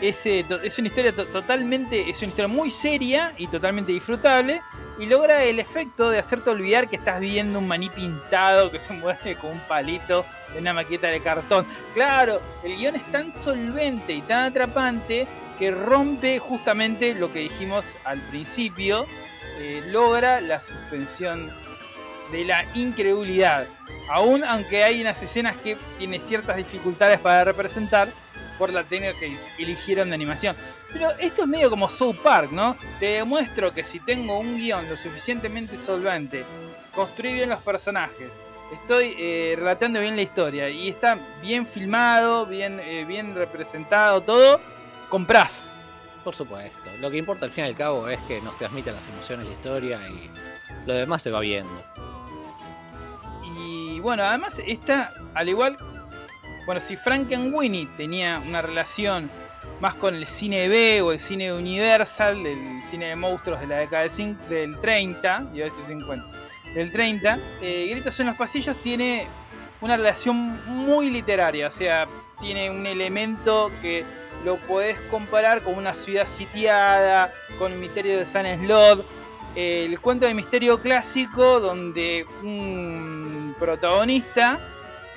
Es, 0.02 0.26
eh, 0.28 0.46
es 0.64 0.78
una 0.78 0.88
historia 0.90 1.12
to- 1.12 1.26
totalmente, 1.26 2.10
es 2.10 2.18
una 2.20 2.28
historia 2.28 2.48
muy 2.48 2.70
seria 2.70 3.34
y 3.38 3.48
totalmente 3.48 3.92
disfrutable 3.92 4.62
y 5.00 5.08
logra 5.08 5.44
el 5.44 5.60
efecto 5.60 6.10
de 6.12 6.20
hacerte 6.20 6.50
olvidar 6.52 6.88
que 6.88 6.98
estás 6.98 7.20
viendo 7.20 7.58
un 7.60 7.68
maní 7.68 7.90
pintado 7.90 8.70
que 8.72 8.78
se 8.80 8.94
mueve 8.94 9.36
con 9.38 9.52
un 9.52 9.60
palito 9.62 10.24
en 10.54 10.60
una 10.62 10.74
maqueta 10.74 11.08
de 11.08 11.20
cartón. 11.20 11.66
Claro, 11.96 12.40
el 12.64 12.76
guion 12.78 12.96
es 12.96 13.12
tan 13.12 13.34
solvente 13.34 14.14
y 14.14 14.22
tan 14.22 14.46
atrapante 14.46 15.28
que 15.58 15.72
rompe 15.72 16.38
justamente 16.38 17.16
lo 17.16 17.32
que 17.32 17.40
dijimos 17.40 17.84
al 18.04 18.20
principio, 18.30 19.08
eh, 19.60 19.82
logra 19.88 20.42
la 20.42 20.62
suspensión 20.62 21.50
de 22.32 22.46
la 22.46 22.66
incredulidad. 22.76 23.66
Aún 24.12 24.44
aunque 24.44 24.84
hay 24.84 25.02
unas 25.02 25.22
escenas 25.24 25.56
que 25.58 25.76
tiene 25.98 26.20
ciertas 26.20 26.58
dificultades 26.58 27.20
para 27.20 27.44
representar 27.46 28.10
por 28.58 28.72
la 28.72 28.84
técnica 28.84 29.18
que 29.20 29.38
eligieron 29.58 30.10
de 30.10 30.16
animación. 30.16 30.56
Pero 30.92 31.12
esto 31.20 31.42
es 31.42 31.48
medio 31.48 31.70
como 31.70 31.90
South 31.90 32.18
Park, 32.24 32.52
¿no? 32.52 32.78
Te 33.00 33.06
demuestro 33.08 33.74
que 33.74 33.84
si 33.84 34.00
tengo 34.00 34.40
un 34.40 34.58
guion 34.58 34.90
lo 34.90 34.98
suficientemente 34.98 35.78
solvente, 35.78 36.44
construí 36.94 37.34
bien 37.34 37.50
los 37.50 37.62
personajes, 37.62 38.32
estoy 38.72 39.16
eh, 39.18 39.56
relatando 39.58 40.00
bien 40.00 40.16
la 40.16 40.22
historia 40.22 40.70
y 40.70 40.90
está 40.90 41.20
bien 41.42 41.66
filmado, 41.66 42.46
bien, 42.46 42.80
eh, 42.80 43.06
bien 43.06 43.36
representado 43.36 44.22
todo, 44.22 44.60
comprás. 45.10 45.74
Por 46.24 46.36
supuesto. 46.36 46.90
Lo 47.00 47.10
que 47.10 47.18
importa 47.18 47.46
al 47.46 47.52
fin 47.52 47.64
y 47.64 47.68
al 47.68 47.76
cabo 47.76 48.10
es 48.10 48.20
que 48.22 48.42
nos 48.42 48.58
transmita 48.58 48.92
las 48.92 49.08
emociones 49.08 49.48
la 49.48 49.54
historia 49.54 50.00
y 50.10 50.30
lo 50.86 50.94
demás 50.94 51.22
se 51.22 51.32
va 51.32 51.40
viendo. 51.40 51.82
Y 53.58 54.00
bueno, 54.02 54.24
además 54.24 54.62
esta, 54.66 55.14
al 55.34 55.48
igual, 55.48 55.78
bueno, 56.68 56.82
si 56.82 56.98
Frankenweenie 56.98 57.88
tenía 57.96 58.44
una 58.46 58.62
relación 58.62 59.32
más 59.80 59.94
con 59.96 60.14
el 60.14 60.28
cine 60.28 60.68
B 60.68 61.02
o 61.02 61.14
el 61.14 61.20
cine 61.20 61.54
Universal, 61.54 62.44
del 62.44 62.82
cine 62.90 63.06
de 63.08 63.16
monstruos 63.16 63.62
de 63.62 63.68
la 63.68 63.80
década 63.80 64.04
del, 64.04 64.38
del 64.50 64.78
30, 64.82 65.52
iba 65.54 65.66
a 65.66 65.70
decir 65.70 65.86
50, 65.88 66.28
del 66.76 66.92
30, 66.92 67.40
eh, 67.62 67.88
Gritos 67.90 68.20
en 68.20 68.26
los 68.26 68.36
Pasillos 68.36 68.76
tiene 68.84 69.26
una 69.80 69.96
relación 69.96 70.60
muy 70.66 71.10
literaria, 71.10 71.68
o 71.70 71.72
sea, 71.72 72.06
tiene 72.42 72.70
un 72.70 72.86
elemento 72.86 73.72
que 73.82 74.04
lo 74.44 74.58
podés 74.58 75.00
comparar 75.04 75.62
con 75.62 75.76
una 75.76 75.94
ciudad 75.94 76.28
sitiada, 76.28 77.34
con 77.58 77.72
el 77.72 77.80
misterio 77.80 78.18
de 78.18 78.26
San 78.26 78.46
Slot, 78.60 79.06
el 79.56 79.98
cuento 80.02 80.26
de 80.26 80.34
misterio 80.34 80.82
clásico 80.82 81.62
donde 81.62 82.26
un 82.44 83.56
protagonista 83.58 84.60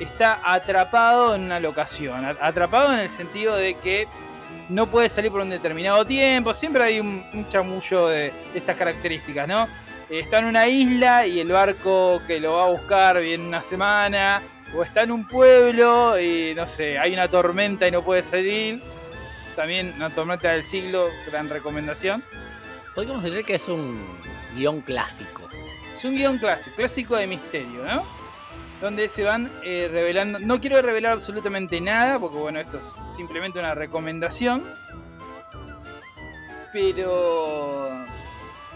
está 0.01 0.41
atrapado 0.43 1.35
en 1.35 1.43
una 1.43 1.61
locación, 1.61 2.25
atrapado 2.41 2.93
en 2.93 3.01
el 3.01 3.11
sentido 3.11 3.57
de 3.57 3.75
que 3.75 4.09
no 4.69 4.87
puede 4.87 5.09
salir 5.09 5.31
por 5.31 5.41
un 5.41 5.51
determinado 5.51 6.05
tiempo, 6.05 6.55
siempre 6.55 6.83
hay 6.83 7.01
un, 7.01 7.25
un 7.33 7.49
chamullo 7.49 8.09
de, 8.09 8.33
de 8.53 8.59
estas 8.59 8.77
características, 8.77 9.47
¿no? 9.47 9.65
Eh, 10.09 10.21
Está 10.21 10.39
en 10.39 10.47
una 10.47 10.67
isla 10.69 11.27
y 11.27 11.41
el 11.41 11.53
barco 11.53 12.21
que 12.27 12.41
lo 12.41 12.55
va 12.55 12.65
a 12.65 12.69
buscar 12.69 13.21
viene 13.21 13.47
una 13.47 13.63
semana, 13.63 14.43
o 14.77 14.83
está 14.85 15.03
en 15.03 15.11
un 15.11 15.27
pueblo 15.27 16.19
y 16.21 16.55
no 16.55 16.67
sé, 16.67 16.99
hay 16.99 17.13
una 17.13 17.29
tormenta 17.29 17.89
y 17.89 17.91
no 17.91 18.03
puede 18.05 18.23
salir. 18.23 18.81
También 19.57 19.93
una 19.97 20.11
tormenta 20.11 20.53
del 20.53 20.63
siglo, 20.63 21.09
gran 21.27 21.49
recomendación. 21.49 22.23
Podríamos 22.95 23.23
decir 23.25 23.45
que 23.45 23.57
es 23.57 23.69
un 23.69 24.01
guion 24.57 24.81
clásico. 24.81 25.49
Es 25.97 26.05
un 26.05 26.15
guion 26.15 26.39
clásico, 26.39 26.77
clásico 26.77 27.17
de 27.17 27.27
misterio, 27.27 27.85
¿no? 27.85 28.20
Donde 28.81 29.09
se 29.09 29.25
van 29.25 29.51
eh, 29.63 29.89
revelando. 29.91 30.39
No 30.39 30.61
quiero 30.61 30.81
revelar 30.81 31.13
absolutamente 31.13 31.81
nada, 31.81 32.19
porque 32.19 32.39
bueno, 32.39 32.61
esto 32.61 32.79
es 32.79 32.85
simplemente 33.17 33.59
una 33.59 33.75
recomendación. 33.75 34.63
Pero 36.73 38.07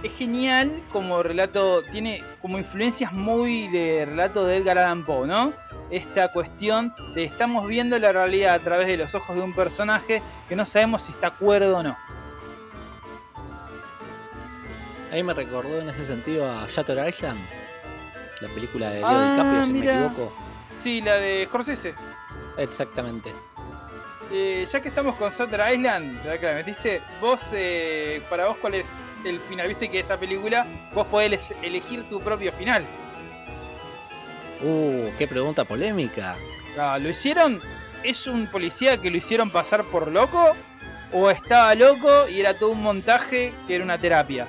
es 0.04 0.14
genial 0.14 0.82
como 0.92 1.22
relato, 1.22 1.82
tiene 1.90 2.22
como 2.42 2.58
influencias 2.58 3.12
muy 3.12 3.68
de 3.68 4.04
relato 4.04 4.44
de 4.44 4.56
Edgar 4.58 4.76
Allan 4.76 5.04
Poe, 5.04 5.26
¿no? 5.26 5.52
Esta 5.90 6.28
cuestión 6.28 6.94
de 7.14 7.24
estamos 7.24 7.66
viendo 7.66 7.98
la 7.98 8.12
realidad 8.12 8.54
a 8.54 8.58
través 8.58 8.86
de 8.86 8.98
los 8.98 9.14
ojos 9.14 9.36
de 9.36 9.42
un 9.42 9.54
personaje 9.54 10.20
que 10.48 10.56
no 10.56 10.66
sabemos 10.66 11.04
si 11.04 11.12
está 11.12 11.30
cuerdo 11.30 11.78
o 11.78 11.82
no. 11.82 11.96
Ahí 15.10 15.22
me 15.22 15.32
recordó 15.32 15.78
en 15.78 15.88
ese 15.88 16.04
sentido 16.04 16.50
a 16.50 16.66
Shutter 16.68 17.08
Island, 17.08 17.38
la 18.46 18.54
película 18.54 18.90
de 18.90 18.96
Leo 19.00 19.06
Ah, 19.08 19.30
DiCaprio, 19.30 19.64
si 19.64 19.72
no 19.72 19.78
mira. 19.80 19.92
me 20.00 20.06
equivoco. 20.06 20.32
Sí, 20.74 21.00
la 21.00 21.14
de 21.16 21.46
Scorsese. 21.46 21.94
Exactamente. 22.58 23.32
Eh, 24.32 24.66
ya 24.70 24.80
que 24.80 24.88
estamos 24.88 25.16
con 25.16 25.30
Sutter 25.32 25.60
Island, 25.74 26.24
ya 26.24 26.38
que 26.38 26.46
la 26.46 26.54
metiste, 26.54 27.00
vos, 27.20 27.40
eh, 27.52 28.22
para 28.28 28.46
vos, 28.46 28.56
¿cuál 28.60 28.74
es 28.74 28.86
el 29.24 29.38
final? 29.40 29.68
Viste 29.68 29.88
que 29.90 30.00
esa 30.00 30.16
película, 30.16 30.66
vos 30.94 31.06
podés 31.06 31.52
elegir 31.62 32.08
tu 32.08 32.20
propio 32.20 32.52
final. 32.52 32.84
Uh, 34.62 35.10
qué 35.18 35.26
pregunta 35.26 35.64
polémica. 35.64 36.36
Ah, 36.78 36.98
¿Lo 36.98 37.08
hicieron? 37.10 37.60
¿Es 38.02 38.26
un 38.26 38.46
policía 38.46 38.98
que 38.98 39.10
lo 39.10 39.16
hicieron 39.16 39.50
pasar 39.50 39.84
por 39.84 40.08
loco? 40.08 40.54
¿O 41.12 41.30
estaba 41.30 41.74
loco 41.74 42.28
y 42.28 42.40
era 42.40 42.54
todo 42.58 42.70
un 42.70 42.82
montaje 42.82 43.52
que 43.66 43.76
era 43.76 43.84
una 43.84 43.98
terapia? 43.98 44.48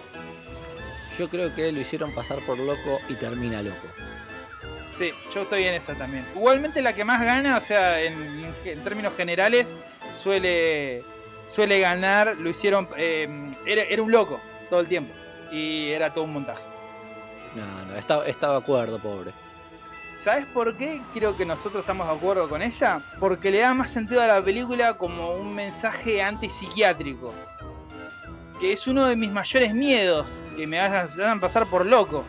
Yo 1.18 1.30
creo 1.30 1.54
que 1.56 1.72
lo 1.72 1.80
hicieron 1.80 2.14
pasar 2.14 2.40
por 2.40 2.60
loco 2.60 3.00
y 3.08 3.14
termina 3.16 3.62
loco. 3.62 3.88
Sí, 4.98 5.12
yo 5.34 5.42
estoy 5.42 5.66
en 5.66 5.74
esa 5.74 5.94
también. 5.96 6.26
Igualmente 6.36 6.82
la 6.82 6.94
que 6.94 7.04
más 7.04 7.22
gana, 7.22 7.58
o 7.58 7.62
sea, 7.62 8.02
en, 8.02 8.54
en 8.64 8.84
términos 8.84 9.14
generales, 9.16 9.74
suele, 10.14 11.04
suele 11.50 11.80
ganar. 11.80 12.38
Lo 12.38 12.50
hicieron... 12.50 12.88
eh, 12.98 13.52
era, 13.66 13.84
era 13.84 14.02
un 14.02 14.12
loco 14.12 14.40
todo 14.70 14.80
el 14.80 14.88
tiempo. 14.88 15.14
Y 15.52 15.90
era 15.90 16.14
todo 16.14 16.24
un 16.24 16.34
montaje. 16.34 16.64
No, 17.56 17.86
no, 17.86 17.96
estaba, 17.96 18.26
estaba 18.26 18.54
de 18.54 18.60
acuerdo, 18.60 19.00
pobre. 19.00 19.32
¿Sabes 20.18 20.46
por 20.48 20.76
qué 20.76 21.02
creo 21.14 21.36
que 21.38 21.46
nosotros 21.46 21.82
estamos 21.82 22.08
de 22.08 22.14
acuerdo 22.14 22.50
con 22.50 22.62
ella? 22.62 23.00
Porque 23.20 23.52
le 23.52 23.60
da 23.60 23.74
más 23.74 23.90
sentido 23.90 24.22
a 24.22 24.28
la 24.28 24.42
película 24.42 24.96
como 24.96 25.34
un 25.34 25.54
mensaje 25.54 26.22
antipsiquiátrico. 26.22 27.34
Que 28.60 28.74
es 28.74 28.88
uno 28.88 29.06
de 29.06 29.16
mis 29.16 29.32
mayores 29.32 29.74
miedos, 29.74 30.42
que 30.56 30.66
me 30.66 30.80
hagan, 30.80 31.40
pasar 31.40 31.68
por 31.68 31.86
loco. 31.86 32.24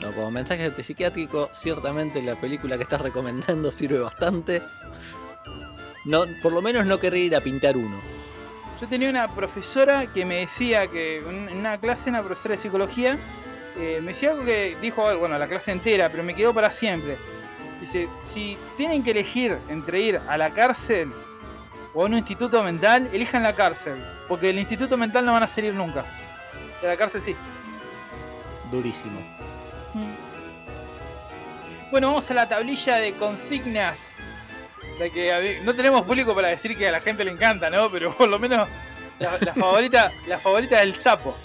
No, 0.00 0.12
como 0.12 0.30
mensaje 0.30 0.70
psiquiátrico, 0.82 1.48
ciertamente 1.52 2.20
la 2.22 2.34
película 2.34 2.76
que 2.76 2.82
estás 2.82 3.00
recomendando 3.00 3.70
sirve 3.70 3.98
bastante. 4.00 4.62
No, 6.04 6.24
por 6.42 6.52
lo 6.52 6.60
menos 6.60 6.84
no 6.84 6.98
querría 6.98 7.24
ir 7.24 7.36
a 7.36 7.40
pintar 7.40 7.76
uno. 7.76 7.96
Yo 8.80 8.88
tenía 8.88 9.08
una 9.08 9.28
profesora 9.28 10.06
que 10.12 10.24
me 10.24 10.40
decía 10.40 10.88
que 10.88 11.18
en 11.18 11.48
en 11.48 11.58
una 11.58 11.78
clase, 11.78 12.10
una 12.10 12.22
profesora 12.22 12.56
de 12.56 12.60
psicología, 12.60 13.16
eh, 13.78 14.00
me 14.02 14.08
decía 14.08 14.32
algo 14.32 14.44
que 14.44 14.76
dijo, 14.82 15.16
bueno, 15.18 15.38
la 15.38 15.46
clase 15.46 15.72
entera, 15.72 16.08
pero 16.08 16.22
me 16.22 16.34
quedó 16.34 16.52
para 16.52 16.70
siempre. 16.70 17.16
Dice, 17.80 18.08
si 18.22 18.58
tienen 18.76 19.02
que 19.02 19.12
elegir 19.12 19.56
entre 19.68 20.00
ir 20.00 20.20
a 20.28 20.36
la 20.36 20.50
cárcel 20.50 21.12
o 21.94 22.02
a 22.02 22.06
un 22.06 22.14
instituto 22.14 22.62
mental, 22.62 23.08
elijan 23.12 23.42
la 23.42 23.54
cárcel, 23.54 24.02
porque 24.28 24.48
del 24.48 24.58
instituto 24.58 24.96
mental 24.96 25.24
no 25.24 25.32
van 25.32 25.42
a 25.42 25.48
salir 25.48 25.74
nunca. 25.74 26.04
De 26.80 26.88
la 26.88 26.96
cárcel 26.96 27.22
sí. 27.22 27.36
durísimo. 28.70 29.20
Bueno, 31.90 32.08
vamos 32.08 32.30
a 32.30 32.34
la 32.34 32.48
tablilla 32.48 32.96
de 32.96 33.12
consignas. 33.12 34.14
La 34.98 35.08
que 35.10 35.60
no 35.64 35.74
tenemos 35.74 36.02
público 36.02 36.34
para 36.34 36.48
decir 36.48 36.76
que 36.76 36.88
a 36.88 36.92
la 36.92 37.00
gente 37.00 37.24
le 37.24 37.32
encanta, 37.32 37.70
¿no? 37.70 37.90
Pero 37.90 38.16
por 38.16 38.28
lo 38.28 38.38
menos 38.38 38.68
la, 39.18 39.38
la 39.38 39.54
favorita, 39.54 40.10
la 40.26 40.38
favorita 40.38 40.80
del 40.80 40.96
sapo. 40.96 41.36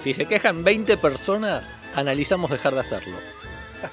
Si 0.00 0.12
se 0.12 0.26
quejan 0.26 0.64
20 0.64 0.96
personas, 0.96 1.72
analizamos 1.94 2.50
dejar 2.50 2.74
de 2.74 2.80
hacerlo. 2.80 3.16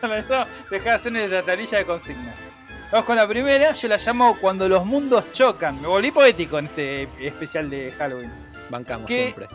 Deja 0.70 0.84
de 0.84 0.89
hacer 0.89 1.12
la 1.12 1.43
tablilla 1.43 1.78
de 1.78 1.86
consignas. 1.86 2.50
Vamos 2.91 3.05
con 3.05 3.15
la 3.15 3.25
primera, 3.25 3.71
yo 3.71 3.87
la 3.87 3.95
llamo 3.95 4.35
Cuando 4.37 4.67
los 4.67 4.85
mundos 4.85 5.31
chocan. 5.31 5.81
Me 5.81 5.87
volví 5.87 6.11
poético 6.11 6.59
en 6.59 6.65
este 6.65 7.03
especial 7.25 7.69
de 7.69 7.89
Halloween. 7.91 8.29
Bancamos 8.69 9.07
siempre. 9.07 9.47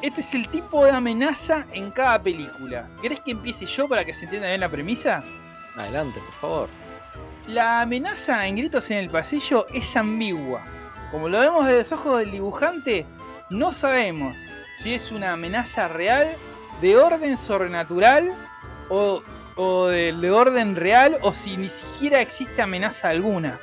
Este 0.00 0.22
es 0.22 0.34
el 0.34 0.48
tipo 0.48 0.86
de 0.86 0.92
amenaza 0.92 1.66
en 1.72 1.90
cada 1.90 2.22
película. 2.22 2.88
¿Querés 3.02 3.20
que 3.20 3.32
empiece 3.32 3.66
yo 3.66 3.88
para 3.88 4.06
que 4.06 4.14
se 4.14 4.24
entienda 4.24 4.48
bien 4.48 4.60
la 4.60 4.70
premisa? 4.70 5.22
Adelante, 5.76 6.18
por 6.18 6.34
favor. 6.34 6.68
La 7.48 7.82
amenaza 7.82 8.46
en 8.46 8.56
gritos 8.56 8.90
en 8.90 8.96
el 8.96 9.10
pasillo 9.10 9.66
es 9.74 9.94
ambigua. 9.94 10.62
Como 11.10 11.28
lo 11.28 11.40
vemos 11.40 11.66
desde 11.66 11.80
los 11.80 11.92
ojos 11.92 12.20
del 12.20 12.30
dibujante, 12.30 13.04
no 13.50 13.70
sabemos 13.70 14.34
si 14.76 14.94
es 14.94 15.12
una 15.12 15.34
amenaza 15.34 15.88
real, 15.88 16.34
de 16.80 16.96
orden 16.96 17.36
sobrenatural 17.36 18.32
o, 18.88 19.22
o 19.58 19.88
de, 19.88 20.14
de 20.14 20.30
orden 20.30 20.76
real 20.76 21.18
o 21.20 21.34
si 21.34 21.56
ni 21.56 21.68
siquiera 21.68 22.20
existe 22.22 22.62
amenaza 22.62 23.10
alguna. 23.10 23.60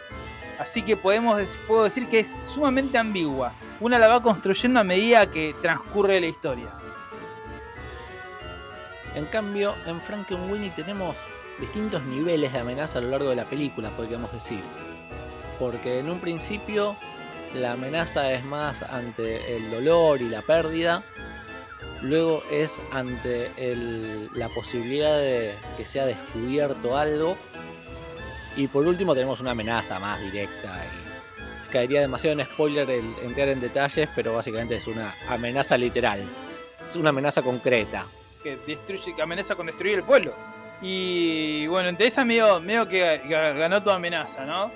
Así 0.59 0.83
que 0.83 0.95
podemos, 0.95 1.41
puedo 1.67 1.85
decir 1.85 2.07
que 2.07 2.19
es 2.19 2.35
sumamente 2.53 2.97
ambigua. 2.97 3.53
Una 3.79 3.97
la 3.97 4.07
va 4.07 4.21
construyendo 4.21 4.79
a 4.79 4.83
medida 4.83 5.29
que 5.29 5.55
transcurre 5.61 6.21
la 6.21 6.27
historia. 6.27 6.69
En 9.15 9.25
cambio, 9.25 9.73
en 9.85 9.99
Frankenweenie 9.99 10.69
tenemos 10.71 11.15
distintos 11.59 12.03
niveles 12.03 12.53
de 12.53 12.59
amenaza 12.59 12.99
a 12.99 13.01
lo 13.01 13.09
largo 13.09 13.29
de 13.29 13.37
la 13.37 13.45
película, 13.45 13.89
podríamos 13.89 14.31
decir. 14.31 14.61
Porque 15.59 15.99
en 15.99 16.09
un 16.09 16.19
principio 16.19 16.95
la 17.53 17.73
amenaza 17.73 18.31
es 18.31 18.43
más 18.43 18.83
ante 18.83 19.55
el 19.55 19.71
dolor 19.71 20.21
y 20.21 20.29
la 20.29 20.41
pérdida. 20.41 21.03
Luego 22.05 22.43
es 22.51 22.81
ante 22.91 23.51
el- 23.57 24.29
la 24.35 24.47
posibilidad 24.49 25.17
de 25.17 25.53
que 25.77 25.85
sea 25.85 26.05
descubierto 26.05 26.97
algo. 26.97 27.35
Y 28.55 28.67
por 28.67 28.85
último 28.87 29.13
tenemos 29.13 29.41
una 29.41 29.51
amenaza 29.51 29.99
más 29.99 30.21
directa. 30.21 30.83
Y 31.67 31.71
caería 31.71 31.99
demasiado 32.01 32.39
en 32.39 32.45
spoiler 32.45 32.89
el 32.89 33.05
entrar 33.23 33.49
en 33.49 33.59
detalles, 33.59 34.07
pero 34.15 34.33
básicamente 34.35 34.75
es 34.75 34.87
una 34.87 35.13
amenaza 35.27 35.77
literal. 35.77 36.23
Es 36.89 36.95
una 36.95 37.09
amenaza 37.09 37.41
concreta. 37.41 38.05
que 38.43 38.57
destruye, 38.67 39.15
que 39.15 39.21
amenaza 39.23 39.55
con 39.55 39.65
destruir 39.65 39.95
el 39.95 40.03
pueblo. 40.03 40.31
Y 40.79 41.65
bueno, 41.65 41.89
entre 41.89 42.05
esas 42.05 42.27
medio, 42.27 42.59
medio 42.61 42.87
que 42.87 43.23
ga- 43.23 43.57
ganó 43.57 43.81
tu 43.81 43.89
amenaza, 43.89 44.45
¿no? 44.45 44.71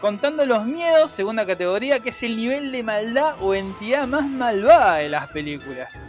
Contando 0.00 0.44
los 0.44 0.66
miedos, 0.66 1.12
segunda 1.12 1.46
categoría, 1.46 2.00
que 2.00 2.10
es 2.10 2.20
el 2.24 2.36
nivel 2.36 2.72
de 2.72 2.82
maldad 2.82 3.36
o 3.40 3.54
entidad 3.54 4.08
más 4.08 4.26
malvada 4.28 4.96
de 4.96 5.08
las 5.08 5.30
películas. 5.30 6.04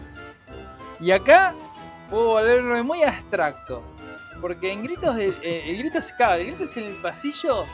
Y 1.04 1.12
acá 1.12 1.54
puedo 2.10 2.30
volverme 2.30 2.82
muy 2.82 3.04
abstracto. 3.04 3.84
Porque 4.40 4.72
en 4.72 4.84
gritos 4.84 5.18
de, 5.18 5.34
eh, 5.42 5.64
el 5.68 5.78
grito 5.80 6.00
es 6.00 6.14
claro, 6.14 6.40
el 6.40 6.48
grito 6.48 6.64
es 6.64 6.78
en 6.78 6.86
el 6.86 6.96
pasillo. 6.96 7.66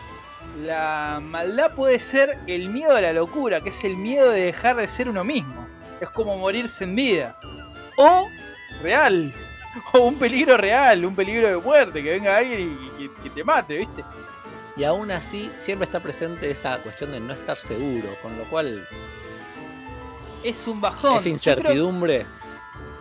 La 0.64 1.20
maldad 1.22 1.76
puede 1.76 2.00
ser 2.00 2.40
el 2.48 2.70
miedo 2.70 2.96
a 2.96 3.02
la 3.02 3.14
locura, 3.14 3.62
que 3.62 3.70
es 3.70 3.84
el 3.84 3.98
miedo 3.98 4.32
de 4.32 4.46
dejar 4.46 4.78
de 4.78 4.88
ser 4.88 5.10
uno 5.10 5.24
mismo. 5.24 5.68
Es 6.02 6.10
como 6.10 6.38
morirse 6.38 6.86
en 6.86 6.96
vida. 6.96 7.40
O 7.98 8.28
real. 8.82 9.32
O 9.94 10.00
un 10.00 10.16
peligro 10.16 10.58
real, 10.58 11.06
un 11.06 11.16
peligro 11.16 11.48
de 11.48 11.58
muerte, 11.58 12.02
que 12.02 12.10
venga 12.10 12.38
alguien 12.38 12.60
y, 12.98 13.04
y 13.04 13.08
que, 13.08 13.22
que 13.22 13.30
te 13.30 13.44
mate, 13.44 13.78
¿viste? 13.78 14.04
Y 14.76 14.84
aún 14.84 15.12
así 15.12 15.52
siempre 15.60 15.86
está 15.86 16.00
presente 16.00 16.50
esa 16.50 16.80
cuestión 16.80 17.12
de 17.12 17.20
no 17.20 17.34
estar 17.34 17.56
seguro, 17.56 18.10
con 18.24 18.36
lo 18.36 18.46
cual 18.46 18.88
Es 20.44 20.68
un 20.68 20.82
bajón. 20.82 21.20
Yo 21.20 21.30
incertidumbre 21.30 22.26
creo 22.26 22.39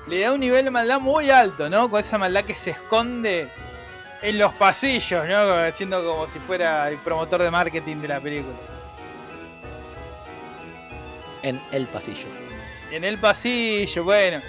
le 0.09 0.21
da 0.21 0.33
un 0.33 0.41
nivel 0.41 0.65
de 0.65 0.71
maldad 0.71 1.01
muy 1.01 1.31
alto, 1.31 1.69
¿no? 1.69 1.91
Con 1.91 2.01
esa 2.01 2.19
maldad 2.19 2.45
que 2.45 2.55
se 2.55 2.71
esconde 2.71 3.49
en 4.23 4.39
los 4.39 4.55
pasillos, 4.55 5.27
¿no? 5.29 5.73
Siendo 5.73 6.05
como 6.05 6.29
si 6.29 6.39
fuera 6.39 6.89
el 6.89 6.97
promotor 6.99 7.43
de 7.43 7.51
marketing 7.51 7.97
de 7.97 8.09
la 8.09 8.21
película. 8.21 8.57
en 11.43 11.61
el 11.73 11.87
pasillo. 11.87 12.27
En 12.91 13.05
el 13.05 13.19
pasillo, 13.19 14.05
bueno. 14.05 14.41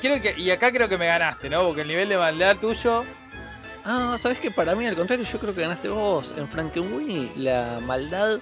Creo 0.00 0.20
que, 0.20 0.34
y 0.38 0.50
acá 0.50 0.70
creo 0.70 0.88
que 0.88 0.98
me 0.98 1.06
ganaste, 1.06 1.48
¿no? 1.48 1.64
Porque 1.66 1.80
el 1.80 1.88
nivel 1.88 2.08
de 2.08 2.18
maldad 2.18 2.56
tuyo 2.56 3.04
Ah, 3.84 4.16
¿sabes 4.18 4.40
que 4.40 4.50
Para 4.50 4.74
mí, 4.74 4.84
al 4.86 4.96
contrario, 4.96 5.24
yo 5.24 5.38
creo 5.38 5.54
que 5.54 5.62
ganaste 5.62 5.88
vos. 5.88 6.34
En 6.36 6.48
Frankenweenie, 6.48 7.30
la 7.36 7.78
maldad 7.82 8.40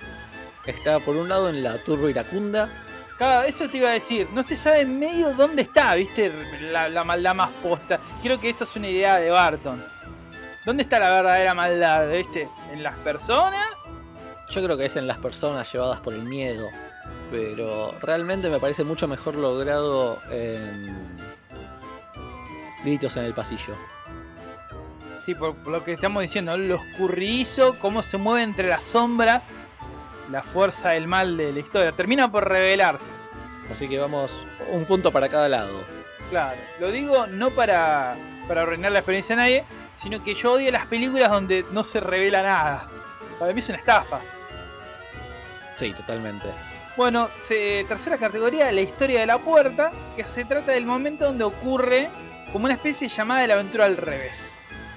está 0.67 0.99
por 1.01 1.17
un 1.17 1.29
lado 1.29 1.51
en 1.51 1.63
la 1.63 1.77
turbo 1.79 2.09
iracunda. 2.09 2.69
Claro, 3.17 3.47
eso 3.47 3.69
te 3.69 3.79
iba 3.79 3.91
a 3.91 3.93
decir. 3.93 4.29
No 4.33 4.43
se 4.43 4.57
sabe 4.57 4.81
en 4.81 4.99
medio 4.99 5.33
dónde 5.35 5.63
está, 5.63 5.95
¿viste? 5.95 6.33
La, 6.73 6.89
la 6.89 7.05
maldad 7.05 7.35
más 7.35 7.51
posta. 7.63 8.01
Creo 8.23 8.41
que 8.41 8.51
esto 8.51 8.65
es 8.65 8.75
una 8.77 8.89
idea 8.89 9.17
de 9.17 9.31
Barton. 9.31 9.83
¿Dónde 10.65 10.83
está 10.83 10.99
la 10.99 11.11
verdadera 11.11 11.55
maldad, 11.55 12.11
viste? 12.11 12.49
¿En 12.73 12.83
las 12.83 12.97
personas? 12.99 13.67
Yo 14.51 14.63
creo 14.65 14.77
que 14.77 14.87
es 14.87 14.97
en 14.97 15.07
las 15.07 15.19
personas 15.19 15.71
llevadas 15.73 16.01
por 16.01 16.15
el 16.15 16.23
miedo. 16.23 16.69
Pero 17.31 17.93
realmente 18.01 18.49
me 18.49 18.59
parece 18.59 18.83
mucho 18.83 19.07
mejor 19.07 19.35
logrado 19.37 20.19
en 20.31 21.17
Gritos 22.83 23.17
en 23.17 23.25
el 23.25 23.35
pasillo. 23.35 23.75
Sí, 25.25 25.35
por, 25.35 25.55
por 25.57 25.73
lo 25.73 25.85
que 25.85 25.93
estamos 25.93 26.23
diciendo, 26.23 26.57
lo 26.57 26.77
escurridizo, 26.77 27.79
cómo 27.79 28.03
se 28.03 28.19
mueve 28.19 28.43
entre 28.43 28.69
las 28.69 28.85
sombras 28.85 29.55
la 30.31 30.43
fuerza 30.43 30.91
del 30.91 31.07
mal 31.09 31.37
de 31.37 31.53
la 31.53 31.59
historia. 31.61 31.93
Termina 31.93 32.31
por 32.31 32.49
revelarse. 32.49 33.13
Así 33.73 33.89
que 33.89 33.99
vamos 33.99 34.47
un 34.71 34.85
punto 34.85 35.11
para 35.13 35.29
cada 35.29 35.49
lado. 35.49 35.83
Claro, 36.31 36.57
lo 36.81 36.91
digo 36.91 37.27
no 37.27 37.51
para, 37.51 38.17
para 38.49 38.63
arruinar 38.63 38.93
la 38.93 38.99
experiencia 39.01 39.35
a 39.35 39.39
nadie, 39.39 39.65
sino 39.95 40.23
que 40.25 40.35
yo 40.35 40.53
odio 40.53 40.71
las 40.73 40.87
películas 40.87 41.31
donde 41.31 41.65
no 41.71 41.85
se 41.85 42.01
revela 42.01 42.43
nada. 42.43 42.87
Para 43.39 43.53
mí 43.53 43.61
es 43.61 43.69
una 43.69 43.79
estafa. 43.79 44.21
Sí, 45.77 45.93
totalmente. 45.93 46.47
Bueno, 46.97 47.29
se- 47.37 47.85
tercera 47.89 48.17
categoría, 48.19 48.71
la 48.71 48.81
historia 48.81 49.21
de 49.21 49.27
la 49.27 49.39
puerta, 49.39 49.91
que 50.17 50.25
se 50.25 50.45
trata 50.45 50.73
del 50.73 50.87
momento 50.87 51.25
donde 51.27 51.45
ocurre 51.45 52.09
como 52.53 52.67
una 52.67 52.75
especie 52.75 53.09
llamada 53.09 53.41
de 53.43 53.49
la 53.49 53.55
aventura 53.55 53.85
al 53.87 53.97
revés. 53.97 54.54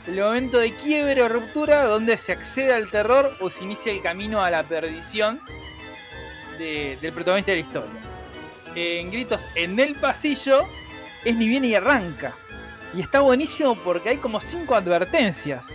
El 0.08 0.20
momento 0.22 0.60
de 0.60 0.74
quiebre 0.74 1.22
o 1.22 1.28
ruptura 1.30 1.84
donde 1.86 2.18
se 2.18 2.32
accede 2.32 2.74
al 2.74 2.90
terror 2.90 3.36
o 3.42 3.50
se 3.50 3.64
inicia 3.64 3.92
el 3.92 4.02
camino 4.02 4.42
a 4.42 4.50
la 4.50 4.64
perdición 4.64 5.42
de- 6.58 6.98
del 7.02 7.12
protagonista 7.14 7.52
de 7.52 7.58
la 7.58 7.64
historia. 7.64 8.00
En 8.76 9.12
gritos 9.12 9.48
en 9.56 9.80
el 9.80 9.96
pasillo 9.96 10.62
es 11.26 11.36
ni 11.36 11.48
viene 11.48 11.68
y 11.68 11.76
arranca. 11.76 12.36
Y 12.96 13.02
está 13.02 13.20
buenísimo 13.20 13.76
porque 13.76 14.10
hay 14.10 14.18
como 14.18 14.40
cinco 14.40 14.76
advertencias. 14.76 15.68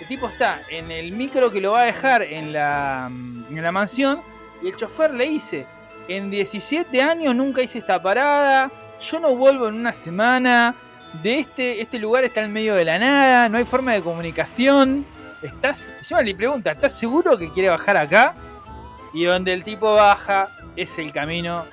El 0.00 0.06
tipo 0.06 0.28
está 0.28 0.62
en 0.68 0.90
el 0.90 1.12
micro 1.12 1.50
que 1.50 1.60
lo 1.60 1.72
va 1.72 1.82
a 1.82 1.86
dejar 1.86 2.22
en 2.22 2.52
la, 2.52 3.08
en 3.10 3.62
la 3.62 3.72
mansión 3.72 4.22
y 4.62 4.68
el 4.68 4.76
chofer 4.76 5.12
le 5.14 5.28
dice, 5.28 5.66
en 6.08 6.30
17 6.30 7.02
años 7.02 7.34
nunca 7.34 7.60
hice 7.62 7.78
esta 7.78 8.00
parada, 8.00 8.70
yo 9.00 9.18
no 9.20 9.34
vuelvo 9.34 9.68
en 9.68 9.74
una 9.74 9.92
semana, 9.92 10.74
de 11.22 11.40
este, 11.40 11.80
este 11.80 11.98
lugar 11.98 12.24
está 12.24 12.42
en 12.42 12.52
medio 12.52 12.74
de 12.74 12.84
la 12.84 12.98
nada, 12.98 13.48
no 13.48 13.58
hay 13.58 13.64
forma 13.64 13.92
de 13.92 14.02
comunicación. 14.02 15.06
¿Estás? 15.42 15.90
Encima 15.98 16.22
le 16.22 16.34
pregunta, 16.34 16.72
¿estás 16.72 16.98
seguro 16.98 17.38
que 17.38 17.50
quiere 17.52 17.68
bajar 17.68 17.96
acá? 17.96 18.34
Y 19.12 19.24
donde 19.24 19.52
el 19.52 19.64
tipo 19.64 19.94
baja 19.94 20.48
es 20.76 20.98
el 20.98 21.12
camino 21.12 21.64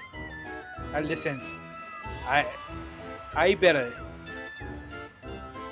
al 0.94 1.08
descenso. 1.08 1.50
Ahí, 2.28 2.46
ahí 3.36 3.56
pierde. 3.56 3.92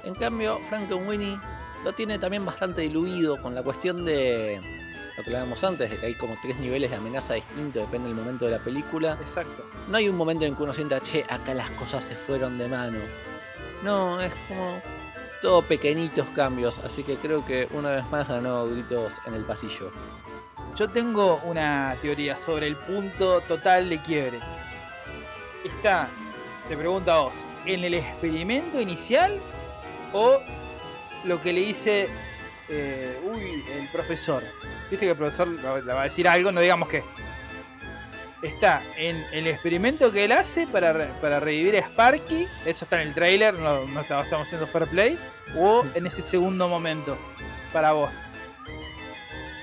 En 0.03 0.13
cambio, 0.13 0.59
Frankenweenie 0.69 1.39
lo 1.83 1.93
tiene 1.93 2.19
también 2.19 2.45
bastante 2.45 2.81
diluido 2.81 3.41
con 3.41 3.55
la 3.55 3.63
cuestión 3.63 4.05
de 4.05 4.61
lo 5.17 5.23
que 5.23 5.29
hablábamos 5.29 5.63
antes, 5.63 5.89
de 5.89 5.97
que 5.97 6.05
hay 6.07 6.15
como 6.15 6.35
tres 6.41 6.57
niveles 6.59 6.91
de 6.91 6.97
amenaza 6.97 7.35
distintos, 7.35 7.83
depende 7.83 8.09
del 8.09 8.17
momento 8.17 8.45
de 8.45 8.51
la 8.51 8.59
película. 8.63 9.17
Exacto. 9.21 9.63
No 9.89 9.97
hay 9.97 10.09
un 10.09 10.17
momento 10.17 10.45
en 10.45 10.55
que 10.55 10.63
uno 10.63 10.73
sienta, 10.73 10.99
che, 10.99 11.25
acá 11.29 11.53
las 11.53 11.69
cosas 11.71 12.03
se 12.03 12.15
fueron 12.15 12.57
de 12.57 12.67
mano. 12.67 12.99
No, 13.85 14.19
es 14.19 14.33
como 14.47 14.81
todo 15.43 15.61
pequeñitos 15.61 16.27
cambios, 16.29 16.79
así 16.79 17.03
que 17.03 17.17
creo 17.17 17.45
que 17.45 17.67
una 17.69 17.91
vez 17.91 18.03
más 18.09 18.27
ganó 18.27 18.65
gritos 18.65 19.13
en 19.27 19.35
el 19.35 19.43
pasillo. 19.43 19.91
Yo 20.75 20.89
tengo 20.89 21.39
una 21.43 21.95
teoría 22.01 22.39
sobre 22.39 22.65
el 22.65 22.77
punto 22.77 23.41
total 23.41 23.87
de 23.87 24.01
quiebre. 24.01 24.39
Está, 25.63 26.09
te 26.67 26.75
pregunto 26.75 27.11
a 27.11 27.19
vos, 27.19 27.45
¿en 27.67 27.83
el 27.83 27.93
experimento 27.93 28.81
inicial 28.81 29.39
o 30.13 30.39
lo 31.23 31.39
que 31.39 31.53
le 31.53 31.61
dice 31.61 32.09
eh, 32.67 33.21
uy, 33.23 33.63
el 33.71 33.87
profesor? 33.89 34.41
Viste 34.89 35.05
que 35.05 35.11
el 35.11 35.17
profesor 35.17 35.47
le 35.47 35.93
va 35.93 36.01
a 36.01 36.05
decir 36.05 36.27
algo, 36.27 36.51
no 36.51 36.59
digamos 36.59 36.89
qué. 36.89 37.03
Está 38.41 38.81
en 38.97 39.25
el 39.31 39.47
experimento 39.47 40.11
que 40.11 40.25
él 40.25 40.31
hace 40.31 40.67
para, 40.67 40.93
re- 40.93 41.11
para 41.21 41.39
revivir 41.39 41.77
a 41.77 41.79
Sparky, 41.87 42.47
eso 42.65 42.85
está 42.85 43.01
en 43.01 43.07
el 43.09 43.13
trailer, 43.13 43.53
no, 43.55 43.85
no 43.87 44.01
estamos 44.01 44.27
haciendo 44.45 44.67
fair 44.67 44.87
play, 44.87 45.19
o 45.57 45.83
en 45.95 46.05
ese 46.05 46.21
segundo 46.21 46.67
momento, 46.67 47.17
para 47.73 47.93
vos. 47.93 48.11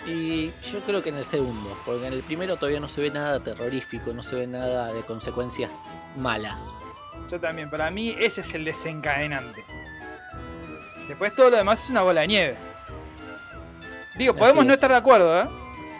Y 0.04 0.50
yo 0.72 0.80
creo 0.84 1.00
que 1.02 1.10
en 1.10 1.16
el 1.18 1.26
segundo, 1.26 1.78
porque 1.86 2.06
en 2.08 2.12
el 2.12 2.24
primero 2.24 2.56
todavía 2.56 2.80
no 2.80 2.88
se 2.88 3.00
ve 3.00 3.10
nada 3.10 3.38
terrorífico, 3.38 4.12
no 4.12 4.22
se 4.24 4.34
ve 4.34 4.46
nada 4.48 4.92
de 4.92 5.02
consecuencias 5.02 5.70
malas. 6.16 6.74
Yo 7.30 7.38
también, 7.38 7.70
para 7.70 7.88
mí 7.90 8.16
ese 8.18 8.40
es 8.40 8.52
el 8.54 8.64
desencadenante. 8.64 9.64
Después 11.06 11.34
todo 11.36 11.50
lo 11.50 11.56
demás 11.56 11.84
es 11.84 11.90
una 11.90 12.02
bola 12.02 12.22
de 12.22 12.26
nieve. 12.26 12.56
Digo, 14.16 14.34
podemos 14.34 14.66
no 14.66 14.72
es. 14.72 14.76
estar 14.76 14.90
de 14.90 14.96
acuerdo, 14.96 15.40
¿eh? 15.40 15.48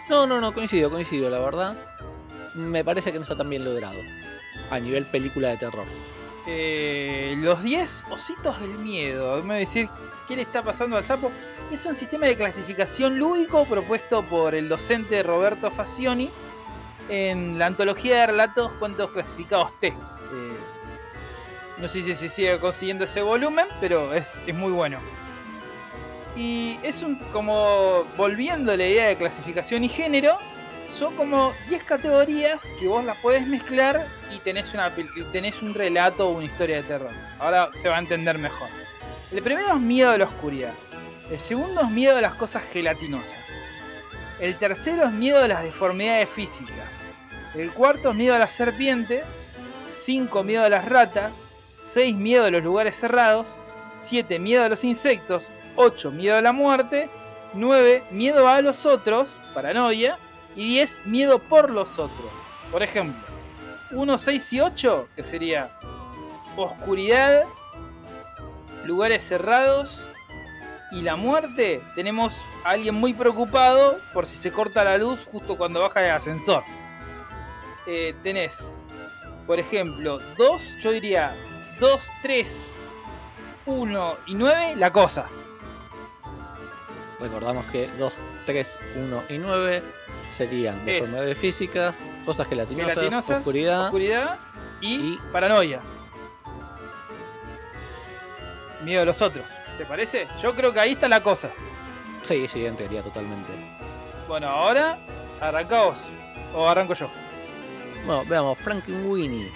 No, 0.09 0.27
no, 0.27 0.41
no, 0.41 0.53
coincido, 0.53 0.89
coincido, 0.91 1.29
la 1.29 1.39
verdad. 1.39 1.75
Me 2.55 2.83
parece 2.83 3.11
que 3.11 3.17
no 3.17 3.23
está 3.23 3.35
tan 3.35 3.49
bien 3.49 3.63
logrado. 3.63 3.99
A 4.69 4.79
nivel 4.79 5.05
película 5.05 5.49
de 5.49 5.57
terror. 5.57 5.85
Eh, 6.45 7.35
los 7.37 7.63
10 7.63 8.05
ositos 8.11 8.59
del 8.59 8.77
miedo. 8.79 9.41
Me 9.43 9.59
decir, 9.59 9.89
¿qué 10.27 10.39
está 10.41 10.61
pasando 10.61 10.97
al 10.97 11.03
sapo? 11.03 11.31
Es 11.71 11.85
un 11.85 11.95
sistema 11.95 12.27
de 12.27 12.35
clasificación 12.35 13.17
lúdico 13.17 13.65
propuesto 13.65 14.23
por 14.23 14.53
el 14.53 14.69
docente 14.69 15.23
Roberto 15.23 15.71
Facioni 15.71 16.29
en 17.09 17.57
la 17.57 17.67
antología 17.67 18.17
de 18.19 18.27
relatos 18.27 18.71
cuentos 18.73 19.11
clasificados 19.11 19.71
T. 19.79 19.87
Eh, 19.87 19.93
no 21.77 21.89
sé 21.89 22.01
si 22.03 22.15
se 22.15 22.29
sigue 22.29 22.59
consiguiendo 22.59 23.05
ese 23.05 23.21
volumen, 23.21 23.67
pero 23.79 24.13
es, 24.13 24.39
es 24.45 24.55
muy 24.55 24.71
bueno. 24.71 24.99
Y 26.35 26.77
es 26.83 27.03
un 27.03 27.15
como 27.31 28.03
volviendo 28.17 28.71
a 28.71 28.77
la 28.77 28.87
idea 28.87 29.07
de 29.07 29.15
clasificación 29.15 29.83
y 29.83 29.89
género, 29.89 30.37
son 30.93 31.15
como 31.15 31.53
10 31.69 31.83
categorías 31.83 32.67
que 32.79 32.87
vos 32.87 33.03
las 33.03 33.17
podés 33.17 33.47
mezclar 33.47 34.07
y 34.31 34.39
tenés, 34.39 35.61
un 35.61 35.73
relato 35.73 36.29
o 36.29 36.33
una 36.33 36.45
historia 36.45 36.77
de 36.77 36.83
terror. 36.83 37.11
Ahora 37.39 37.69
se 37.73 37.89
va 37.89 37.97
a 37.97 37.99
entender 37.99 38.37
mejor. 38.37 38.69
El 39.31 39.41
primero 39.41 39.75
es 39.75 39.81
miedo 39.81 40.11
a 40.11 40.17
la 40.17 40.25
oscuridad. 40.25 40.73
El 41.31 41.39
segundo 41.39 41.81
es 41.81 41.89
miedo 41.89 42.17
a 42.17 42.21
las 42.21 42.35
cosas 42.35 42.63
gelatinosas. 42.65 43.37
El 44.39 44.57
tercero 44.57 45.05
es 45.05 45.11
miedo 45.11 45.43
a 45.43 45.47
las 45.47 45.63
deformidades 45.63 46.29
físicas. 46.29 47.01
El 47.55 47.71
cuarto 47.71 48.11
es 48.11 48.15
miedo 48.15 48.35
a 48.35 48.39
la 48.39 48.47
serpiente. 48.47 49.23
5 49.89 50.43
miedo 50.43 50.63
a 50.63 50.69
las 50.69 50.85
ratas. 50.85 51.43
6 51.83 52.15
miedo 52.15 52.45
a 52.45 52.51
los 52.51 52.63
lugares 52.63 52.95
cerrados. 52.95 53.57
7 53.95 54.37
miedo 54.39 54.63
a 54.63 54.69
los 54.69 54.83
insectos. 54.83 55.51
8 55.75 56.11
miedo 56.11 56.37
a 56.37 56.41
la 56.41 56.51
muerte. 56.51 57.09
9 57.53 58.03
miedo 58.11 58.47
a 58.47 58.61
los 58.61 58.85
otros, 58.85 59.37
paranoia. 59.53 60.17
Y 60.55 60.67
10 60.69 61.05
miedo 61.05 61.39
por 61.39 61.69
los 61.69 61.99
otros. 61.99 62.31
Por 62.71 62.83
ejemplo, 62.83 63.21
1, 63.91 64.17
6 64.17 64.53
y 64.53 64.61
8, 64.61 65.09
que 65.15 65.23
sería 65.23 65.71
oscuridad, 66.55 67.43
lugares 68.85 69.23
cerrados 69.23 69.99
y 70.91 71.01
la 71.01 71.15
muerte, 71.15 71.81
tenemos 71.95 72.33
a 72.63 72.71
alguien 72.71 72.95
muy 72.95 73.13
preocupado 73.13 73.97
por 74.13 74.27
si 74.27 74.35
se 74.35 74.51
corta 74.51 74.83
la 74.83 74.97
luz 74.97 75.19
justo 75.31 75.57
cuando 75.57 75.81
baja 75.81 76.03
el 76.03 76.11
ascensor. 76.11 76.63
Eh, 77.87 78.15
tenés, 78.23 78.71
por 79.47 79.59
ejemplo, 79.59 80.19
2, 80.37 80.77
yo 80.81 80.91
diría 80.91 81.35
2, 81.79 82.03
3, 82.21 82.67
1 83.65 84.15
y 84.27 84.35
9, 84.35 84.75
la 84.77 84.91
cosa. 84.91 85.25
Recordamos 87.19 87.65
que 87.67 87.89
2, 87.97 88.13
3, 88.45 88.79
1 88.95 89.23
y 89.29 89.37
9 89.37 89.83
serían 90.33 90.79
Es- 90.79 90.85
deformidades 90.85 91.37
físicas, 91.37 91.99
cosas 92.25 92.47
gelatinosas, 92.47 92.93
Gelatinosas, 92.95 93.37
oscuridad. 93.39 93.85
oscuridad 93.85 94.37
y, 94.81 94.93
y- 94.95 95.19
paranoia. 95.31 95.79
Miedo 98.83 99.01
a 99.01 99.05
los 99.05 99.21
otros. 99.21 99.45
¿Te 99.77 99.85
parece? 99.85 100.27
Yo 100.41 100.53
creo 100.55 100.73
que 100.73 100.79
ahí 100.79 100.91
está 100.91 101.07
la 101.07 101.23
cosa. 101.23 101.49
Sí, 102.23 102.47
sí, 102.47 102.65
en 102.65 102.75
teoría 102.75 103.01
totalmente. 103.01 103.51
Bueno, 104.27 104.47
ahora 104.47 104.97
arrancaos. 105.41 105.97
O 106.55 106.67
arranco 106.67 106.93
yo. 106.93 107.09
Bueno, 108.05 108.23
veamos, 108.27 108.57
Frankenweenie. 108.59 109.51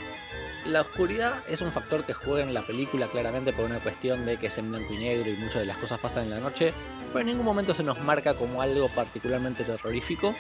La 0.66 0.82
oscuridad 0.82 1.44
es 1.48 1.62
un 1.62 1.72
factor 1.72 2.04
que 2.06 2.14
juega 2.14 2.44
en 2.44 2.54
la 2.54 2.62
película 2.62 3.08
claramente 3.08 3.54
por 3.54 3.66
una 3.66 3.80
cuestión 3.80 4.26
de 4.26 4.38
que 4.38 4.48
es 4.48 4.58
en 4.58 4.70
blanco 4.72 4.94
y 4.94 4.98
negro 4.98 5.30
y 5.30 5.36
muchas 5.38 5.62
de 5.62 5.66
las 5.66 5.78
cosas 5.78 6.00
pasan 6.00 6.24
en 6.24 6.30
la 6.32 6.40
noche, 6.40 6.74
pero 7.08 7.20
en 7.22 7.28
ningún 7.28 7.46
momento 7.46 7.74
se 7.74 7.84
nos 7.84 8.00
marca 8.02 8.34
como 8.34 8.62
algo 8.62 8.90
particularmente 8.90 9.64
terrorífico. 9.64 10.36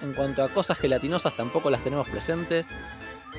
En 0.00 0.14
cuanto 0.14 0.42
a 0.42 0.48
cosas 0.48 0.78
gelatinosas 0.78 1.36
tampoco 1.36 1.70
las 1.70 1.82
tenemos 1.84 2.08
presentes. 2.08 2.66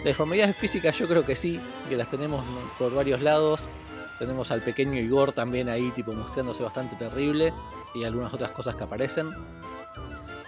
Deformidades 0.03 0.55
físicas 0.55 0.97
yo 0.97 1.07
creo 1.07 1.25
que 1.25 1.35
sí, 1.35 1.59
que 1.89 1.97
las 1.97 2.09
tenemos 2.09 2.43
por 2.79 2.93
varios 2.93 3.21
lados. 3.21 3.61
Tenemos 4.19 4.51
al 4.51 4.61
pequeño 4.61 4.99
Igor 4.99 5.33
también 5.33 5.69
ahí 5.69 5.91
tipo 5.91 6.13
mostrándose 6.13 6.63
bastante 6.63 6.95
terrible 6.95 7.53
y 7.93 8.03
algunas 8.03 8.33
otras 8.33 8.51
cosas 8.51 8.75
que 8.75 8.83
aparecen. 8.83 9.29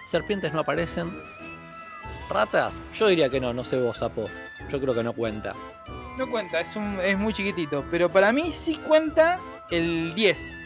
Serpientes 0.06 0.52
no 0.52 0.60
aparecen, 0.60 1.10
¿Ratas? 2.28 2.82
Yo 2.92 3.06
diría 3.06 3.28
que 3.28 3.40
no, 3.40 3.52
no 3.52 3.64
sé 3.64 3.80
vos, 3.80 3.98
Sapo. 3.98 4.28
Yo 4.70 4.80
creo 4.80 4.94
que 4.94 5.02
no 5.02 5.12
cuenta. 5.12 5.52
No 6.18 6.28
cuenta, 6.30 6.60
es, 6.60 6.74
un, 6.76 6.98
es 7.00 7.16
muy 7.16 7.32
chiquitito. 7.32 7.84
Pero 7.90 8.08
para 8.08 8.32
mí 8.32 8.52
sí 8.52 8.76
cuenta 8.76 9.38
el 9.70 10.14
10. 10.14 10.65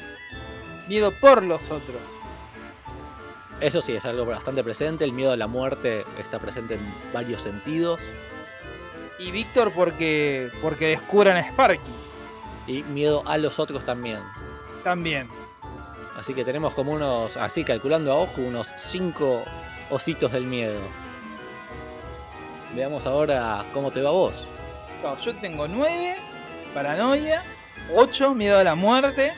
Miedo 0.90 1.12
por 1.12 1.44
los 1.44 1.70
otros. 1.70 2.00
Eso 3.60 3.80
sí, 3.80 3.92
es 3.92 4.04
algo 4.04 4.26
bastante 4.26 4.64
presente. 4.64 5.04
El 5.04 5.12
miedo 5.12 5.30
a 5.30 5.36
la 5.36 5.46
muerte 5.46 6.04
está 6.18 6.40
presente 6.40 6.74
en 6.74 6.80
varios 7.12 7.42
sentidos. 7.42 8.00
Y 9.20 9.30
Víctor 9.30 9.70
porque, 9.72 10.50
porque 10.60 10.88
descubran 10.88 11.36
a 11.36 11.48
Sparky. 11.48 11.92
Y 12.66 12.82
miedo 12.82 13.22
a 13.24 13.38
los 13.38 13.60
otros 13.60 13.86
también. 13.86 14.18
También. 14.82 15.28
Así 16.18 16.34
que 16.34 16.44
tenemos 16.44 16.74
como 16.74 16.90
unos, 16.90 17.36
así 17.36 17.62
calculando 17.62 18.10
a 18.10 18.16
ojo, 18.16 18.40
unos 18.40 18.66
5 18.76 19.44
ositos 19.90 20.32
del 20.32 20.48
miedo. 20.48 20.80
Veamos 22.74 23.06
ahora 23.06 23.64
cómo 23.72 23.92
te 23.92 24.02
va 24.02 24.10
vos. 24.10 24.44
No, 25.04 25.16
yo 25.20 25.36
tengo 25.36 25.68
9, 25.68 26.16
paranoia. 26.74 27.44
8, 27.94 28.34
miedo 28.34 28.58
a 28.58 28.64
la 28.64 28.74
muerte. 28.74 29.32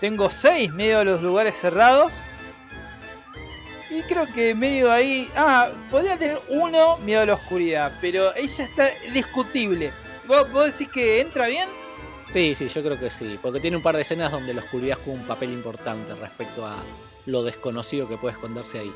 Tengo 0.00 0.30
6, 0.30 0.72
miedo 0.72 1.00
a 1.00 1.04
los 1.04 1.22
lugares 1.22 1.56
cerrados. 1.56 2.12
Y 3.90 4.02
creo 4.02 4.26
que 4.26 4.54
medio 4.54 4.90
ahí. 4.90 5.30
Ah, 5.36 5.70
podría 5.90 6.16
tener 6.16 6.38
uno, 6.48 6.96
miedo 6.98 7.22
a 7.22 7.26
la 7.26 7.34
oscuridad. 7.34 7.92
Pero 8.00 8.34
esa 8.34 8.64
está 8.64 8.90
discutible. 9.12 9.92
¿Vos, 10.26 10.50
vos 10.52 10.72
decís 10.72 10.88
que 10.92 11.20
entra 11.20 11.46
bien? 11.46 11.68
Sí, 12.30 12.54
sí, 12.54 12.68
yo 12.68 12.82
creo 12.82 12.98
que 12.98 13.10
sí. 13.10 13.38
Porque 13.40 13.60
tiene 13.60 13.76
un 13.76 13.82
par 13.82 13.94
de 13.94 14.02
escenas 14.02 14.32
donde 14.32 14.52
la 14.54 14.62
oscuridad 14.62 14.98
juega 15.04 15.20
un 15.20 15.26
papel 15.26 15.50
importante 15.50 16.14
respecto 16.14 16.66
a 16.66 16.74
lo 17.26 17.42
desconocido 17.42 18.08
que 18.08 18.16
puede 18.16 18.34
esconderse 18.34 18.80
ahí. 18.80 18.92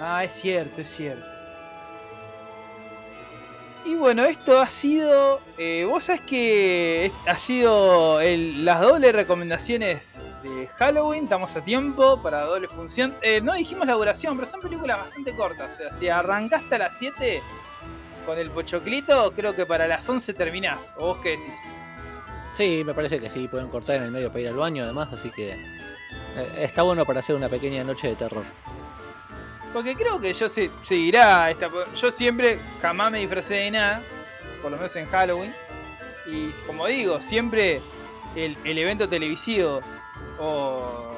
Ah, 0.00 0.24
es 0.24 0.32
cierto, 0.32 0.80
es 0.80 0.90
cierto. 0.90 1.39
Y 3.84 3.94
bueno, 3.94 4.24
esto 4.24 4.60
ha 4.60 4.68
sido. 4.68 5.40
eh, 5.56 5.84
Vos 5.88 6.04
sabés 6.04 6.20
que 6.22 7.10
ha 7.26 7.36
sido 7.38 8.20
el- 8.20 8.64
las 8.64 8.80
dobles 8.80 9.12
recomendaciones 9.14 10.20
de 10.42 10.66
Halloween. 10.68 11.24
Estamos 11.24 11.56
a 11.56 11.64
tiempo 11.64 12.22
para 12.22 12.42
doble 12.42 12.68
función. 12.68 13.14
Eh, 13.22 13.40
no 13.40 13.54
dijimos 13.54 13.86
la 13.86 13.94
duración, 13.94 14.36
pero 14.36 14.50
son 14.50 14.60
películas 14.60 14.98
bastante 14.98 15.34
cortas. 15.34 15.74
O 15.74 15.76
sea, 15.76 15.90
si 15.90 16.08
arrancaste 16.08 16.74
a 16.74 16.78
las 16.78 16.98
7 16.98 17.42
con 18.26 18.38
el 18.38 18.50
pochoclito, 18.50 19.32
creo 19.34 19.56
que 19.56 19.64
para 19.66 19.88
las 19.88 20.06
11 20.08 20.34
terminás. 20.34 20.92
¿O 20.98 21.06
vos 21.08 21.18
qué 21.22 21.30
decís? 21.30 21.54
Sí, 22.52 22.82
me 22.84 22.92
parece 22.94 23.18
que 23.18 23.30
sí, 23.30 23.48
pueden 23.48 23.68
cortar 23.68 23.96
en 23.96 24.02
el 24.04 24.10
medio 24.10 24.28
para 24.28 24.40
ir 24.40 24.48
al 24.48 24.56
baño 24.56 24.84
además, 24.84 25.08
así 25.12 25.30
que 25.30 25.52
eh, 25.52 26.52
está 26.58 26.82
bueno 26.82 27.04
para 27.06 27.20
hacer 27.20 27.34
una 27.36 27.48
pequeña 27.48 27.82
noche 27.84 28.08
de 28.08 28.16
terror. 28.16 28.44
Porque 29.72 29.94
creo 29.94 30.20
que 30.20 30.32
yo 30.32 30.48
se, 30.48 30.70
seguirá 30.84 31.50
esta. 31.50 31.68
Yo 31.96 32.10
siempre 32.10 32.58
jamás 32.82 33.12
me 33.12 33.20
disfracé 33.20 33.54
de 33.54 33.70
nada, 33.70 34.02
por 34.62 34.70
lo 34.70 34.76
menos 34.76 34.94
en 34.96 35.06
Halloween. 35.06 35.54
Y 36.26 36.50
como 36.66 36.86
digo, 36.86 37.20
siempre 37.20 37.80
el, 38.36 38.56
el 38.64 38.78
evento 38.78 39.08
televisivo 39.08 39.80
o, 40.38 41.16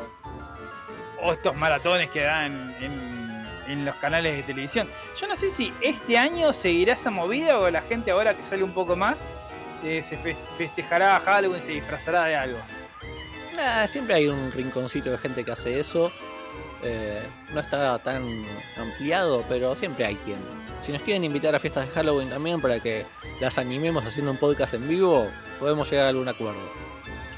o 1.22 1.32
estos 1.32 1.54
maratones 1.56 2.10
que 2.10 2.20
dan 2.22 2.74
en, 2.80 3.46
en 3.68 3.84
los 3.84 3.94
canales 3.96 4.36
de 4.36 4.42
televisión. 4.42 4.88
Yo 5.18 5.26
no 5.26 5.36
sé 5.36 5.50
si 5.50 5.72
este 5.80 6.18
año 6.18 6.52
seguirá 6.52 6.92
esa 6.94 7.10
movida 7.10 7.58
o 7.58 7.70
la 7.70 7.82
gente 7.82 8.10
ahora 8.10 8.34
que 8.34 8.44
sale 8.44 8.62
un 8.62 8.72
poco 8.74 8.96
más 8.96 9.26
eh, 9.84 10.02
se 10.06 10.16
fe- 10.16 10.36
festejará 10.56 11.18
Halloween, 11.20 11.62
se 11.62 11.72
disfrazará 11.72 12.24
de 12.24 12.36
algo. 12.36 12.58
Nah, 13.56 13.86
siempre 13.86 14.14
hay 14.14 14.28
un 14.28 14.52
rinconcito 14.52 15.10
de 15.10 15.18
gente 15.18 15.44
que 15.44 15.52
hace 15.52 15.78
eso. 15.80 16.12
Eh, 16.82 17.22
no 17.54 17.60
está 17.60 17.98
tan 18.00 18.26
ampliado, 18.76 19.44
pero 19.48 19.76
siempre 19.76 20.04
hay 20.04 20.16
quien. 20.16 20.38
Si 20.84 20.90
nos 20.90 21.02
quieren 21.02 21.22
invitar 21.24 21.54
a 21.54 21.60
fiestas 21.60 21.86
de 21.86 21.92
Halloween 21.92 22.28
también 22.28 22.60
para 22.60 22.80
que 22.80 23.06
las 23.40 23.56
animemos 23.58 24.04
haciendo 24.04 24.32
un 24.32 24.36
podcast 24.36 24.74
en 24.74 24.88
vivo, 24.88 25.28
podemos 25.60 25.88
llegar 25.88 26.06
a 26.06 26.08
algún 26.08 26.28
acuerdo. 26.28 26.60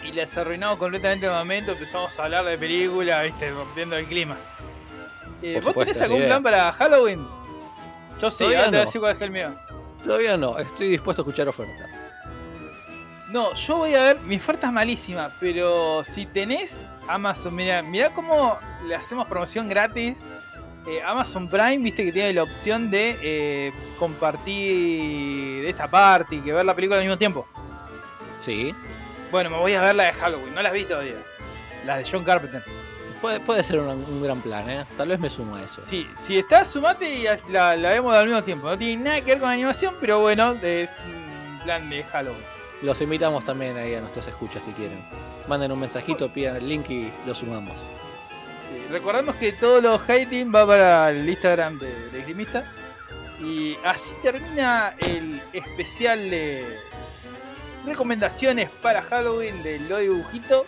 y 0.02 0.12
les 0.12 0.36
arruinamos 0.36 0.78
completamente 0.78 1.26
el 1.26 1.32
momento, 1.32 1.72
empezamos 1.72 2.18
a 2.18 2.24
hablar 2.24 2.44
de 2.44 2.56
película, 2.58 3.22
viste, 3.22 3.50
rompiendo 3.50 3.96
el 3.96 4.06
clima. 4.06 4.36
Eh, 5.42 5.56
¿Vos 5.56 5.64
supuesto, 5.64 5.92
tenés 5.92 6.00
algún 6.00 6.18
idea. 6.18 6.28
plan 6.28 6.42
para 6.42 6.72
Halloween? 6.72 7.26
Yo 8.20 8.30
sí, 8.30 8.38
te 8.38 8.44
voy 8.44 8.54
a 8.54 8.70
decir 8.70 9.00
cuál 9.00 9.12
es 9.12 9.20
el 9.22 9.30
mío. 9.30 9.54
Todavía 10.04 10.36
no, 10.36 10.58
estoy 10.58 10.88
dispuesto 10.88 11.22
a 11.22 11.24
escuchar 11.24 11.48
ofertas. 11.48 11.90
No, 13.34 13.52
yo 13.54 13.78
voy 13.78 13.96
a 13.96 14.02
ver, 14.04 14.20
mi 14.20 14.36
oferta 14.36 14.68
es 14.68 14.72
malísima, 14.72 15.28
pero 15.40 16.04
si 16.04 16.24
tenés 16.24 16.86
Amazon, 17.08 17.52
mira, 17.52 17.82
mira 17.82 18.10
cómo 18.10 18.56
le 18.86 18.94
hacemos 18.94 19.26
promoción 19.26 19.68
gratis. 19.68 20.20
Eh, 20.86 21.02
Amazon 21.04 21.48
Prime, 21.48 21.78
viste 21.78 22.04
que 22.04 22.12
tiene 22.12 22.32
la 22.32 22.44
opción 22.44 22.92
de 22.92 23.18
eh, 23.20 23.72
compartir 23.98 25.64
esta 25.64 25.88
parte 25.90 26.36
y 26.36 26.40
que 26.42 26.52
ver 26.52 26.64
la 26.64 26.74
película 26.76 26.98
al 26.98 27.04
mismo 27.04 27.18
tiempo. 27.18 27.44
Sí, 28.38 28.72
Bueno, 29.32 29.50
me 29.50 29.58
voy 29.58 29.74
a 29.74 29.80
ver 29.82 29.96
la 29.96 30.04
de 30.04 30.12
Halloween, 30.12 30.54
no 30.54 30.62
las 30.62 30.72
vi 30.72 30.84
todavía. 30.84 31.16
La 31.84 31.96
de 31.96 32.08
John 32.08 32.22
Carpenter. 32.22 32.62
puede, 33.20 33.40
puede 33.40 33.64
ser 33.64 33.80
un, 33.80 33.88
un 33.88 34.22
gran 34.22 34.40
plan, 34.42 34.70
¿eh? 34.70 34.86
Tal 34.96 35.08
vez 35.08 35.18
me 35.18 35.28
sumo 35.28 35.56
a 35.56 35.62
eso. 35.64 35.80
Sí, 35.80 36.08
si 36.16 36.38
está, 36.38 36.64
sumate 36.64 37.12
y 37.12 37.24
la, 37.50 37.74
la 37.74 37.90
vemos 37.90 38.14
al 38.14 38.26
mismo 38.26 38.44
tiempo. 38.44 38.68
No 38.68 38.78
tiene 38.78 39.02
nada 39.02 39.20
que 39.22 39.32
ver 39.32 39.40
con 39.40 39.50
animación, 39.50 39.96
pero 39.98 40.20
bueno, 40.20 40.52
es 40.62 40.92
un 41.04 41.58
plan 41.64 41.90
de 41.90 42.04
Halloween. 42.04 42.54
Los 42.82 43.00
invitamos 43.00 43.44
también 43.44 43.76
ahí 43.76 43.94
a 43.94 44.00
nuestros 44.00 44.26
escuchas 44.26 44.62
si 44.62 44.72
quieren. 44.72 44.98
Manden 45.48 45.72
un 45.72 45.80
mensajito, 45.80 46.28
pidan 46.28 46.56
el 46.56 46.68
link 46.68 46.90
y 46.90 47.10
lo 47.26 47.34
sumamos. 47.34 47.74
Sí, 48.68 48.84
recordemos 48.90 49.36
que 49.36 49.52
todos 49.52 49.82
los 49.82 50.02
hating 50.08 50.52
va 50.54 50.66
para 50.66 51.10
el 51.10 51.28
Instagram 51.28 51.78
de, 51.78 52.22
Grimista. 52.22 52.70
Y 53.40 53.76
así 53.84 54.14
termina 54.22 54.94
el 54.98 55.42
especial 55.52 56.30
de 56.30 56.78
recomendaciones 57.84 58.70
para 58.70 59.02
Halloween 59.02 59.62
de 59.62 59.80
Lo 59.80 59.98
Dibujito. 59.98 60.66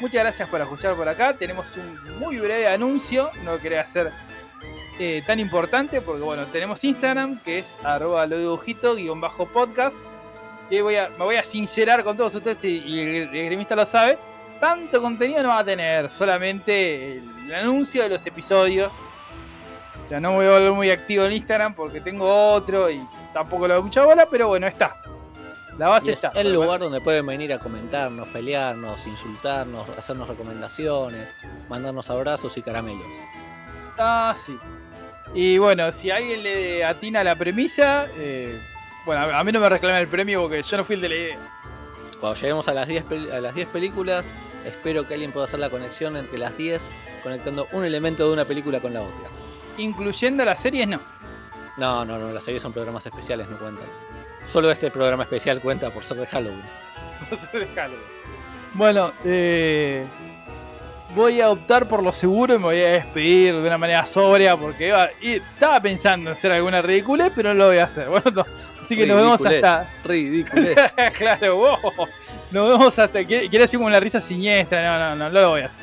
Muchas 0.00 0.22
gracias 0.22 0.48
por 0.48 0.60
escuchar 0.60 0.94
por 0.96 1.08
acá. 1.08 1.36
Tenemos 1.36 1.76
un 1.76 2.18
muy 2.18 2.38
breve 2.38 2.68
anuncio. 2.68 3.30
No 3.44 3.58
quería 3.58 3.82
hacer 3.82 4.12
eh, 4.98 5.22
tan 5.26 5.40
importante 5.40 6.00
porque 6.00 6.22
bueno, 6.22 6.46
tenemos 6.46 6.82
Instagram 6.84 7.38
que 7.40 7.58
es 7.58 7.76
arroba 7.84 8.26
lo 8.26 8.38
dibujito 8.38 8.96
guion 8.96 9.20
bajo 9.20 9.46
podcast. 9.46 9.96
Que 10.70 10.80
voy 10.80 10.96
a, 10.96 11.08
me 11.10 11.24
voy 11.24 11.36
a 11.36 11.44
sincerar 11.44 12.02
con 12.04 12.16
todos 12.16 12.34
ustedes 12.34 12.64
y, 12.64 12.78
y 12.78 13.00
el, 13.00 13.34
el 13.34 13.46
gremista 13.46 13.76
lo 13.76 13.84
sabe. 13.84 14.18
Tanto 14.60 15.02
contenido 15.02 15.42
no 15.42 15.48
va 15.48 15.58
a 15.58 15.64
tener, 15.64 16.08
solamente 16.08 17.18
el, 17.18 17.24
el 17.46 17.54
anuncio 17.54 18.02
de 18.02 18.08
los 18.10 18.24
episodios. 18.24 18.92
Ya 20.08 20.20
no 20.20 20.30
me 20.30 20.36
voy 20.36 20.46
a 20.46 20.50
volver 20.50 20.72
muy 20.72 20.90
activo 20.90 21.24
en 21.24 21.32
Instagram 21.32 21.74
porque 21.74 22.00
tengo 22.00 22.52
otro 22.52 22.90
y 22.90 23.00
tampoco 23.32 23.68
le 23.68 23.74
doy 23.74 23.82
mucha 23.82 24.04
bola, 24.04 24.26
pero 24.30 24.48
bueno, 24.48 24.66
está. 24.66 24.96
La 25.78 25.88
base 25.88 26.12
es 26.12 26.22
está. 26.22 26.38
el 26.38 26.52
lugar 26.52 26.80
donde 26.80 27.00
pueden 27.00 27.24
venir 27.24 27.52
a 27.54 27.58
comentarnos, 27.58 28.28
pelearnos, 28.28 29.06
insultarnos, 29.06 29.88
hacernos 29.96 30.28
recomendaciones, 30.28 31.28
mandarnos 31.68 32.10
abrazos 32.10 32.56
y 32.58 32.62
caramelos. 32.62 33.06
Ah, 33.96 34.34
sí. 34.36 34.58
Y 35.32 35.58
bueno, 35.58 35.90
si 35.92 36.10
alguien 36.10 36.42
le 36.42 36.84
atina 36.84 37.24
la 37.24 37.36
premisa, 37.36 38.08
eh, 38.16 38.60
bueno, 39.04 39.22
a 39.36 39.44
mí 39.44 39.52
no 39.52 39.60
me 39.60 39.68
reclama 39.68 39.98
el 39.98 40.08
premio 40.08 40.42
porque 40.42 40.62
yo 40.62 40.76
no 40.76 40.84
fui 40.84 40.96
el 40.96 41.02
de 41.02 41.08
la 41.08 41.14
idea. 41.14 41.38
Cuando 42.20 42.38
lleguemos 42.38 42.68
a 42.68 42.74
las 42.74 42.86
10 42.88 43.04
pel- 43.06 43.32
a 43.32 43.40
las 43.40 43.54
10 43.54 43.68
películas, 43.68 44.26
espero 44.66 45.06
que 45.06 45.14
alguien 45.14 45.32
pueda 45.32 45.46
hacer 45.46 45.58
la 45.58 45.70
conexión 45.70 46.16
entre 46.16 46.38
las 46.38 46.56
10, 46.56 46.82
conectando 47.22 47.66
un 47.72 47.84
elemento 47.84 48.26
de 48.26 48.32
una 48.32 48.44
película 48.44 48.80
con 48.80 48.92
la 48.92 49.00
otra. 49.02 49.28
Incluyendo 49.78 50.44
las 50.44 50.60
series, 50.60 50.86
no. 50.86 51.00
No, 51.78 52.04
no, 52.04 52.18
no, 52.18 52.30
las 52.32 52.44
series 52.44 52.62
son 52.62 52.72
programas 52.72 53.06
especiales, 53.06 53.48
no 53.48 53.56
cuentan. 53.56 53.86
Solo 54.46 54.70
este 54.70 54.90
programa 54.90 55.22
especial 55.22 55.60
cuenta 55.60 55.90
por 55.90 56.02
ser 56.02 56.18
de 56.18 56.26
Halloween. 56.26 56.62
No 57.30 57.36
sé, 57.36 57.48
déjalo. 57.58 57.94
Bueno, 58.74 59.12
eh, 59.24 60.04
voy 61.14 61.40
a 61.40 61.50
optar 61.50 61.88
por 61.88 62.02
lo 62.02 62.12
seguro 62.12 62.54
y 62.54 62.58
me 62.58 62.64
voy 62.64 62.80
a 62.80 62.92
despedir 62.92 63.54
de 63.54 63.60
una 63.66 63.78
manera 63.78 64.04
sobria 64.06 64.56
porque 64.56 64.88
iba- 64.88 65.10
y 65.20 65.34
estaba 65.34 65.80
pensando 65.80 66.30
en 66.30 66.36
hacer 66.36 66.52
alguna 66.52 66.82
ridícula, 66.82 67.30
pero 67.34 67.50
no 67.50 67.54
lo 67.60 67.66
voy 67.68 67.78
a 67.78 67.84
hacer. 67.84 68.08
Bueno, 68.10 68.30
no, 68.34 68.44
así 68.90 68.96
que 68.96 69.06
nos 69.06 69.16
vemos 69.16 69.46
hasta. 69.46 69.88
Ridiculez. 70.04 70.76
claro, 71.18 71.56
wow. 71.56 72.08
Nos 72.50 72.68
vemos 72.68 72.98
hasta. 72.98 73.24
Quiere 73.24 73.48
quiere 73.48 73.64
decir 73.64 73.78
como 73.78 73.86
una 73.86 74.00
risa 74.00 74.20
siniestra. 74.20 74.82
No, 74.82 74.98
no, 74.98 75.14
no, 75.14 75.30
no 75.30 75.40
lo 75.40 75.50
voy 75.50 75.62
a 75.62 75.66
hacer. 75.66 75.80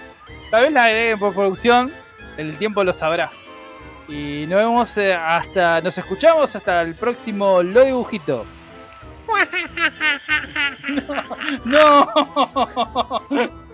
Tal 0.52 0.64
vez 0.64 0.74
la 0.74 0.86
agreguen 0.86 1.20
por 1.20 1.34
producción. 1.34 1.92
El 2.36 2.58
tiempo 2.58 2.84
lo 2.84 2.92
sabrá. 2.92 3.32
Y 4.10 4.46
nos 4.48 4.58
vemos 4.58 4.98
eh, 4.98 5.14
hasta. 5.14 5.80
Nos 5.82 5.98
escuchamos 5.98 6.54
hasta 6.54 6.82
el 6.82 6.96
próximo 6.96 7.64
Lo 7.64 7.84
Dibujito. 7.84 8.46
No. 11.66 12.08
no. 13.30 13.62